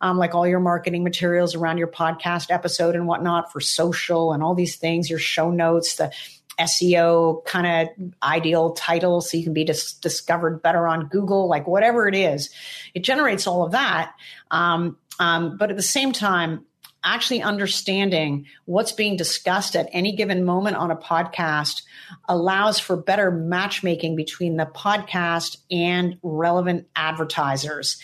um, 0.01 0.17
like 0.17 0.33
all 0.33 0.47
your 0.47 0.59
marketing 0.59 1.03
materials 1.03 1.55
around 1.55 1.77
your 1.77 1.87
podcast 1.87 2.51
episode 2.51 2.95
and 2.95 3.07
whatnot 3.07 3.51
for 3.51 3.59
social 3.59 4.33
and 4.33 4.43
all 4.43 4.55
these 4.55 4.75
things, 4.75 5.09
your 5.09 5.19
show 5.19 5.51
notes, 5.51 5.95
the 5.95 6.11
SEO 6.59 7.43
kind 7.45 7.89
of 7.89 8.13
ideal 8.21 8.73
title 8.73 9.21
so 9.21 9.37
you 9.37 9.43
can 9.43 9.53
be 9.53 9.63
dis- 9.63 9.93
discovered 9.93 10.61
better 10.61 10.87
on 10.87 11.07
Google, 11.07 11.47
like 11.47 11.67
whatever 11.67 12.07
it 12.07 12.15
is. 12.15 12.49
It 12.93 13.03
generates 13.03 13.47
all 13.47 13.63
of 13.63 13.71
that. 13.71 14.13
Um, 14.51 14.97
um, 15.19 15.57
but 15.57 15.69
at 15.69 15.77
the 15.77 15.83
same 15.83 16.11
time, 16.11 16.65
actually 17.03 17.41
understanding 17.41 18.45
what's 18.65 18.91
being 18.91 19.15
discussed 19.15 19.75
at 19.75 19.89
any 19.93 20.15
given 20.15 20.43
moment 20.43 20.75
on 20.75 20.91
a 20.91 20.95
podcast 20.95 21.83
allows 22.27 22.77
for 22.77 22.97
better 22.97 23.31
matchmaking 23.31 24.15
between 24.15 24.57
the 24.57 24.65
podcast 24.65 25.57
and 25.71 26.17
relevant 26.21 26.87
advertisers. 26.95 28.01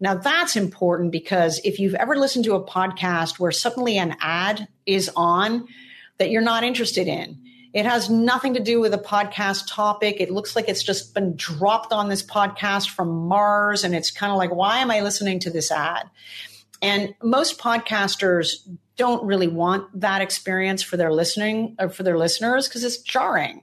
Now, 0.00 0.14
that's 0.14 0.56
important 0.56 1.10
because 1.10 1.60
if 1.64 1.78
you've 1.78 1.94
ever 1.94 2.16
listened 2.16 2.44
to 2.44 2.54
a 2.54 2.64
podcast 2.64 3.38
where 3.38 3.50
suddenly 3.50 3.98
an 3.98 4.16
ad 4.20 4.68
is 4.86 5.10
on 5.16 5.66
that 6.18 6.30
you're 6.30 6.42
not 6.42 6.62
interested 6.64 7.08
in, 7.08 7.38
it 7.74 7.84
has 7.84 8.08
nothing 8.08 8.54
to 8.54 8.60
do 8.60 8.80
with 8.80 8.94
a 8.94 8.98
podcast 8.98 9.64
topic. 9.68 10.20
It 10.20 10.30
looks 10.30 10.56
like 10.56 10.68
it's 10.68 10.82
just 10.82 11.14
been 11.14 11.36
dropped 11.36 11.92
on 11.92 12.08
this 12.08 12.22
podcast 12.22 12.90
from 12.90 13.28
Mars. 13.28 13.84
And 13.84 13.94
it's 13.94 14.10
kind 14.10 14.32
of 14.32 14.38
like, 14.38 14.54
why 14.54 14.78
am 14.78 14.90
I 14.90 15.00
listening 15.00 15.40
to 15.40 15.50
this 15.50 15.70
ad? 15.70 16.08
And 16.80 17.14
most 17.22 17.58
podcasters 17.58 18.66
don't 18.96 19.22
really 19.24 19.48
want 19.48 20.00
that 20.00 20.22
experience 20.22 20.82
for 20.82 20.96
their 20.96 21.12
listening 21.12 21.76
or 21.78 21.88
for 21.88 22.04
their 22.04 22.16
listeners 22.16 22.68
because 22.68 22.84
it's 22.84 22.98
jarring. 22.98 23.62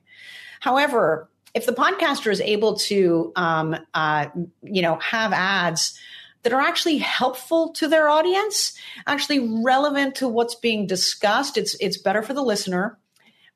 However, 0.60 1.30
if 1.54 1.66
the 1.66 1.72
podcaster 1.72 2.32
is 2.32 2.42
able 2.42 2.76
to, 2.76 3.32
um, 3.36 3.76
uh, 3.94 4.28
you 4.62 4.82
know, 4.82 4.96
have 4.98 5.32
ads 5.34 5.98
that 6.46 6.54
are 6.54 6.62
actually 6.62 7.00
helpful 7.00 7.74
to 7.74 7.88
their 7.88 8.08
audience, 8.08 8.78
actually 9.08 9.40
relevant 9.64 10.16
to 10.16 10.28
what's 10.28 10.56
being 10.56 10.86
discussed, 10.88 11.58
it's 11.58 11.76
it's 11.82 11.98
better 11.98 12.22
for 12.22 12.34
the 12.34 12.44
listener 12.44 12.98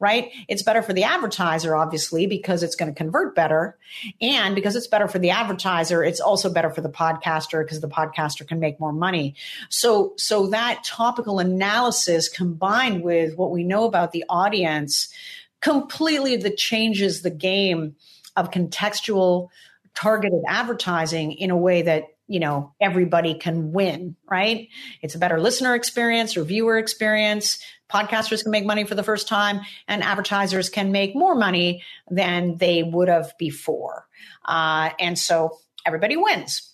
right? 0.01 0.31
It's 0.47 0.63
better 0.63 0.81
for 0.81 0.93
the 0.93 1.03
advertiser, 1.03 1.75
obviously, 1.75 2.25
because 2.25 2.63
it's 2.63 2.75
going 2.75 2.89
to 2.89 2.97
convert 2.97 3.35
better. 3.35 3.77
And 4.21 4.55
because 4.55 4.75
it's 4.77 4.87
better 4.87 5.09
for 5.09 5.19
the 5.19 5.31
advertiser, 5.31 6.03
it's 6.03 6.21
also 6.21 6.51
better 6.51 6.69
for 6.69 6.79
the 6.79 6.89
podcaster 6.89 7.63
because 7.63 7.81
the 7.81 7.89
podcaster 7.89 8.47
can 8.47 8.61
make 8.61 8.79
more 8.79 8.93
money. 8.93 9.35
So, 9.67 10.13
so 10.15 10.47
that 10.47 10.85
topical 10.85 11.39
analysis 11.39 12.29
combined 12.29 13.03
with 13.03 13.35
what 13.35 13.51
we 13.51 13.65
know 13.65 13.83
about 13.83 14.13
the 14.13 14.23
audience 14.29 15.13
completely 15.59 16.37
the 16.37 16.51
changes 16.51 17.21
the 17.21 17.29
game 17.29 17.97
of 18.37 18.51
contextual 18.51 19.49
targeted 19.95 20.41
advertising 20.47 21.33
in 21.33 21.51
a 21.51 21.57
way 21.57 21.81
that 21.81 22.05
you 22.29 22.39
know 22.39 22.73
everybody 22.79 23.33
can 23.33 23.73
win 23.73 24.15
right 24.29 24.69
it's 25.01 25.15
a 25.15 25.19
better 25.19 25.39
listener 25.39 25.75
experience 25.75 26.37
or 26.37 26.43
viewer 26.43 26.77
experience 26.77 27.59
podcasters 27.89 28.43
can 28.43 28.51
make 28.51 28.65
money 28.65 28.83
for 28.83 28.95
the 28.95 29.03
first 29.03 29.27
time 29.27 29.61
and 29.87 30.03
advertisers 30.03 30.69
can 30.69 30.91
make 30.91 31.15
more 31.15 31.35
money 31.35 31.83
than 32.09 32.57
they 32.57 32.83
would 32.83 33.07
have 33.07 33.33
before. 33.37 34.07
Uh, 34.45 34.91
and 34.99 35.17
so 35.17 35.57
everybody 35.85 36.15
wins. 36.15 36.71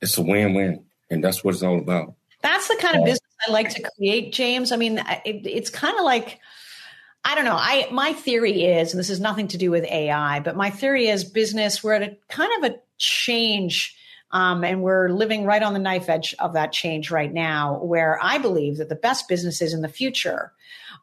It's 0.00 0.16
a 0.18 0.22
win 0.22 0.54
win. 0.54 0.84
And 1.10 1.22
that's 1.22 1.42
what 1.42 1.54
it's 1.54 1.62
all 1.62 1.78
about. 1.78 2.14
That's 2.42 2.68
the 2.68 2.76
kind 2.76 2.96
of 2.96 3.04
business 3.04 3.20
I 3.46 3.52
like 3.52 3.70
to 3.70 3.90
create, 3.96 4.32
James. 4.32 4.72
I 4.72 4.76
mean, 4.76 4.98
it, 5.24 5.46
it's 5.46 5.70
kind 5.70 5.98
of 5.98 6.04
like, 6.04 6.38
I 7.24 7.34
don't 7.34 7.44
know. 7.44 7.56
I 7.56 7.88
my 7.90 8.12
theory 8.12 8.64
is, 8.64 8.92
and 8.92 8.98
this 8.98 9.10
is 9.10 9.20
nothing 9.20 9.48
to 9.48 9.58
do 9.58 9.70
with 9.70 9.84
AI, 9.84 10.40
but 10.40 10.56
my 10.56 10.70
theory 10.70 11.08
is 11.08 11.24
business. 11.24 11.84
We're 11.84 11.94
at 11.94 12.02
a 12.02 12.16
kind 12.28 12.50
of 12.58 12.70
a 12.70 12.76
change 12.96 13.94
um, 14.32 14.64
and 14.64 14.82
we're 14.82 15.08
living 15.08 15.44
right 15.44 15.62
on 15.62 15.72
the 15.72 15.78
knife 15.78 16.08
edge 16.08 16.34
of 16.38 16.52
that 16.52 16.72
change 16.72 17.10
right 17.10 17.32
now, 17.32 17.78
where 17.82 18.18
I 18.22 18.38
believe 18.38 18.76
that 18.76 18.88
the 18.88 18.94
best 18.94 19.28
businesses 19.28 19.74
in 19.74 19.82
the 19.82 19.88
future 19.88 20.52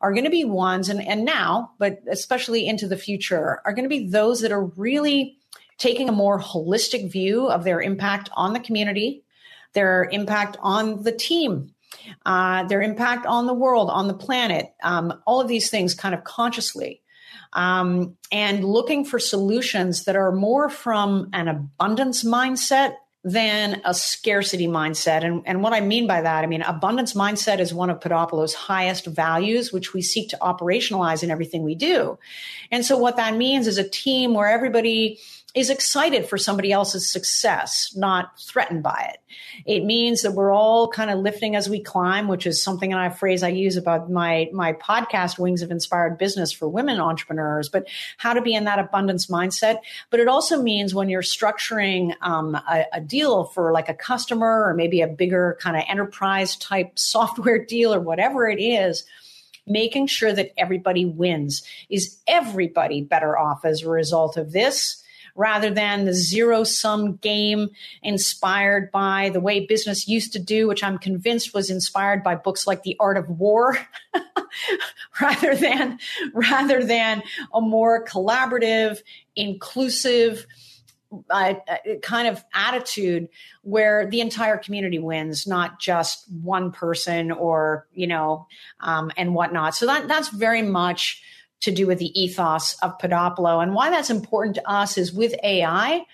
are 0.02 0.14
going 0.14 0.24
to 0.24 0.30
be 0.30 0.46
ones, 0.46 0.90
and, 0.90 1.06
and 1.06 1.26
now, 1.26 1.72
but 1.78 2.00
especially 2.10 2.68
into 2.68 2.88
the 2.88 2.98
future, 2.98 3.62
are 3.66 3.74
going 3.74 3.84
to 3.84 3.90
be 3.90 4.08
those 4.08 4.42
that 4.42 4.52
are 4.52 4.66
really 4.66 5.38
taking 5.78 6.08
a 6.08 6.14
more 6.14 6.40
holistic 6.40 7.12
view 7.12 7.48
of 7.48 7.64
their 7.64 7.82
impact 7.82 8.30
on 8.36 8.54
the 8.54 8.60
community, 8.60 9.24
their 9.74 10.08
impact 10.12 10.58
on 10.62 11.04
the 11.04 11.12
team, 11.12 11.74
uh, 12.26 12.64
their 12.66 12.82
impact 12.82 13.26
on 13.26 13.46
the 13.46 13.54
world, 13.54 13.90
on 13.90 14.08
the 14.08 14.14
planet, 14.14 14.74
um, 14.84 15.14
all 15.26 15.42
of 15.42 15.48
these 15.48 15.70
things 15.70 15.94
kind 15.94 16.16
of 16.16 16.24
consciously. 16.24 17.02
Um, 17.54 18.18
and 18.32 18.64
looking 18.64 19.06
for 19.06 19.20
solutions 19.20 20.04
that 20.04 20.16
are 20.16 20.32
more 20.32 20.70
from 20.70 21.30
an 21.34 21.48
abundance 21.48 22.24
mindset 22.24 22.96
than 23.28 23.82
a 23.84 23.94
scarcity 23.94 24.68
mindset. 24.70 25.22
And, 25.22 25.44
and 25.46 25.62
what 25.62 25.74
I 25.74 25.82
mean 25.82 26.08
by 26.08 26.22
that, 26.22 26.46
I 26.46 26.48
mean, 26.48 26.62
abundance 26.62 27.14
mindset 27.14 27.60
is 27.60 27.74
one 27.74 27.90
of 27.90 28.00
Podopolo's 28.00 28.54
highest 28.54 29.06
values, 29.06 29.74
which 29.74 29.94
we 29.94 30.02
seek 30.02 30.30
to 30.30 30.38
operationalize 30.38 31.24
in 31.24 31.30
everything 31.30 31.64
we 31.64 31.76
do. 31.76 32.18
And 32.72 32.86
so 32.86 32.98
what 32.98 33.18
that 33.18 33.36
means 33.36 33.68
is 33.68 33.78
a 33.78 33.88
team 33.88 34.34
where 34.34 34.48
everybody 34.48 35.20
is 35.58 35.72
excited 35.72 36.30
for 36.30 36.38
somebody 36.38 36.72
else's 36.72 37.10
success, 37.10 37.92
not 37.96 38.40
threatened 38.40 38.84
by 38.84 39.12
it. 39.12 39.20
It 39.66 39.86
means 39.86 40.22
that 40.22 40.34
we're 40.34 40.54
all 40.54 40.88
kind 40.88 41.10
of 41.10 41.18
lifting 41.18 41.56
as 41.56 41.68
we 41.68 41.82
climb, 41.82 42.28
which 42.28 42.46
is 42.46 42.62
something 42.62 42.94
and 42.94 43.12
a 43.12 43.16
phrase 43.16 43.42
I 43.42 43.50
use 43.50 43.76
about 43.76 44.12
my 44.12 44.52
my 44.54 44.74
podcast 44.74 45.40
Wings 45.40 45.64
of 45.64 45.72
Inspired 45.72 46.20
Business 46.20 46.52
for 46.52 46.70
women 46.70 47.00
entrepreneurs, 47.00 47.70
but 47.70 47.88
how 48.18 48.34
to 48.34 48.42
be 48.44 48.54
in 48.54 48.66
that 48.66 48.78
abundance 48.78 49.26
mindset. 49.28 49.80
But 50.12 50.20
it 50.20 50.28
also 50.28 50.62
means 50.62 50.94
when 50.94 51.10
you're 51.10 51.24
structuring 51.24 52.14
um, 52.22 52.54
a, 52.54 52.86
a 52.94 53.02
deal 53.02 53.46
for 53.46 53.72
like 53.72 53.90
a 53.90 53.96
customer 53.96 54.64
or 54.64 54.76
maybe 54.76 55.02
a 55.02 55.08
bigger 55.08 55.58
kind 55.60 55.76
of 55.76 55.84
enterprise 55.88 56.56
type 56.56 57.00
software 57.00 57.66
deal 57.66 57.96
or 57.96 58.00
whatever 58.00 58.48
it 58.48 58.62
is 58.62 59.06
making 59.70 60.08
sure 60.08 60.32
that 60.32 60.54
everybody 60.58 61.04
wins. 61.04 61.62
Is 61.90 62.20
everybody 62.26 63.02
better 63.02 63.38
off 63.38 63.66
as 63.66 63.82
a 63.82 63.90
result 63.90 64.38
of 64.38 64.54
this? 64.54 65.04
Rather 65.38 65.70
than 65.70 66.04
the 66.04 66.14
zero 66.14 66.64
sum 66.64 67.16
game 67.18 67.70
inspired 68.02 68.92
by 68.92 69.30
the 69.30 69.40
way 69.40 69.66
business 69.66 70.08
used 70.08 70.34
to 70.34 70.40
do, 70.40 70.68
which 70.68 70.84
I'm 70.84 70.98
convinced 70.98 71.54
was 71.54 71.70
inspired 71.70 72.24
by 72.24 72.36
books 72.36 72.68
like 72.68 72.84
The 72.84 72.98
Art 73.00 73.18
of 73.18 73.30
War, 73.30 73.78
rather 75.22 75.56
than 75.56 76.00
rather 76.34 76.84
than 76.84 77.24
a 77.54 77.62
more 77.62 78.04
collaborative, 78.04 79.00
inclusive, 79.36 80.46
uh, 81.30 81.54
uh, 81.70 81.78
kind 82.02 82.28
of 82.28 82.44
attitude 82.54 83.30
where 83.62 84.10
the 84.10 84.20
entire 84.20 84.58
community 84.58 85.00
wins, 85.00 85.48
not 85.48 85.80
just 85.80 86.30
one 86.42 86.72
person 86.72 87.32
or 87.32 87.88
you 87.94 88.08
know, 88.08 88.48
um, 88.82 89.12
and 89.16 89.36
whatnot. 89.36 89.76
So 89.76 89.86
that 89.86 90.08
that's 90.08 90.30
very 90.30 90.64
much 90.64 91.22
to 91.62 91.72
do 91.72 91.88
with 91.88 92.00
the 92.00 92.20
ethos 92.20 92.78
of 92.82 92.98
Podopolo. 92.98 93.62
And 93.62 93.74
why 93.74 93.90
that's 93.90 94.10
important 94.10 94.56
to 94.56 94.70
us 94.70 94.98
is 94.98 95.14
with 95.14 95.34
AI, 95.44 96.06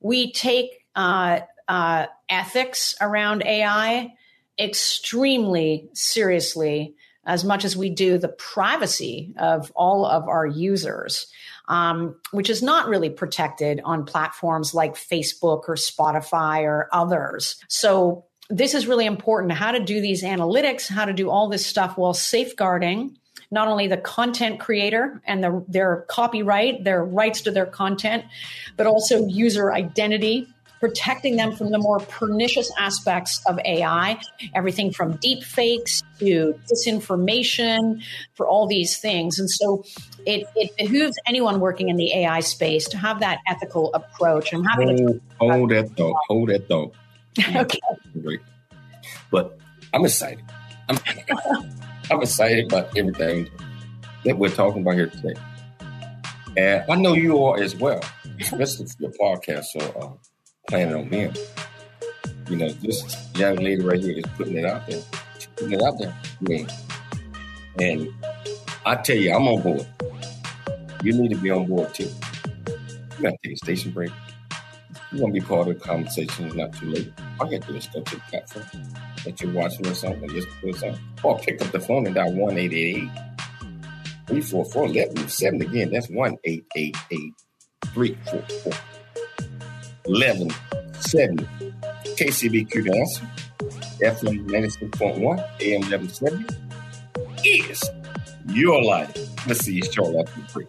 we 0.00 0.32
take 0.32 0.84
uh, 0.94 1.40
uh, 1.68 2.06
ethics 2.28 2.94
around 3.00 3.42
AI 3.44 4.12
extremely 4.58 5.88
seriously, 5.94 6.94
as 7.24 7.44
much 7.44 7.64
as 7.64 7.76
we 7.76 7.88
do 7.88 8.18
the 8.18 8.28
privacy 8.28 9.32
of 9.38 9.72
all 9.74 10.04
of 10.04 10.28
our 10.28 10.46
users. 10.46 11.26
Um, 11.68 12.16
which 12.32 12.50
is 12.50 12.60
not 12.60 12.88
really 12.88 13.08
protected 13.08 13.80
on 13.84 14.04
platforms 14.04 14.74
like 14.74 14.94
Facebook 14.94 15.68
or 15.68 15.76
Spotify 15.76 16.64
or 16.64 16.88
others. 16.92 17.54
So, 17.68 18.24
this 18.50 18.74
is 18.74 18.88
really 18.88 19.06
important 19.06 19.52
how 19.52 19.70
to 19.70 19.82
do 19.82 20.00
these 20.00 20.24
analytics, 20.24 20.88
how 20.88 21.04
to 21.04 21.12
do 21.12 21.30
all 21.30 21.48
this 21.48 21.64
stuff 21.64 21.96
while 21.96 22.14
safeguarding 22.14 23.16
not 23.52 23.68
only 23.68 23.86
the 23.86 23.98
content 23.98 24.58
creator 24.58 25.20
and 25.26 25.44
the, 25.44 25.64
their 25.68 26.06
copyright, 26.08 26.82
their 26.84 27.04
rights 27.04 27.42
to 27.42 27.50
their 27.50 27.66
content, 27.66 28.24
but 28.78 28.86
also 28.86 29.26
user 29.26 29.72
identity, 29.72 30.48
protecting 30.80 31.36
them 31.36 31.54
from 31.54 31.70
the 31.70 31.78
more 31.78 32.00
pernicious 32.00 32.72
aspects 32.78 33.44
of 33.46 33.58
AI, 33.66 34.18
everything 34.54 34.90
from 34.90 35.16
deep 35.18 35.44
fakes 35.44 36.02
to 36.18 36.58
disinformation, 36.72 38.02
for 38.34 38.48
all 38.48 38.66
these 38.66 38.98
things. 38.98 39.38
And 39.38 39.48
so 39.50 39.84
it, 40.26 40.48
it 40.56 40.74
behooves 40.78 41.14
anyone 41.26 41.60
working 41.60 41.90
in 41.90 41.96
the 41.96 42.12
AI 42.14 42.40
space 42.40 42.88
to 42.88 42.96
have 42.96 43.20
that 43.20 43.38
ethical 43.46 43.92
approach. 43.92 44.52
I'm 44.54 44.64
happy 44.64 44.86
hold, 44.86 44.96
to 44.96 45.20
hold 45.38 45.70
that 45.70 45.90
thought. 45.90 46.16
Hold 46.28 46.48
that 46.48 46.68
thought. 46.68 46.94
okay. 47.54 47.78
But 49.30 49.58
I'm 49.92 50.04
excited. 50.06 50.42
I'm 50.88 50.98
I'm 52.12 52.20
excited 52.20 52.70
about 52.70 52.94
everything 52.94 53.48
that 54.26 54.36
we're 54.36 54.50
talking 54.50 54.82
about 54.82 54.96
here 54.96 55.06
today. 55.06 55.32
And 56.58 56.84
I 56.90 56.94
know 56.96 57.14
you 57.14 57.42
are 57.42 57.58
as 57.58 57.74
well, 57.74 58.04
especially 58.38 58.84
for 58.84 58.96
your 58.98 59.12
podcast. 59.12 59.64
So, 59.64 59.80
uh, 59.80 60.10
planning 60.68 60.94
on 60.94 61.08
being. 61.08 61.34
You 62.50 62.56
know, 62.56 62.68
this 62.68 63.30
young 63.34 63.56
lady 63.56 63.80
right 63.80 63.98
here 63.98 64.18
is 64.18 64.26
putting 64.36 64.58
it 64.58 64.66
out 64.66 64.86
there. 64.86 65.00
Putting 65.56 65.72
it 65.72 65.82
out 65.82 65.98
there. 65.98 66.14
And 67.78 68.12
I 68.84 68.96
tell 68.96 69.16
you, 69.16 69.32
I'm 69.32 69.48
on 69.48 69.62
board. 69.62 69.86
You 71.02 71.14
need 71.14 71.30
to 71.30 71.38
be 71.38 71.50
on 71.50 71.66
board 71.66 71.94
too. 71.94 72.10
You 73.16 73.22
got 73.22 73.30
to 73.30 73.38
take 73.42 73.54
a 73.54 73.56
station 73.56 73.90
break. 73.92 74.12
You 75.12 75.20
want 75.20 75.34
to 75.34 75.40
be 75.40 75.46
part 75.46 75.68
of 75.68 75.78
the 75.78 75.80
conversation. 75.80 76.46
It's 76.46 76.54
not 76.54 76.72
too 76.72 76.86
late. 76.86 77.12
All 77.38 77.50
you 77.50 77.58
got 77.58 77.66
to 77.66 77.72
do 77.72 77.78
is 77.78 77.86
go 77.88 78.00
to 78.00 78.14
the 78.14 78.22
platform 78.22 78.64
that 79.24 79.40
you're 79.40 79.52
watching 79.52 79.86
or 79.86 79.94
something, 79.94 80.28
listen 80.28 80.50
to 80.62 80.72
something, 80.72 81.00
or 81.22 81.38
pick 81.38 81.60
up 81.60 81.70
the 81.70 81.80
phone 81.80 82.06
and 82.06 82.14
dial 82.14 82.32
1 82.32 82.56
888 82.56 83.10
344 84.26 84.82
1170. 84.82 85.66
Again, 85.66 85.90
that's 85.92 86.08
1 86.08 86.36
888 86.44 87.34
344 87.92 88.72
1170. 90.06 91.46
KCBQ 92.16 92.98
answer. 92.98 93.28
FM 94.02 94.48
96.1, 94.48 95.20
AM 95.60 95.80
1170 95.90 96.44
is 97.44 97.82
your 98.46 98.82
life. 98.82 99.16
Let's 99.46 99.64
see 99.64 99.80
after. 99.80 100.66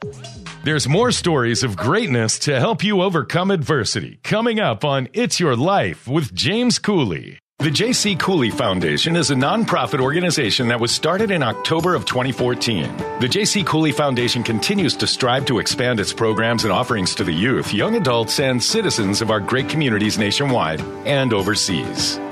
There's 0.64 0.88
more 0.88 1.12
stories 1.12 1.64
of 1.64 1.76
greatness 1.76 2.40
to 2.40 2.60
help 2.60 2.84
you 2.84 3.02
overcome 3.02 3.52
adversity 3.52 4.20
coming 4.24 4.60
up 4.60 4.86
on 4.86 5.10
It's 5.14 5.40
Your 5.40 5.56
Life 5.56 6.08
with 6.08 6.34
James 6.34 6.80
Cooley. 6.80 7.40
The 7.60 7.72
J.C. 7.72 8.18
Cooley 8.18 8.50
Foundation 8.50 9.16
is 9.16 9.32
a 9.32 9.36
nonprofit 9.36 10.02
organization 10.02 10.68
that 10.68 10.82
was 10.82 10.92
started 10.92 11.32
in 11.32 11.42
October 11.42 11.96
of 11.96 12.04
2014. 12.06 12.98
The 13.22 13.28
J.C. 13.30 13.64
Cooley 13.64 13.94
Foundation 13.94 14.44
continues 14.44 14.98
to 14.98 15.08
strive 15.08 15.46
to 15.46 15.60
expand 15.60 16.02
its 16.02 16.12
programs 16.12 16.66
and 16.66 16.74
offerings 16.74 17.16
to 17.16 17.24
the 17.24 17.32
youth, 17.32 17.74
young 17.74 17.96
adults, 17.96 18.42
and 18.42 18.62
citizens 18.62 19.22
of 19.22 19.32
our 19.32 19.40
great 19.40 19.70
communities 19.70 20.18
nationwide 20.18 20.82
and 21.06 21.32
overseas. 21.32 22.20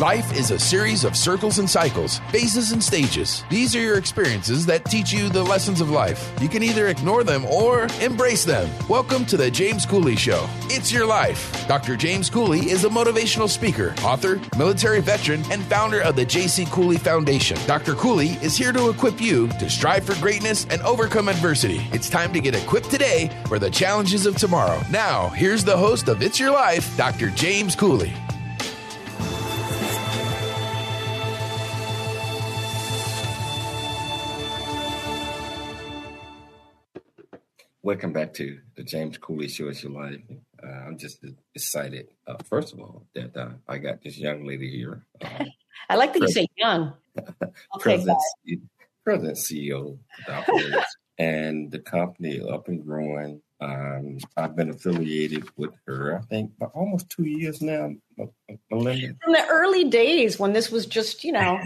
Life 0.00 0.36
is 0.36 0.50
a 0.50 0.58
series 0.58 1.04
of 1.04 1.16
circles 1.16 1.60
and 1.60 1.70
cycles, 1.70 2.18
phases 2.30 2.72
and 2.72 2.82
stages. 2.82 3.44
These 3.48 3.76
are 3.76 3.80
your 3.80 3.96
experiences 3.96 4.66
that 4.66 4.84
teach 4.86 5.12
you 5.12 5.28
the 5.28 5.44
lessons 5.44 5.80
of 5.80 5.88
life. 5.88 6.32
You 6.42 6.48
can 6.48 6.64
either 6.64 6.88
ignore 6.88 7.22
them 7.22 7.44
or 7.44 7.86
embrace 8.00 8.44
them. 8.44 8.68
Welcome 8.88 9.24
to 9.26 9.36
the 9.36 9.48
James 9.52 9.86
Cooley 9.86 10.16
Show. 10.16 10.48
It's 10.62 10.90
your 10.92 11.06
life. 11.06 11.64
Dr. 11.68 11.94
James 11.94 12.28
Cooley 12.28 12.70
is 12.70 12.84
a 12.84 12.88
motivational 12.88 13.48
speaker, 13.48 13.94
author, 14.02 14.40
military 14.58 15.00
veteran, 15.00 15.44
and 15.52 15.62
founder 15.66 16.00
of 16.00 16.16
the 16.16 16.24
J.C. 16.24 16.64
Cooley 16.72 16.96
Foundation. 16.96 17.56
Dr. 17.64 17.94
Cooley 17.94 18.30
is 18.42 18.56
here 18.56 18.72
to 18.72 18.88
equip 18.88 19.20
you 19.20 19.46
to 19.46 19.70
strive 19.70 20.04
for 20.04 20.20
greatness 20.20 20.66
and 20.70 20.82
overcome 20.82 21.28
adversity. 21.28 21.86
It's 21.92 22.10
time 22.10 22.32
to 22.32 22.40
get 22.40 22.56
equipped 22.56 22.90
today 22.90 23.30
for 23.46 23.60
the 23.60 23.70
challenges 23.70 24.26
of 24.26 24.36
tomorrow. 24.38 24.82
Now, 24.90 25.28
here's 25.28 25.62
the 25.62 25.76
host 25.76 26.08
of 26.08 26.20
It's 26.20 26.40
Your 26.40 26.50
Life, 26.50 26.96
Dr. 26.96 27.30
James 27.30 27.76
Cooley. 27.76 28.12
Welcome 37.84 38.14
back 38.14 38.32
to 38.36 38.60
the 38.76 38.82
James 38.82 39.18
Cooley 39.18 39.46
Show. 39.46 39.68
It's 39.68 39.82
your 39.82 39.92
life. 39.92 40.18
Uh, 40.62 40.66
I'm 40.66 40.96
just 40.96 41.22
excited. 41.54 42.08
Uh, 42.26 42.36
first 42.48 42.72
of 42.72 42.80
all, 42.80 43.04
that 43.14 43.36
uh, 43.36 43.50
I 43.68 43.76
got 43.76 44.02
this 44.02 44.16
young 44.16 44.46
lady 44.46 44.70
here. 44.70 45.04
Uh, 45.20 45.44
I 45.90 45.96
like 45.96 46.14
that 46.14 46.22
you 46.22 46.28
say 46.28 46.46
young. 46.56 46.94
President, 47.80 48.18
C- 48.46 48.62
CEO, 49.06 49.98
and 51.18 51.70
the 51.70 51.78
company 51.78 52.40
up 52.40 52.68
and 52.68 52.82
growing. 52.82 53.42
Um, 53.60 54.16
I've 54.34 54.56
been 54.56 54.70
affiliated 54.70 55.46
with 55.58 55.74
her, 55.86 56.18
I 56.18 56.22
think, 56.22 56.52
for 56.58 56.68
almost 56.68 57.10
two 57.10 57.26
years 57.26 57.60
now, 57.60 57.90
Melinda. 58.70 59.14
From 59.22 59.34
the 59.34 59.46
early 59.50 59.84
days 59.84 60.38
when 60.38 60.54
this 60.54 60.70
was 60.70 60.86
just, 60.86 61.22
you 61.22 61.32
know, 61.32 61.60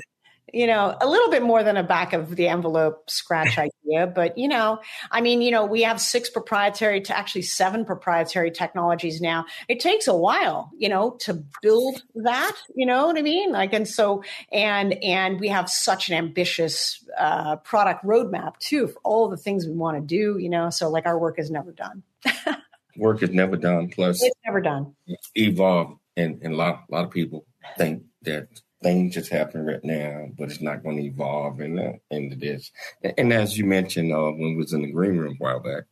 you 0.52 0.66
know, 0.66 0.96
a 1.00 1.08
little 1.08 1.30
bit 1.30 1.42
more 1.42 1.62
than 1.62 1.76
a 1.76 1.82
back 1.82 2.12
of 2.12 2.36
the 2.36 2.48
envelope 2.48 3.08
scratch 3.10 3.58
idea, 3.88 4.06
but 4.06 4.36
you 4.38 4.48
know, 4.48 4.80
I 5.10 5.20
mean, 5.20 5.42
you 5.42 5.50
know, 5.50 5.64
we 5.64 5.82
have 5.82 6.00
six 6.00 6.30
proprietary 6.30 7.00
to 7.02 7.16
actually 7.16 7.42
seven 7.42 7.84
proprietary 7.84 8.50
technologies 8.50 9.20
now. 9.20 9.46
It 9.68 9.80
takes 9.80 10.06
a 10.06 10.14
while, 10.14 10.70
you 10.76 10.88
know, 10.88 11.12
to 11.20 11.42
build 11.62 12.02
that, 12.16 12.56
you 12.74 12.86
know 12.86 13.06
what 13.06 13.18
I 13.18 13.22
mean? 13.22 13.52
Like, 13.52 13.72
and 13.72 13.86
so, 13.86 14.22
and, 14.52 14.94
and 15.02 15.40
we 15.40 15.48
have 15.48 15.68
such 15.68 16.08
an 16.08 16.14
ambitious 16.14 17.04
uh, 17.18 17.56
product 17.56 18.04
roadmap 18.04 18.58
too 18.58 18.88
for 18.88 19.00
all 19.04 19.28
the 19.28 19.36
things 19.36 19.66
we 19.66 19.74
want 19.74 19.96
to 19.96 20.02
do, 20.02 20.38
you 20.38 20.48
know, 20.48 20.70
so 20.70 20.88
like 20.88 21.06
our 21.06 21.18
work 21.18 21.38
is 21.38 21.50
never 21.50 21.72
done. 21.72 22.02
work 22.96 23.22
is 23.22 23.30
never 23.30 23.56
done. 23.56 23.88
Plus, 23.88 24.22
it's 24.22 24.36
never 24.44 24.60
done. 24.60 24.94
Evolve, 25.34 25.98
and, 26.16 26.42
and 26.42 26.54
a 26.54 26.56
lot, 26.56 26.84
a 26.90 26.94
lot 26.94 27.04
of 27.04 27.10
people 27.10 27.46
think 27.76 28.02
that 28.22 28.48
things 28.82 29.14
just 29.14 29.30
happen 29.30 29.66
right 29.66 29.82
now, 29.82 30.28
but 30.36 30.50
it's 30.50 30.60
not 30.60 30.82
going 30.82 30.96
to 30.96 31.04
evolve 31.04 31.60
into, 31.60 31.94
into 32.10 32.36
this. 32.36 32.70
And, 33.02 33.14
and, 33.18 33.32
as 33.32 33.58
you 33.58 33.64
mentioned, 33.64 34.12
uh, 34.12 34.30
when 34.30 34.50
we 34.50 34.56
was 34.56 34.72
in 34.72 34.82
the 34.82 34.92
green 34.92 35.16
room 35.16 35.36
a 35.40 35.44
while 35.44 35.60
back, 35.60 35.84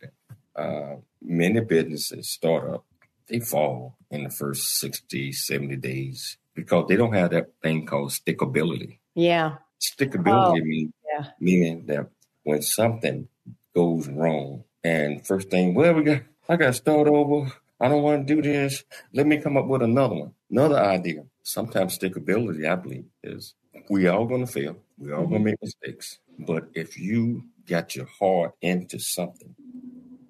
uh, 0.54 0.96
many 1.20 1.60
businesses, 1.60 2.30
startup, 2.30 2.84
they 3.28 3.40
fall 3.40 3.96
in 4.10 4.24
the 4.24 4.30
first 4.30 4.78
60, 4.78 5.32
70 5.32 5.76
days 5.76 6.38
because 6.54 6.86
they 6.88 6.96
don't 6.96 7.12
have 7.12 7.30
that 7.30 7.50
thing 7.62 7.86
called 7.86 8.10
stickability. 8.10 8.98
Yeah. 9.14 9.56
Stickability 9.80 10.60
oh, 10.60 10.64
means, 10.64 10.92
yeah. 11.12 11.26
meaning 11.40 11.86
that 11.86 12.08
when 12.44 12.62
something 12.62 13.28
goes 13.74 14.08
wrong 14.08 14.64
and 14.84 15.26
first 15.26 15.50
thing, 15.50 15.74
well, 15.74 15.94
we 15.94 16.04
got, 16.04 16.22
I 16.48 16.56
got 16.56 16.66
to 16.66 16.72
start 16.72 17.08
over. 17.08 17.52
I 17.78 17.88
don't 17.88 18.02
want 18.02 18.26
to 18.26 18.34
do 18.34 18.40
this. 18.40 18.84
Let 19.12 19.26
me 19.26 19.38
come 19.38 19.56
up 19.56 19.66
with 19.66 19.82
another 19.82 20.14
one, 20.14 20.34
another 20.50 20.78
idea 20.78 21.24
sometimes 21.46 21.96
stickability, 21.96 22.68
I 22.68 22.74
believe, 22.74 23.04
is 23.22 23.54
we 23.88 24.08
all 24.08 24.26
going 24.26 24.44
to 24.44 24.52
fail. 24.52 24.76
We 24.98 25.12
all 25.12 25.20
mm-hmm. 25.20 25.30
going 25.30 25.42
to 25.42 25.50
make 25.50 25.62
mistakes. 25.62 26.18
But 26.38 26.68
if 26.74 26.98
you 26.98 27.44
got 27.68 27.94
your 27.94 28.06
heart 28.06 28.54
into 28.60 28.98
something, 28.98 29.54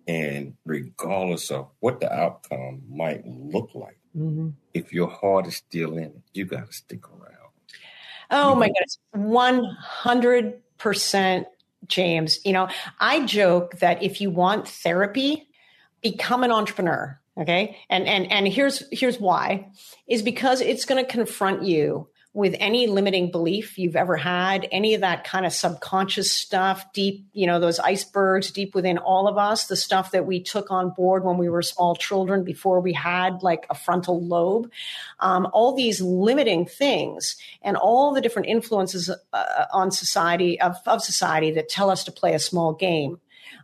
and 0.07 0.55
regardless 0.65 1.51
of 1.51 1.69
what 1.81 2.01
the 2.01 2.13
outcome 2.13 2.83
might 2.89 3.27
look 3.27 3.71
like, 3.75 3.99
mm-hmm. 4.17 4.51
if 4.75 4.93
your 4.93 5.09
heart 5.09 5.47
is 5.47 5.57
still 5.57 5.97
in 5.97 6.05
it, 6.05 6.23
you 6.35 6.45
got 6.45 6.67
to 6.67 6.73
stick 6.73 7.09
around. 7.09 7.33
Oh 8.31 8.51
you 8.51 8.57
my 8.61 8.67
goodness, 8.67 8.99
one 9.13 9.65
hundred 9.81 10.61
percent, 10.79 11.47
James. 11.87 12.41
You 12.45 12.53
know, 12.53 12.69
I 13.01 13.25
joke 13.25 13.79
that 13.79 14.03
if 14.03 14.21
you 14.21 14.31
want 14.31 14.69
therapy, 14.69 15.49
become 16.03 16.45
an 16.45 16.53
entrepreneur 16.53 17.21
okay? 17.39 17.77
And 17.89 18.07
and 18.07 18.31
and 18.31 18.49
here's 18.49 18.83
here's 18.91 19.21
why. 19.21 19.71
Is 20.07 20.23
because 20.23 20.61
it's 20.61 20.85
going 20.85 21.05
to 21.05 21.11
confront 21.11 21.63
you 21.63 22.09
with 22.37 22.55
any 22.61 22.87
limiting 22.87 23.31
belief 23.31 23.79
you've 23.79 23.97
ever 23.97 24.15
had 24.15 24.69
any 24.71 24.93
of 24.93 25.01
that 25.01 25.25
kind 25.25 25.47
of 25.47 25.55
subconscious 25.55 26.31
stuff 26.31 26.85
deep 26.93 27.25
you 27.33 27.47
know 27.47 27.59
those 27.59 27.79
icebergs 27.79 28.51
deep 28.51 28.75
within 28.75 28.99
all 28.99 29.27
of 29.27 29.39
us 29.39 29.69
the 29.69 29.75
stuff 29.75 30.11
that 30.11 30.27
we 30.27 30.43
took 30.43 30.71
on 30.71 30.91
board 30.91 31.25
when 31.25 31.39
we 31.39 31.49
were 31.49 31.63
small 31.63 31.97
children 31.97 32.45
before 32.45 32.79
we 32.83 32.93
had 32.93 33.43
like 33.43 33.65
a 33.71 33.75
frontal 33.75 34.23
lobe. 34.23 34.71
Um, 35.19 35.49
all 35.55 35.75
these 35.75 36.03
limiting 36.03 36.67
things 36.67 37.37
and 37.63 37.75
all 37.75 38.13
the 38.13 38.21
different 38.21 38.49
influences 38.49 39.11
uh, 39.33 39.65
on 39.73 39.91
society 39.91 40.61
of, 40.61 40.77
of 40.85 41.03
society 41.03 41.53
that 41.53 41.71
tell 41.71 41.89
us 41.89 42.05
to 42.05 42.13
play 42.13 42.35
a 42.35 42.39
small 42.39 42.75
game 42.75 43.19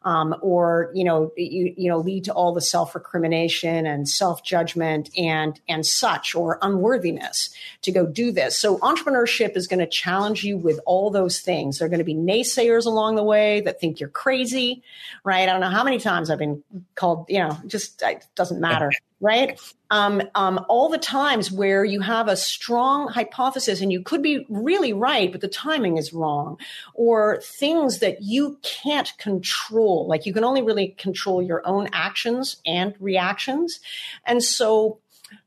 um, 0.04 0.34
or 0.40 0.90
you 0.94 1.04
know 1.04 1.32
you, 1.36 1.74
you 1.76 1.88
know 1.88 1.98
lead 1.98 2.24
to 2.24 2.32
all 2.32 2.52
the 2.52 2.60
self 2.60 2.94
recrimination 2.94 3.86
and 3.86 4.08
self 4.08 4.42
judgment 4.44 5.10
and 5.16 5.60
and 5.68 5.86
such 5.86 6.34
or 6.34 6.58
unworthiness 6.62 7.54
to 7.82 7.92
go 7.92 8.06
do 8.06 8.32
this. 8.32 8.58
So 8.58 8.78
entrepreneurship 8.78 9.56
is 9.56 9.66
going 9.66 9.80
to 9.80 9.86
challenge 9.86 10.44
you 10.44 10.56
with 10.56 10.80
all 10.86 11.10
those 11.10 11.40
things. 11.40 11.78
There 11.78 11.86
are 11.86 11.88
going 11.88 11.98
to 11.98 12.04
be 12.04 12.14
naysayers 12.14 12.86
along 12.86 13.16
the 13.16 13.24
way 13.24 13.60
that 13.62 13.80
think 13.80 14.00
you're 14.00 14.08
crazy, 14.08 14.82
right? 15.24 15.42
I 15.42 15.46
don't 15.46 15.60
know 15.60 15.70
how 15.70 15.84
many 15.84 15.98
times 15.98 16.30
I've 16.30 16.38
been 16.38 16.62
called, 16.94 17.26
you 17.28 17.38
know, 17.38 17.58
just 17.66 18.02
it 18.02 18.26
doesn't 18.34 18.60
matter 18.60 18.90
right? 19.22 19.58
Um, 19.90 20.20
um, 20.34 20.66
all 20.68 20.88
the 20.88 20.98
times 20.98 21.52
where 21.52 21.84
you 21.84 22.00
have 22.00 22.26
a 22.26 22.36
strong 22.36 23.06
hypothesis 23.06 23.80
and 23.80 23.92
you 23.92 24.02
could 24.02 24.20
be 24.20 24.44
really 24.48 24.92
right, 24.92 25.30
but 25.30 25.40
the 25.40 25.48
timing 25.48 25.96
is 25.96 26.12
wrong, 26.12 26.58
or 26.92 27.40
things 27.40 28.00
that 28.00 28.20
you 28.20 28.58
can't 28.62 29.16
control. 29.18 30.08
Like 30.08 30.26
you 30.26 30.34
can 30.34 30.44
only 30.44 30.60
really 30.60 30.88
control 30.98 31.40
your 31.40 31.64
own 31.64 31.88
actions 31.92 32.60
and 32.66 32.94
reactions. 32.98 33.78
And 34.26 34.42
so 34.42 34.98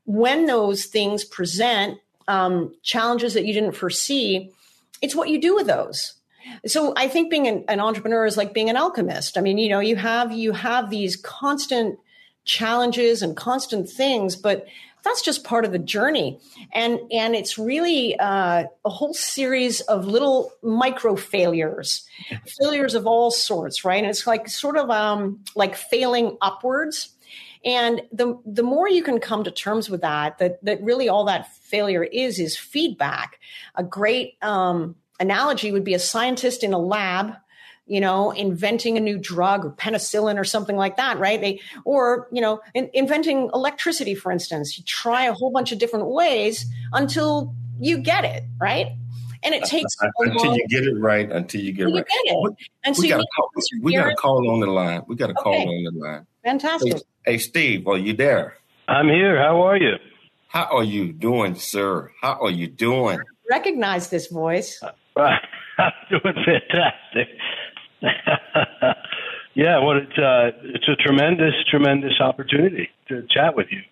when 0.06 0.46
those 0.46 0.86
things 0.86 1.22
present 1.22 1.98
um, 2.28 2.74
challenges 2.82 3.34
that 3.34 3.44
you 3.44 3.52
didn't 3.52 3.76
foresee, 3.76 4.50
it's 5.02 5.14
what 5.14 5.28
you 5.28 5.38
do 5.38 5.54
with 5.54 5.66
those. 5.66 6.14
so 6.64 6.94
I 6.96 7.08
think 7.08 7.30
being 7.30 7.46
an, 7.46 7.64
an 7.68 7.80
entrepreneur 7.80 8.24
is 8.24 8.38
like 8.38 8.54
being 8.54 8.70
an 8.70 8.76
alchemist. 8.76 9.36
I 9.36 9.42
mean, 9.42 9.58
you 9.58 9.68
know, 9.68 9.80
you 9.80 9.96
have 9.96 10.32
you 10.32 10.52
have 10.52 10.88
these 10.88 11.14
constant 11.14 11.98
challenges 12.46 13.20
and 13.20 13.36
constant 13.36 13.90
things, 13.90 14.36
but 14.36 14.66
that's 15.04 15.22
just 15.22 15.44
part 15.44 15.64
of 15.64 15.72
the 15.72 15.78
journey. 15.78 16.40
And 16.72 16.98
and 17.12 17.36
it's 17.36 17.58
really 17.58 18.18
uh, 18.18 18.64
a 18.84 18.90
whole 18.90 19.14
series 19.14 19.80
of 19.82 20.06
little 20.06 20.52
micro 20.62 21.14
failures 21.14 22.06
failures 22.60 22.94
of 22.94 23.06
all 23.06 23.30
sorts 23.30 23.84
right? 23.84 24.02
And 24.02 24.10
it's 24.10 24.26
like 24.26 24.48
sort 24.48 24.76
of 24.76 24.90
um, 24.90 25.44
like 25.54 25.76
failing 25.76 26.36
upwards. 26.40 27.10
And 27.64 28.02
the 28.12 28.36
the 28.44 28.62
more 28.62 28.88
you 28.88 29.02
can 29.02 29.20
come 29.20 29.44
to 29.44 29.50
terms 29.50 29.88
with 29.88 30.00
that 30.00 30.38
that 30.38 30.64
that 30.64 30.82
really 30.82 31.08
all 31.08 31.24
that 31.26 31.54
failure 31.54 32.02
is 32.02 32.40
is 32.40 32.56
feedback. 32.56 33.38
A 33.76 33.84
great 33.84 34.34
um, 34.42 34.96
analogy 35.20 35.70
would 35.70 35.84
be 35.84 35.94
a 35.94 36.00
scientist 36.00 36.64
in 36.64 36.72
a 36.72 36.78
lab 36.78 37.34
you 37.86 38.00
know, 38.00 38.32
inventing 38.32 38.96
a 38.96 39.00
new 39.00 39.16
drug 39.16 39.64
or 39.64 39.70
penicillin 39.70 40.38
or 40.38 40.44
something 40.44 40.76
like 40.76 40.96
that, 40.96 41.18
right? 41.18 41.40
They, 41.40 41.60
or, 41.84 42.28
you 42.32 42.40
know, 42.40 42.60
in, 42.74 42.90
inventing 42.92 43.50
electricity, 43.54 44.14
for 44.14 44.32
instance. 44.32 44.76
You 44.76 44.84
try 44.84 45.24
a 45.24 45.32
whole 45.32 45.50
bunch 45.50 45.70
of 45.72 45.78
different 45.78 46.06
ways 46.06 46.66
until 46.92 47.54
you 47.80 47.98
get 47.98 48.24
it, 48.24 48.42
right? 48.60 48.88
And 49.42 49.54
it 49.54 49.62
uh, 49.62 49.66
takes 49.66 49.96
uh, 50.02 50.08
until 50.18 50.56
you 50.56 50.66
get 50.68 50.84
it 50.84 50.98
right, 50.98 51.30
until 51.30 51.60
you 51.60 51.72
get 51.72 51.88
it 51.88 51.92
right. 51.92 52.04
Get 52.06 52.34
it. 52.34 52.56
And 52.84 52.96
we 52.98 53.08
so 53.08 53.16
got, 53.16 53.18
you 53.18 53.22
a 53.22 53.36
call, 53.36 53.50
we 53.82 53.94
got 53.94 54.08
a 54.10 54.14
call 54.16 54.50
on 54.50 54.60
the 54.60 54.66
line. 54.66 55.02
We 55.06 55.14
got 55.14 55.30
a 55.30 55.34
call 55.34 55.54
Okay. 55.54 55.66
on 55.66 55.84
the 55.84 56.00
line. 56.00 56.26
Fantastic. 56.42 56.94
Hey, 57.24 57.32
hey, 57.32 57.38
Steve, 57.38 57.86
are 57.86 57.98
you 57.98 58.14
there? 58.14 58.56
I'm 58.88 59.08
here. 59.08 59.38
How 59.38 59.62
are 59.62 59.76
you? 59.76 59.94
How 60.48 60.64
are 60.76 60.84
you 60.84 61.12
doing, 61.12 61.54
sir? 61.54 62.10
How 62.20 62.40
are 62.40 62.50
you 62.50 62.66
doing? 62.66 63.20
Recognize 63.48 64.10
this 64.10 64.26
voice. 64.28 64.82
I'm 65.16 65.92
doing 66.10 66.34
fantastic. 66.44 67.28
yeah, 69.54 69.78
well, 69.78 69.96
it's 69.96 70.18
uh, 70.18 70.50
it's 70.62 70.88
a 70.88 70.96
tremendous, 70.96 71.54
tremendous 71.68 72.20
opportunity 72.20 72.90
to 73.08 73.26
chat 73.30 73.56
with 73.56 73.68
you. 73.70 73.82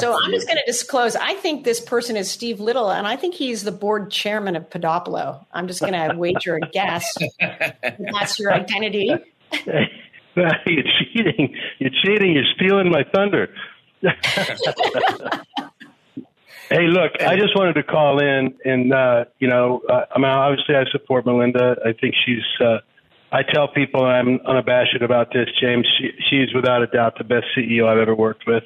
So 0.00 0.18
I'm 0.20 0.32
just 0.32 0.48
going 0.48 0.58
to 0.58 0.64
disclose. 0.66 1.14
I 1.14 1.34
think 1.34 1.64
this 1.64 1.80
person 1.80 2.16
is 2.16 2.28
Steve 2.30 2.58
Little, 2.58 2.90
and 2.90 3.06
I 3.06 3.16
think 3.16 3.34
he's 3.34 3.62
the 3.62 3.70
board 3.72 4.10
chairman 4.10 4.56
of 4.56 4.68
Podopolo. 4.68 5.44
I'm 5.52 5.68
just 5.68 5.80
going 5.80 5.92
to 6.10 6.16
wager 6.16 6.56
a 6.56 6.60
guess. 6.70 7.16
That's 7.40 8.38
your 8.38 8.52
identity. 8.52 9.14
you're 9.64 10.50
cheating. 10.66 11.54
You're 11.78 11.90
cheating. 12.04 12.32
You're 12.34 12.44
stealing 12.56 12.90
my 12.90 13.04
thunder. 13.14 13.48
hey, 16.68 16.86
look, 16.88 17.12
I 17.20 17.36
just 17.36 17.56
wanted 17.56 17.74
to 17.74 17.82
call 17.84 18.18
in, 18.20 18.54
and 18.64 18.92
uh, 18.92 19.24
you 19.38 19.48
know, 19.48 19.82
uh, 19.88 20.04
I 20.14 20.18
mean, 20.18 20.26
obviously, 20.26 20.74
I 20.74 20.84
support 20.90 21.26
Melinda. 21.26 21.76
I 21.84 21.92
think 21.92 22.14
she's. 22.24 22.42
Uh, 22.60 22.78
I 23.36 23.42
tell 23.42 23.68
people 23.68 24.02
I'm 24.02 24.40
unabashed 24.46 25.02
about 25.02 25.30
this, 25.30 25.46
James. 25.60 25.86
She, 25.98 26.08
she's 26.30 26.54
without 26.54 26.82
a 26.82 26.86
doubt 26.86 27.18
the 27.18 27.24
best 27.24 27.44
CEO 27.54 27.86
I've 27.86 27.98
ever 27.98 28.14
worked 28.14 28.44
with, 28.46 28.64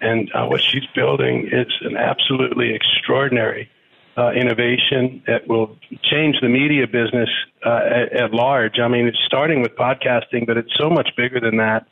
and 0.00 0.30
uh, 0.32 0.46
what 0.46 0.60
she's 0.60 0.86
building 0.94 1.48
is 1.50 1.66
an 1.80 1.96
absolutely 1.96 2.76
extraordinary 2.76 3.68
uh, 4.16 4.30
innovation 4.30 5.20
that 5.26 5.48
will 5.48 5.76
change 6.04 6.36
the 6.40 6.48
media 6.48 6.86
business 6.86 7.28
uh, 7.66 7.80
at, 7.90 8.12
at 8.12 8.30
large. 8.32 8.78
I 8.78 8.86
mean, 8.86 9.08
it's 9.08 9.18
starting 9.26 9.62
with 9.62 9.72
podcasting, 9.74 10.46
but 10.46 10.56
it's 10.56 10.72
so 10.78 10.88
much 10.88 11.08
bigger 11.16 11.40
than 11.40 11.56
that. 11.56 11.88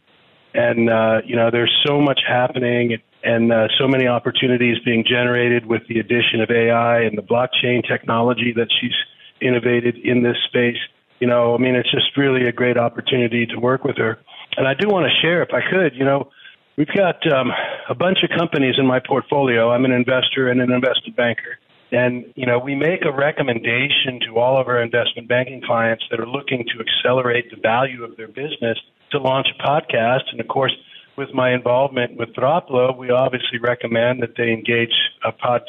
And 0.55 0.89
uh, 0.89 1.23
you 1.25 1.35
know, 1.35 1.51
there's 1.51 1.77
so 1.85 2.01
much 2.01 2.21
happening, 2.25 2.99
and 3.25 3.53
uh, 3.53 3.67
so 3.81 3.89
many 3.89 4.07
opportunities 4.07 4.77
being 4.85 5.05
generated 5.05 5.67
with 5.67 5.83
the 5.89 5.99
addition 5.99 6.41
of 6.41 6.53
AI 6.53 7.01
and 7.01 7.19
the 7.19 7.23
blockchain 7.23 7.85
technology 7.85 8.53
that 8.55 8.69
she's 8.81 8.95
innovated 9.41 9.97
in 9.97 10.23
this 10.23 10.37
space. 10.47 10.79
You 11.21 11.27
know, 11.27 11.55
I 11.55 11.59
mean, 11.59 11.75
it's 11.75 11.91
just 11.91 12.17
really 12.17 12.47
a 12.47 12.53
great 12.53 12.77
opportunity 12.77 13.47
to 13.47 13.57
work 13.57 13.85
with 13.85 13.97
her. 13.97 14.19
And 14.57 14.67
I 14.67 14.75
do 14.75 14.89
want 14.89 15.07
to 15.07 15.21
share, 15.21 15.43
if 15.43 15.51
I 15.53 15.61
could, 15.71 15.95
you 15.95 16.05
know, 16.05 16.31
we've 16.77 16.95
got 16.95 17.27
um, 17.33 17.51
a 17.89 17.95
bunch 17.95 18.19
of 18.23 18.31
companies 18.37 18.77
in 18.79 18.87
my 18.87 19.01
portfolio. 19.01 19.71
I'm 19.71 19.85
an 19.85 19.93
investor 19.93 20.49
and 20.49 20.61
an 20.61 20.73
investment 20.73 21.17
banker. 21.17 21.59
And, 21.93 22.33
you 22.35 22.47
know, 22.47 22.59
we 22.59 22.75
make 22.75 23.05
a 23.05 23.13
recommendation 23.13 24.21
to 24.27 24.39
all 24.39 24.61
of 24.61 24.67
our 24.67 24.83
investment 24.83 25.29
banking 25.29 25.63
clients 25.65 26.05
that 26.11 26.19
are 26.19 26.27
looking 26.27 26.65
to 26.75 26.85
accelerate 26.85 27.51
the 27.51 27.61
value 27.61 28.03
of 28.03 28.17
their 28.17 28.29
business 28.29 28.79
to 29.13 29.19
launch 29.19 29.47
a 29.57 29.63
podcast. 29.63 30.25
And 30.33 30.41
of 30.41 30.49
course, 30.49 30.75
with 31.17 31.33
my 31.33 31.55
involvement 31.55 32.17
with 32.17 32.31
Podopolo, 32.35 32.97
we 32.97 33.11
obviously 33.11 33.59
recommend 33.59 34.23
that 34.23 34.37
they 34.37 34.53
engage 34.53 34.93
a 35.25 35.33
Pod, 35.33 35.63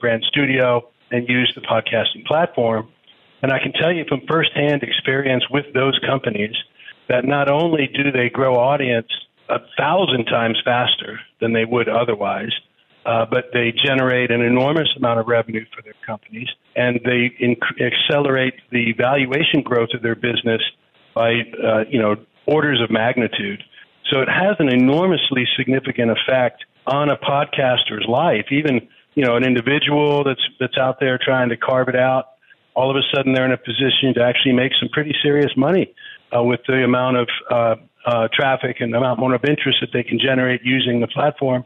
brand 0.00 0.24
studio 0.28 0.88
and 1.10 1.28
use 1.28 1.52
the 1.54 1.62
podcasting 1.62 2.24
platform. 2.26 2.88
And 3.42 3.52
I 3.52 3.58
can 3.58 3.72
tell 3.72 3.92
you 3.92 4.04
from 4.08 4.22
firsthand 4.26 4.82
experience 4.82 5.44
with 5.50 5.66
those 5.74 5.98
companies 6.06 6.54
that 7.08 7.24
not 7.24 7.50
only 7.50 7.86
do 7.86 8.10
they 8.10 8.28
grow 8.28 8.54
audience 8.56 9.08
a 9.48 9.58
thousand 9.78 10.26
times 10.26 10.60
faster 10.64 11.20
than 11.40 11.52
they 11.52 11.64
would 11.64 11.88
otherwise, 11.88 12.52
uh, 13.06 13.24
but 13.30 13.46
they 13.52 13.72
generate 13.72 14.30
an 14.30 14.42
enormous 14.42 14.88
amount 14.96 15.18
of 15.18 15.26
revenue 15.26 15.64
for 15.74 15.82
their 15.82 15.94
companies, 16.04 16.48
and 16.76 17.00
they 17.04 17.30
inc- 17.40 17.80
accelerate 17.80 18.54
the 18.70 18.92
valuation 18.98 19.62
growth 19.62 19.88
of 19.94 20.02
their 20.02 20.14
business 20.14 20.60
by 21.14 21.40
uh, 21.64 21.84
you 21.88 22.00
know 22.00 22.16
orders 22.46 22.80
of 22.82 22.90
magnitude. 22.90 23.62
So 24.12 24.20
it 24.20 24.28
has 24.28 24.56
an 24.58 24.68
enormously 24.68 25.46
significant 25.56 26.10
effect 26.10 26.64
on 26.86 27.08
a 27.10 27.16
podcaster's 27.16 28.06
life. 28.06 28.46
Even 28.50 28.86
you 29.14 29.24
know 29.24 29.36
an 29.36 29.44
individual 29.44 30.24
that's 30.24 30.46
that's 30.60 30.76
out 30.76 31.00
there 31.00 31.18
trying 31.18 31.48
to 31.48 31.56
carve 31.56 31.88
it 31.88 31.96
out, 31.96 32.32
all 32.78 32.90
of 32.90 32.96
a 32.96 33.02
sudden 33.12 33.32
they're 33.32 33.44
in 33.44 33.50
a 33.50 33.58
position 33.58 34.14
to 34.14 34.22
actually 34.22 34.52
make 34.52 34.70
some 34.78 34.88
pretty 34.90 35.12
serious 35.20 35.50
money 35.56 35.92
uh, 36.34 36.40
with 36.40 36.60
the 36.68 36.84
amount 36.84 37.16
of 37.16 37.28
uh, 37.50 37.74
uh, 38.06 38.28
traffic 38.32 38.76
and 38.78 38.94
the 38.94 38.98
amount 38.98 39.34
of 39.34 39.44
interest 39.44 39.78
that 39.80 39.90
they 39.92 40.04
can 40.04 40.16
generate 40.16 40.60
using 40.62 41.00
the 41.00 41.08
platform. 41.08 41.64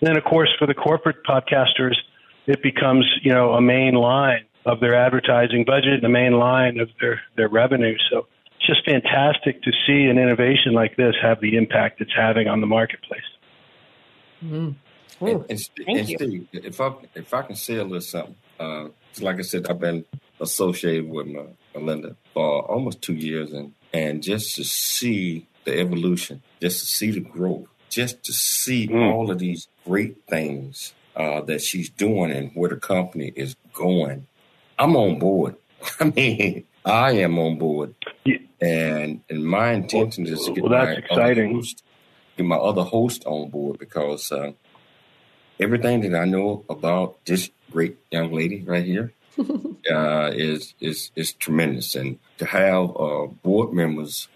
And 0.00 0.08
then, 0.08 0.18
of 0.18 0.24
course, 0.24 0.50
for 0.58 0.66
the 0.66 0.74
corporate 0.74 1.24
podcasters, 1.24 1.96
it 2.46 2.62
becomes 2.62 3.06
you 3.22 3.32
know 3.32 3.54
a 3.54 3.60
main 3.62 3.94
line 3.94 4.44
of 4.66 4.80
their 4.80 4.94
advertising 4.94 5.64
budget, 5.64 5.94
and 5.94 6.04
a 6.04 6.10
main 6.10 6.32
line 6.32 6.78
of 6.78 6.90
their 7.00 7.22
their 7.36 7.48
revenue. 7.48 7.96
So 8.10 8.26
it's 8.56 8.66
just 8.66 8.84
fantastic 8.84 9.62
to 9.62 9.70
see 9.86 10.04
an 10.10 10.18
innovation 10.18 10.74
like 10.74 10.94
this 10.96 11.14
have 11.22 11.40
the 11.40 11.56
impact 11.56 12.02
it's 12.02 12.12
having 12.14 12.48
on 12.48 12.60
the 12.60 12.66
marketplace. 12.66 13.20
And, 15.20 15.44
and, 15.48 15.60
St- 15.60 15.88
and 15.88 16.06
Steve, 16.06 16.48
if 16.52 16.80
I 16.80 16.92
if 17.14 17.32
I 17.32 17.42
can 17.42 17.56
say 17.56 17.76
a 17.76 17.84
little 17.84 18.00
something, 18.02 18.36
uh, 18.58 18.88
like 19.20 19.38
I 19.38 19.42
said, 19.42 19.66
I've 19.66 19.80
been 19.80 20.04
associated 20.40 21.08
with 21.08 21.26
my, 21.26 21.44
Melinda 21.74 22.16
for 22.34 22.62
almost 22.70 23.02
two 23.02 23.14
years, 23.14 23.52
and 23.52 23.74
and 23.92 24.22
just 24.22 24.56
to 24.56 24.64
see 24.64 25.46
the 25.64 25.78
evolution, 25.78 26.42
just 26.60 26.80
to 26.80 26.86
see 26.86 27.10
the 27.10 27.20
growth, 27.20 27.68
just 27.88 28.24
to 28.24 28.32
see 28.32 28.88
all 28.92 29.30
of 29.30 29.38
these 29.38 29.68
great 29.84 30.16
things 30.28 30.94
uh, 31.16 31.40
that 31.42 31.60
she's 31.60 31.90
doing 31.90 32.30
and 32.30 32.50
where 32.54 32.70
the 32.70 32.76
company 32.76 33.32
is 33.36 33.56
going, 33.72 34.26
I'm 34.78 34.96
on 34.96 35.18
board. 35.18 35.56
I 36.00 36.04
mean, 36.04 36.64
I 36.84 37.12
am 37.12 37.38
on 37.38 37.58
board, 37.58 37.94
and 38.60 39.22
and 39.28 39.44
my 39.44 39.72
intention 39.72 40.26
is 40.26 40.44
to 40.44 40.52
get 40.52 40.64
well, 40.64 40.72
that's 40.72 40.98
my 40.98 41.04
exciting. 41.04 41.50
Other 41.50 41.54
host, 41.56 41.84
get 42.36 42.46
my 42.46 42.56
other 42.56 42.82
host 42.82 43.24
on 43.26 43.50
board 43.50 43.78
because 43.78 44.32
uh, 44.32 44.52
everything 45.58 46.00
that 46.00 46.18
I 46.18 46.24
know 46.24 46.64
about 46.68 47.24
this 47.26 47.50
great 47.70 47.98
young 48.10 48.32
lady 48.32 48.62
right 48.62 48.84
here 48.84 49.12
uh, 49.38 50.30
is 50.34 50.74
is 50.80 51.10
is 51.16 51.32
tremendous, 51.32 51.94
and 51.94 52.18
to 52.38 52.46
have 52.46 52.96
uh, 52.96 53.26
board 53.42 53.72
members 53.72 54.28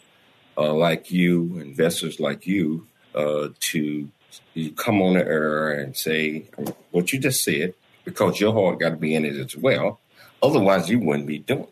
uh, 0.56 0.72
like 0.72 1.10
you, 1.10 1.58
investors 1.58 2.20
like 2.20 2.46
you, 2.46 2.86
uh, 3.14 3.48
to 3.60 4.08
you 4.54 4.72
come 4.72 5.02
on 5.02 5.14
the 5.14 5.24
air 5.24 5.72
and 5.72 5.96
say 5.96 6.44
what 6.90 7.12
you 7.12 7.18
just 7.18 7.42
said, 7.44 7.74
because 8.04 8.40
your 8.40 8.52
heart 8.52 8.80
got 8.80 8.90
to 8.90 8.96
be 8.96 9.14
in 9.14 9.24
it 9.24 9.36
as 9.36 9.56
well. 9.56 10.00
Otherwise, 10.42 10.88
you 10.88 10.98
wouldn't 11.00 11.26
be 11.26 11.38
doing 11.38 11.66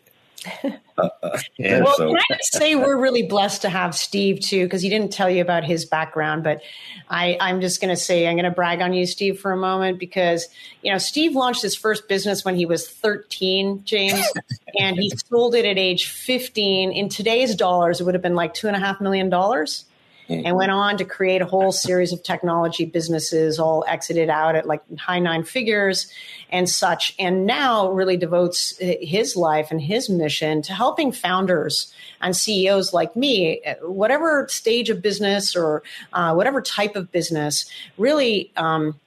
it. 0.63 0.79
And 1.59 1.83
well, 1.83 1.95
so, 1.95 2.07
can 2.07 2.17
I 2.17 2.35
just 2.35 2.53
say 2.53 2.75
we're 2.75 2.99
really 2.99 3.23
blessed 3.23 3.61
to 3.63 3.69
have 3.69 3.95
Steve 3.95 4.39
too, 4.39 4.65
because 4.65 4.81
he 4.81 4.89
didn't 4.89 5.11
tell 5.11 5.29
you 5.29 5.41
about 5.41 5.63
his 5.63 5.85
background. 5.85 6.43
But 6.43 6.61
I, 7.09 7.37
I'm 7.39 7.61
just 7.61 7.81
going 7.81 7.89
to 7.93 7.99
say 7.99 8.27
I'm 8.27 8.35
going 8.35 8.45
to 8.45 8.51
brag 8.51 8.81
on 8.81 8.93
you, 8.93 9.05
Steve, 9.05 9.39
for 9.39 9.51
a 9.51 9.57
moment, 9.57 9.99
because 9.99 10.47
you 10.81 10.91
know 10.91 10.97
Steve 10.97 11.35
launched 11.35 11.61
his 11.61 11.75
first 11.75 12.07
business 12.07 12.43
when 12.43 12.55
he 12.55 12.65
was 12.65 12.87
13, 12.87 13.83
James, 13.85 14.25
and 14.79 14.97
he 14.97 15.11
sold 15.29 15.55
it 15.55 15.65
at 15.65 15.77
age 15.77 16.07
15. 16.07 16.91
In 16.91 17.09
today's 17.09 17.55
dollars, 17.55 17.99
it 17.99 18.03
would 18.03 18.15
have 18.15 18.23
been 18.23 18.35
like 18.35 18.53
two 18.53 18.67
and 18.67 18.75
a 18.75 18.79
half 18.79 19.01
million 19.01 19.29
dollars. 19.29 19.85
And 20.29 20.55
went 20.55 20.71
on 20.71 20.97
to 20.97 21.05
create 21.05 21.41
a 21.41 21.45
whole 21.45 21.71
series 21.71 22.13
of 22.13 22.23
technology 22.23 22.85
businesses, 22.85 23.59
all 23.59 23.83
exited 23.87 24.29
out 24.29 24.55
at 24.55 24.65
like 24.65 24.81
high 24.97 25.19
nine 25.19 25.43
figures 25.43 26.11
and 26.49 26.69
such. 26.69 27.13
And 27.19 27.45
now 27.45 27.91
really 27.91 28.15
devotes 28.15 28.77
his 28.79 29.35
life 29.35 29.69
and 29.69 29.81
his 29.81 30.09
mission 30.09 30.61
to 30.63 30.73
helping 30.73 31.11
founders 31.11 31.93
and 32.21 32.35
CEOs 32.35 32.93
like 32.93 33.15
me, 33.15 33.61
whatever 33.81 34.47
stage 34.49 34.89
of 34.89 35.01
business 35.01 35.55
or 35.55 35.83
uh, 36.13 36.33
whatever 36.33 36.61
type 36.61 36.95
of 36.95 37.11
business, 37.11 37.69
really 37.97 38.51
um, 38.55 38.99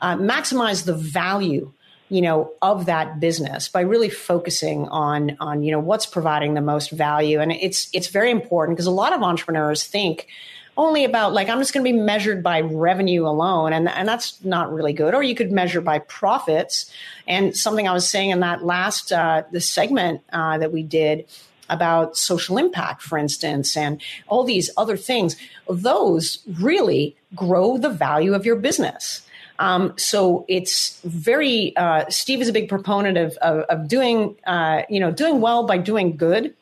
uh, 0.00 0.16
maximize 0.16 0.84
the 0.84 0.94
value 0.94 1.72
you 2.10 2.20
know, 2.20 2.52
of 2.60 2.86
that 2.86 3.18
business 3.18 3.68
by 3.68 3.80
really 3.80 4.10
focusing 4.10 4.86
on 4.88 5.36
on 5.40 5.62
you 5.62 5.72
know 5.72 5.80
what's 5.80 6.06
providing 6.06 6.54
the 6.54 6.60
most 6.60 6.90
value. 6.90 7.40
And 7.40 7.50
it's 7.50 7.88
it's 7.92 8.08
very 8.08 8.30
important 8.30 8.76
because 8.76 8.86
a 8.86 8.92
lot 8.92 9.12
of 9.12 9.22
entrepreneurs 9.22 9.84
think 9.84 10.28
only 10.76 11.04
about 11.04 11.32
like 11.32 11.48
I'm 11.48 11.58
just 11.58 11.72
going 11.72 11.84
to 11.84 11.92
be 11.92 11.98
measured 11.98 12.42
by 12.42 12.60
revenue 12.60 13.26
alone, 13.26 13.72
and 13.72 13.88
and 13.88 14.08
that's 14.08 14.42
not 14.44 14.72
really 14.72 14.92
good. 14.92 15.14
Or 15.14 15.22
you 15.22 15.34
could 15.34 15.52
measure 15.52 15.80
by 15.80 16.00
profits. 16.00 16.90
And 17.26 17.56
something 17.56 17.88
I 17.88 17.92
was 17.92 18.08
saying 18.08 18.30
in 18.30 18.40
that 18.40 18.64
last 18.64 19.12
uh, 19.12 19.44
the 19.50 19.60
segment 19.60 20.22
uh, 20.32 20.58
that 20.58 20.72
we 20.72 20.82
did 20.82 21.26
about 21.70 22.16
social 22.16 22.58
impact, 22.58 23.02
for 23.02 23.16
instance, 23.16 23.76
and 23.76 24.00
all 24.28 24.44
these 24.44 24.70
other 24.76 24.96
things, 24.96 25.36
those 25.68 26.40
really 26.58 27.16
grow 27.34 27.78
the 27.78 27.88
value 27.88 28.34
of 28.34 28.44
your 28.44 28.56
business. 28.56 29.22
Um, 29.58 29.94
so 29.96 30.44
it's 30.48 31.00
very. 31.04 31.76
Uh, 31.76 32.08
Steve 32.08 32.40
is 32.40 32.48
a 32.48 32.52
big 32.52 32.68
proponent 32.68 33.16
of 33.16 33.36
of, 33.36 33.60
of 33.64 33.88
doing 33.88 34.36
uh, 34.46 34.82
you 34.88 34.98
know 35.00 35.10
doing 35.10 35.40
well 35.40 35.66
by 35.66 35.78
doing 35.78 36.16
good. 36.16 36.54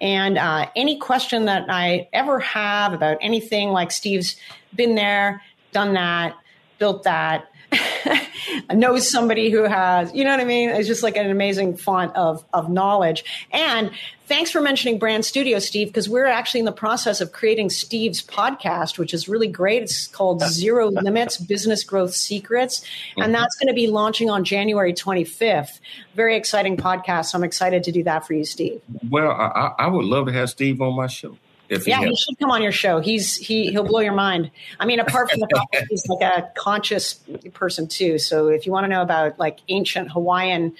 And 0.00 0.36
uh, 0.36 0.68
any 0.76 0.98
question 0.98 1.46
that 1.46 1.66
I 1.68 2.08
ever 2.12 2.38
have 2.40 2.92
about 2.92 3.18
anything, 3.20 3.70
like 3.70 3.90
Steve's 3.90 4.36
been 4.74 4.94
there, 4.94 5.42
done 5.72 5.94
that, 5.94 6.36
built 6.78 7.04
that, 7.04 7.50
knows 8.74 9.10
somebody 9.10 9.50
who 9.50 9.64
has, 9.64 10.12
you 10.14 10.24
know 10.24 10.30
what 10.30 10.40
I 10.40 10.44
mean? 10.44 10.70
It's 10.70 10.86
just 10.86 11.02
like 11.02 11.16
an 11.16 11.30
amazing 11.30 11.76
font 11.76 12.14
of, 12.16 12.44
of 12.52 12.70
knowledge. 12.70 13.24
And 13.52 13.90
thanks 14.26 14.50
for 14.50 14.60
mentioning 14.60 14.98
Brand 14.98 15.24
Studio, 15.24 15.58
Steve, 15.58 15.88
because 15.88 16.08
we're 16.08 16.26
actually 16.26 16.60
in 16.60 16.66
the 16.66 16.72
process 16.72 17.20
of 17.20 17.32
creating 17.32 17.70
Steve's 17.70 18.22
podcast, 18.22 18.98
which 18.98 19.14
is 19.14 19.28
really 19.28 19.48
great. 19.48 19.82
It's 19.82 20.06
called 20.06 20.42
Zero 20.42 20.90
Limits 20.90 21.38
Business 21.38 21.84
Growth 21.84 22.14
Secrets. 22.14 22.84
And 23.16 23.24
mm-hmm. 23.24 23.32
that's 23.32 23.56
going 23.56 23.68
to 23.68 23.74
be 23.74 23.86
launching 23.86 24.30
on 24.30 24.44
January 24.44 24.92
25th. 24.92 25.80
Very 26.14 26.36
exciting 26.36 26.76
podcast. 26.76 27.26
So 27.26 27.38
I'm 27.38 27.44
excited 27.44 27.84
to 27.84 27.92
do 27.92 28.02
that 28.04 28.26
for 28.26 28.34
you, 28.34 28.44
Steve. 28.44 28.80
Well, 29.08 29.30
I, 29.30 29.74
I 29.78 29.86
would 29.86 30.04
love 30.04 30.26
to 30.26 30.32
have 30.32 30.50
Steve 30.50 30.80
on 30.80 30.94
my 30.94 31.06
show. 31.06 31.36
If 31.68 31.86
yeah, 31.86 32.00
he, 32.00 32.08
he, 32.08 32.16
should 32.16 32.38
come 32.38 32.50
on 32.50 32.62
your 32.62 32.72
show. 32.72 33.00
He's 33.00 33.36
he 33.36 33.70
he'll 33.70 33.84
blow 33.84 34.00
your 34.00 34.14
mind. 34.14 34.50
I 34.78 34.86
mean, 34.86 35.00
apart 35.00 35.30
from 35.30 35.40
the 35.40 35.48
fact 35.54 35.72
that 35.72 35.86
he's 35.88 36.06
like 36.06 36.22
a 36.22 36.48
conscious 36.54 37.14
person 37.54 37.88
too. 37.88 38.18
So 38.18 38.48
if 38.48 38.66
you 38.66 38.72
want 38.72 38.84
to 38.84 38.88
know 38.88 39.02
about 39.02 39.38
like 39.38 39.58
ancient 39.68 40.12
Hawaiian 40.12 40.74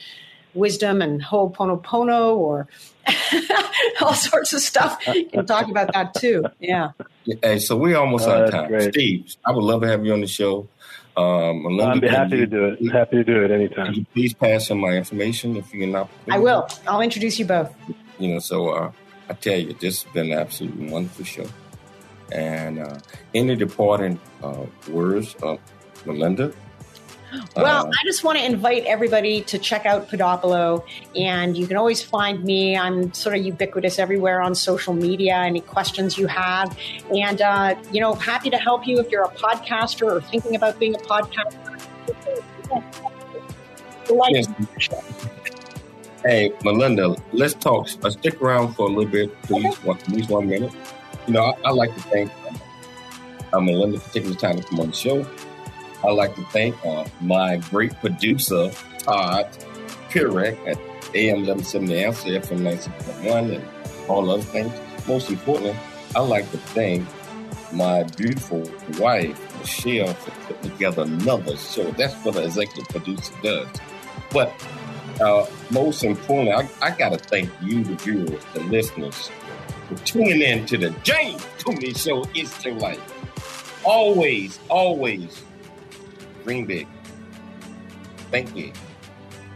wisdom 0.55 1.03
and 1.03 1.23
Ho'oponopono 1.23 2.37
or 2.37 2.69
all 4.01 4.15
sorts 4.15 4.53
of 4.53 4.61
stuff, 4.61 5.07
you 5.09 5.27
can 5.27 5.47
talk 5.47 5.69
about 5.69 5.93
that 5.93 6.15
too. 6.15 6.45
Yeah. 6.61 6.93
Hey, 7.43 7.59
so 7.59 7.77
we're 7.77 7.97
almost 7.97 8.29
out 8.29 8.45
of 8.45 8.51
time. 8.51 8.69
Great. 8.69 8.95
Steve, 8.95 9.37
I 9.45 9.53
would 9.53 9.65
love 9.65 9.83
to 9.83 9.89
have 9.89 10.05
you 10.05 10.13
on 10.13 10.21
the 10.21 10.27
show. 10.27 10.69
Um, 11.17 11.81
I'd 11.81 12.01
be 12.01 12.09
happy 12.09 12.37
to 12.37 12.47
do 12.47 12.65
it. 12.67 12.93
happy 12.93 13.17
to 13.17 13.25
do 13.25 13.43
it 13.43 13.51
anytime. 13.51 14.07
please 14.13 14.35
pass 14.35 14.71
on 14.71 14.79
my 14.79 14.91
information 14.91 15.57
if 15.57 15.73
you're 15.73 15.87
not. 15.87 16.11
I 16.29 16.39
will. 16.39 16.69
I'll 16.87 17.01
introduce 17.01 17.39
you 17.39 17.47
both. 17.47 17.75
You 18.19 18.35
know, 18.35 18.39
so 18.39 18.69
uh, 18.69 18.93
I 19.29 19.35
tell 19.35 19.59
you, 19.59 19.73
this 19.75 20.03
has 20.03 20.13
been 20.13 20.33
an 20.33 20.39
absolutely 20.39 20.91
wonderful 20.91 21.25
show. 21.25 21.47
And 22.33 22.79
uh, 22.79 22.99
any 23.35 23.57
departing 23.57 24.21
uh, 24.43 24.67
words 24.89 25.35
of 25.43 25.61
Melinda? 26.05 26.53
Well, 27.57 27.87
uh, 27.87 27.91
I 27.91 28.05
just 28.05 28.25
want 28.25 28.39
to 28.39 28.45
invite 28.45 28.85
everybody 28.85 29.43
to 29.43 29.59
check 29.59 29.85
out 29.85 30.09
Podopolo, 30.09 30.85
and 31.17 31.57
you 31.57 31.67
can 31.67 31.77
always 31.77 32.03
find 32.03 32.43
me. 32.45 32.77
I'm 32.77 33.13
sort 33.13 33.37
of 33.37 33.45
ubiquitous 33.45 33.99
everywhere 33.99 34.41
on 34.41 34.55
social 34.55 34.95
media. 34.95 35.35
Any 35.35 35.61
questions 35.61 36.17
you 36.17 36.29
have, 36.29 36.77
and 37.15 37.43
uh, 37.43 37.75
you 37.93 38.01
know, 38.01 38.15
happy 38.15 38.49
to 38.51 38.57
help 38.57 38.87
you 38.87 39.01
if 39.01 39.11
you're 39.11 39.25
a 39.25 39.31
podcaster 39.31 40.11
or 40.11 40.21
thinking 40.21 40.55
about 40.55 40.79
being 40.79 40.95
a 40.95 40.99
podcaster. 40.99 41.59
Yes. 44.31 44.49
Hey, 46.27 46.53
Melinda, 46.65 47.15
let's 47.33 47.55
talk. 47.55 47.89
Uh, 48.03 48.11
stick 48.11 48.43
around 48.43 48.75
for 48.75 48.87
a 48.87 48.89
little 48.89 49.09
bit, 49.09 49.43
please, 49.43 49.65
okay. 49.65 49.87
one, 49.87 49.97
at 49.97 50.09
least 50.09 50.29
one 50.29 50.49
minute. 50.49 50.73
You 51.29 51.35
know, 51.35 51.45
I, 51.45 51.69
I 51.69 51.71
like 51.71 51.95
to 51.95 52.01
thank 52.01 52.33
uh, 53.53 53.61
Melinda 53.61 54.01
for 54.01 54.13
taking 54.13 54.31
the 54.31 54.37
time 54.37 54.57
to 54.57 54.63
come 54.65 54.81
on 54.81 54.89
the 54.89 54.93
show. 54.93 55.25
I'd 56.05 56.11
like 56.11 56.35
to 56.35 56.43
thank 56.47 56.85
uh, 56.85 57.05
my 57.21 57.59
great 57.71 57.95
producer, 58.01 58.73
Todd 58.99 59.47
Pirek 60.11 60.59
at 60.67 60.77
AM 61.15 61.47
1170 61.47 62.05
Answer, 62.05 62.29
FM 62.31 62.77
96.1, 63.23 63.55
and 63.55 64.09
all 64.09 64.29
other 64.29 64.43
things. 64.43 64.73
Most 65.07 65.31
importantly, 65.31 65.77
I'd 66.17 66.23
like 66.23 66.51
to 66.51 66.59
thank 66.59 67.07
my 67.73 68.03
beautiful 68.03 68.69
wife, 68.99 69.61
Michelle, 69.61 70.13
for 70.15 70.33
putting 70.53 70.73
together 70.73 71.03
another 71.03 71.57
show. 71.57 71.89
That's 71.93 72.15
what 72.25 72.35
an 72.35 72.43
executive 72.43 72.89
producer 72.89 73.33
does. 73.45 73.69
But 74.33 74.53
uh, 75.21 75.47
most 75.71 76.05
importantly, 76.05 76.53
I, 76.53 76.89
I 76.89 76.91
got 76.97 77.13
to 77.13 77.19
thank 77.19 77.51
you, 77.63 77.85
the 77.85 77.95
viewers, 77.97 78.45
the 78.55 78.61
listeners, 78.61 79.31
for 79.89 79.95
tuning 80.05 80.43
in 80.43 80.67
to 80.67 80.77
the 80.77 80.91
James 81.03 81.45
Cooley 81.59 81.95
Show. 81.95 82.25
It's 82.35 82.65
your 82.65 82.75
life. 82.75 83.83
Always, 83.85 84.59
always 84.69 85.43
dream 86.45 86.67
big, 86.67 86.87
think 88.31 88.55
big, 88.55 88.75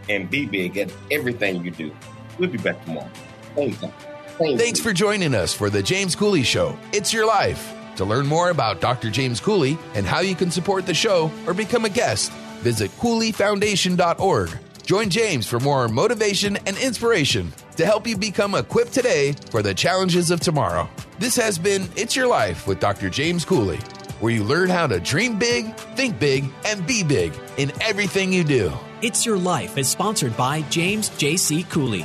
and 0.08 0.28
be 0.30 0.46
big 0.46 0.76
at 0.76 0.92
everything 1.10 1.64
you 1.64 1.70
do. 1.70 1.94
We'll 2.38 2.50
be 2.50 2.58
back 2.58 2.84
tomorrow. 2.84 3.10
Anytime. 3.56 3.92
Thanks 4.38 4.80
for 4.80 4.92
joining 4.92 5.34
us 5.34 5.52
for 5.52 5.68
the 5.68 5.82
James 5.82 6.16
Cooley 6.16 6.42
Show. 6.42 6.78
It's 6.92 7.12
your 7.12 7.26
life. 7.26 7.74
To 7.96 8.04
learn 8.06 8.26
more 8.26 8.48
about 8.48 8.80
Dr. 8.80 9.10
James 9.10 9.40
Cooley 9.40 9.76
and 9.94 10.06
how 10.06 10.20
you 10.20 10.34
can 10.34 10.50
support 10.50 10.86
the 10.86 10.94
show 10.94 11.30
or 11.46 11.52
become 11.52 11.84
a 11.84 11.90
guest, 11.90 12.32
visit 12.62 12.90
CooleyFoundation.org. 12.92 14.58
Join 14.90 15.08
James 15.08 15.46
for 15.46 15.60
more 15.60 15.86
motivation 15.86 16.56
and 16.66 16.76
inspiration 16.76 17.52
to 17.76 17.86
help 17.86 18.08
you 18.08 18.16
become 18.16 18.56
equipped 18.56 18.92
today 18.92 19.34
for 19.52 19.62
the 19.62 19.72
challenges 19.72 20.32
of 20.32 20.40
tomorrow. 20.40 20.90
This 21.20 21.36
has 21.36 21.60
been 21.60 21.88
It's 21.94 22.16
Your 22.16 22.26
Life 22.26 22.66
with 22.66 22.80
Dr. 22.80 23.08
James 23.08 23.44
Cooley, 23.44 23.76
where 24.18 24.32
you 24.32 24.42
learn 24.42 24.68
how 24.68 24.88
to 24.88 24.98
dream 24.98 25.38
big, 25.38 25.76
think 25.94 26.18
big, 26.18 26.44
and 26.66 26.84
be 26.88 27.04
big 27.04 27.32
in 27.56 27.70
everything 27.80 28.32
you 28.32 28.42
do. 28.42 28.72
It's 29.00 29.24
Your 29.24 29.38
Life 29.38 29.78
is 29.78 29.88
sponsored 29.88 30.36
by 30.36 30.62
James 30.62 31.10
J.C. 31.10 31.62
Cooley. 31.70 32.04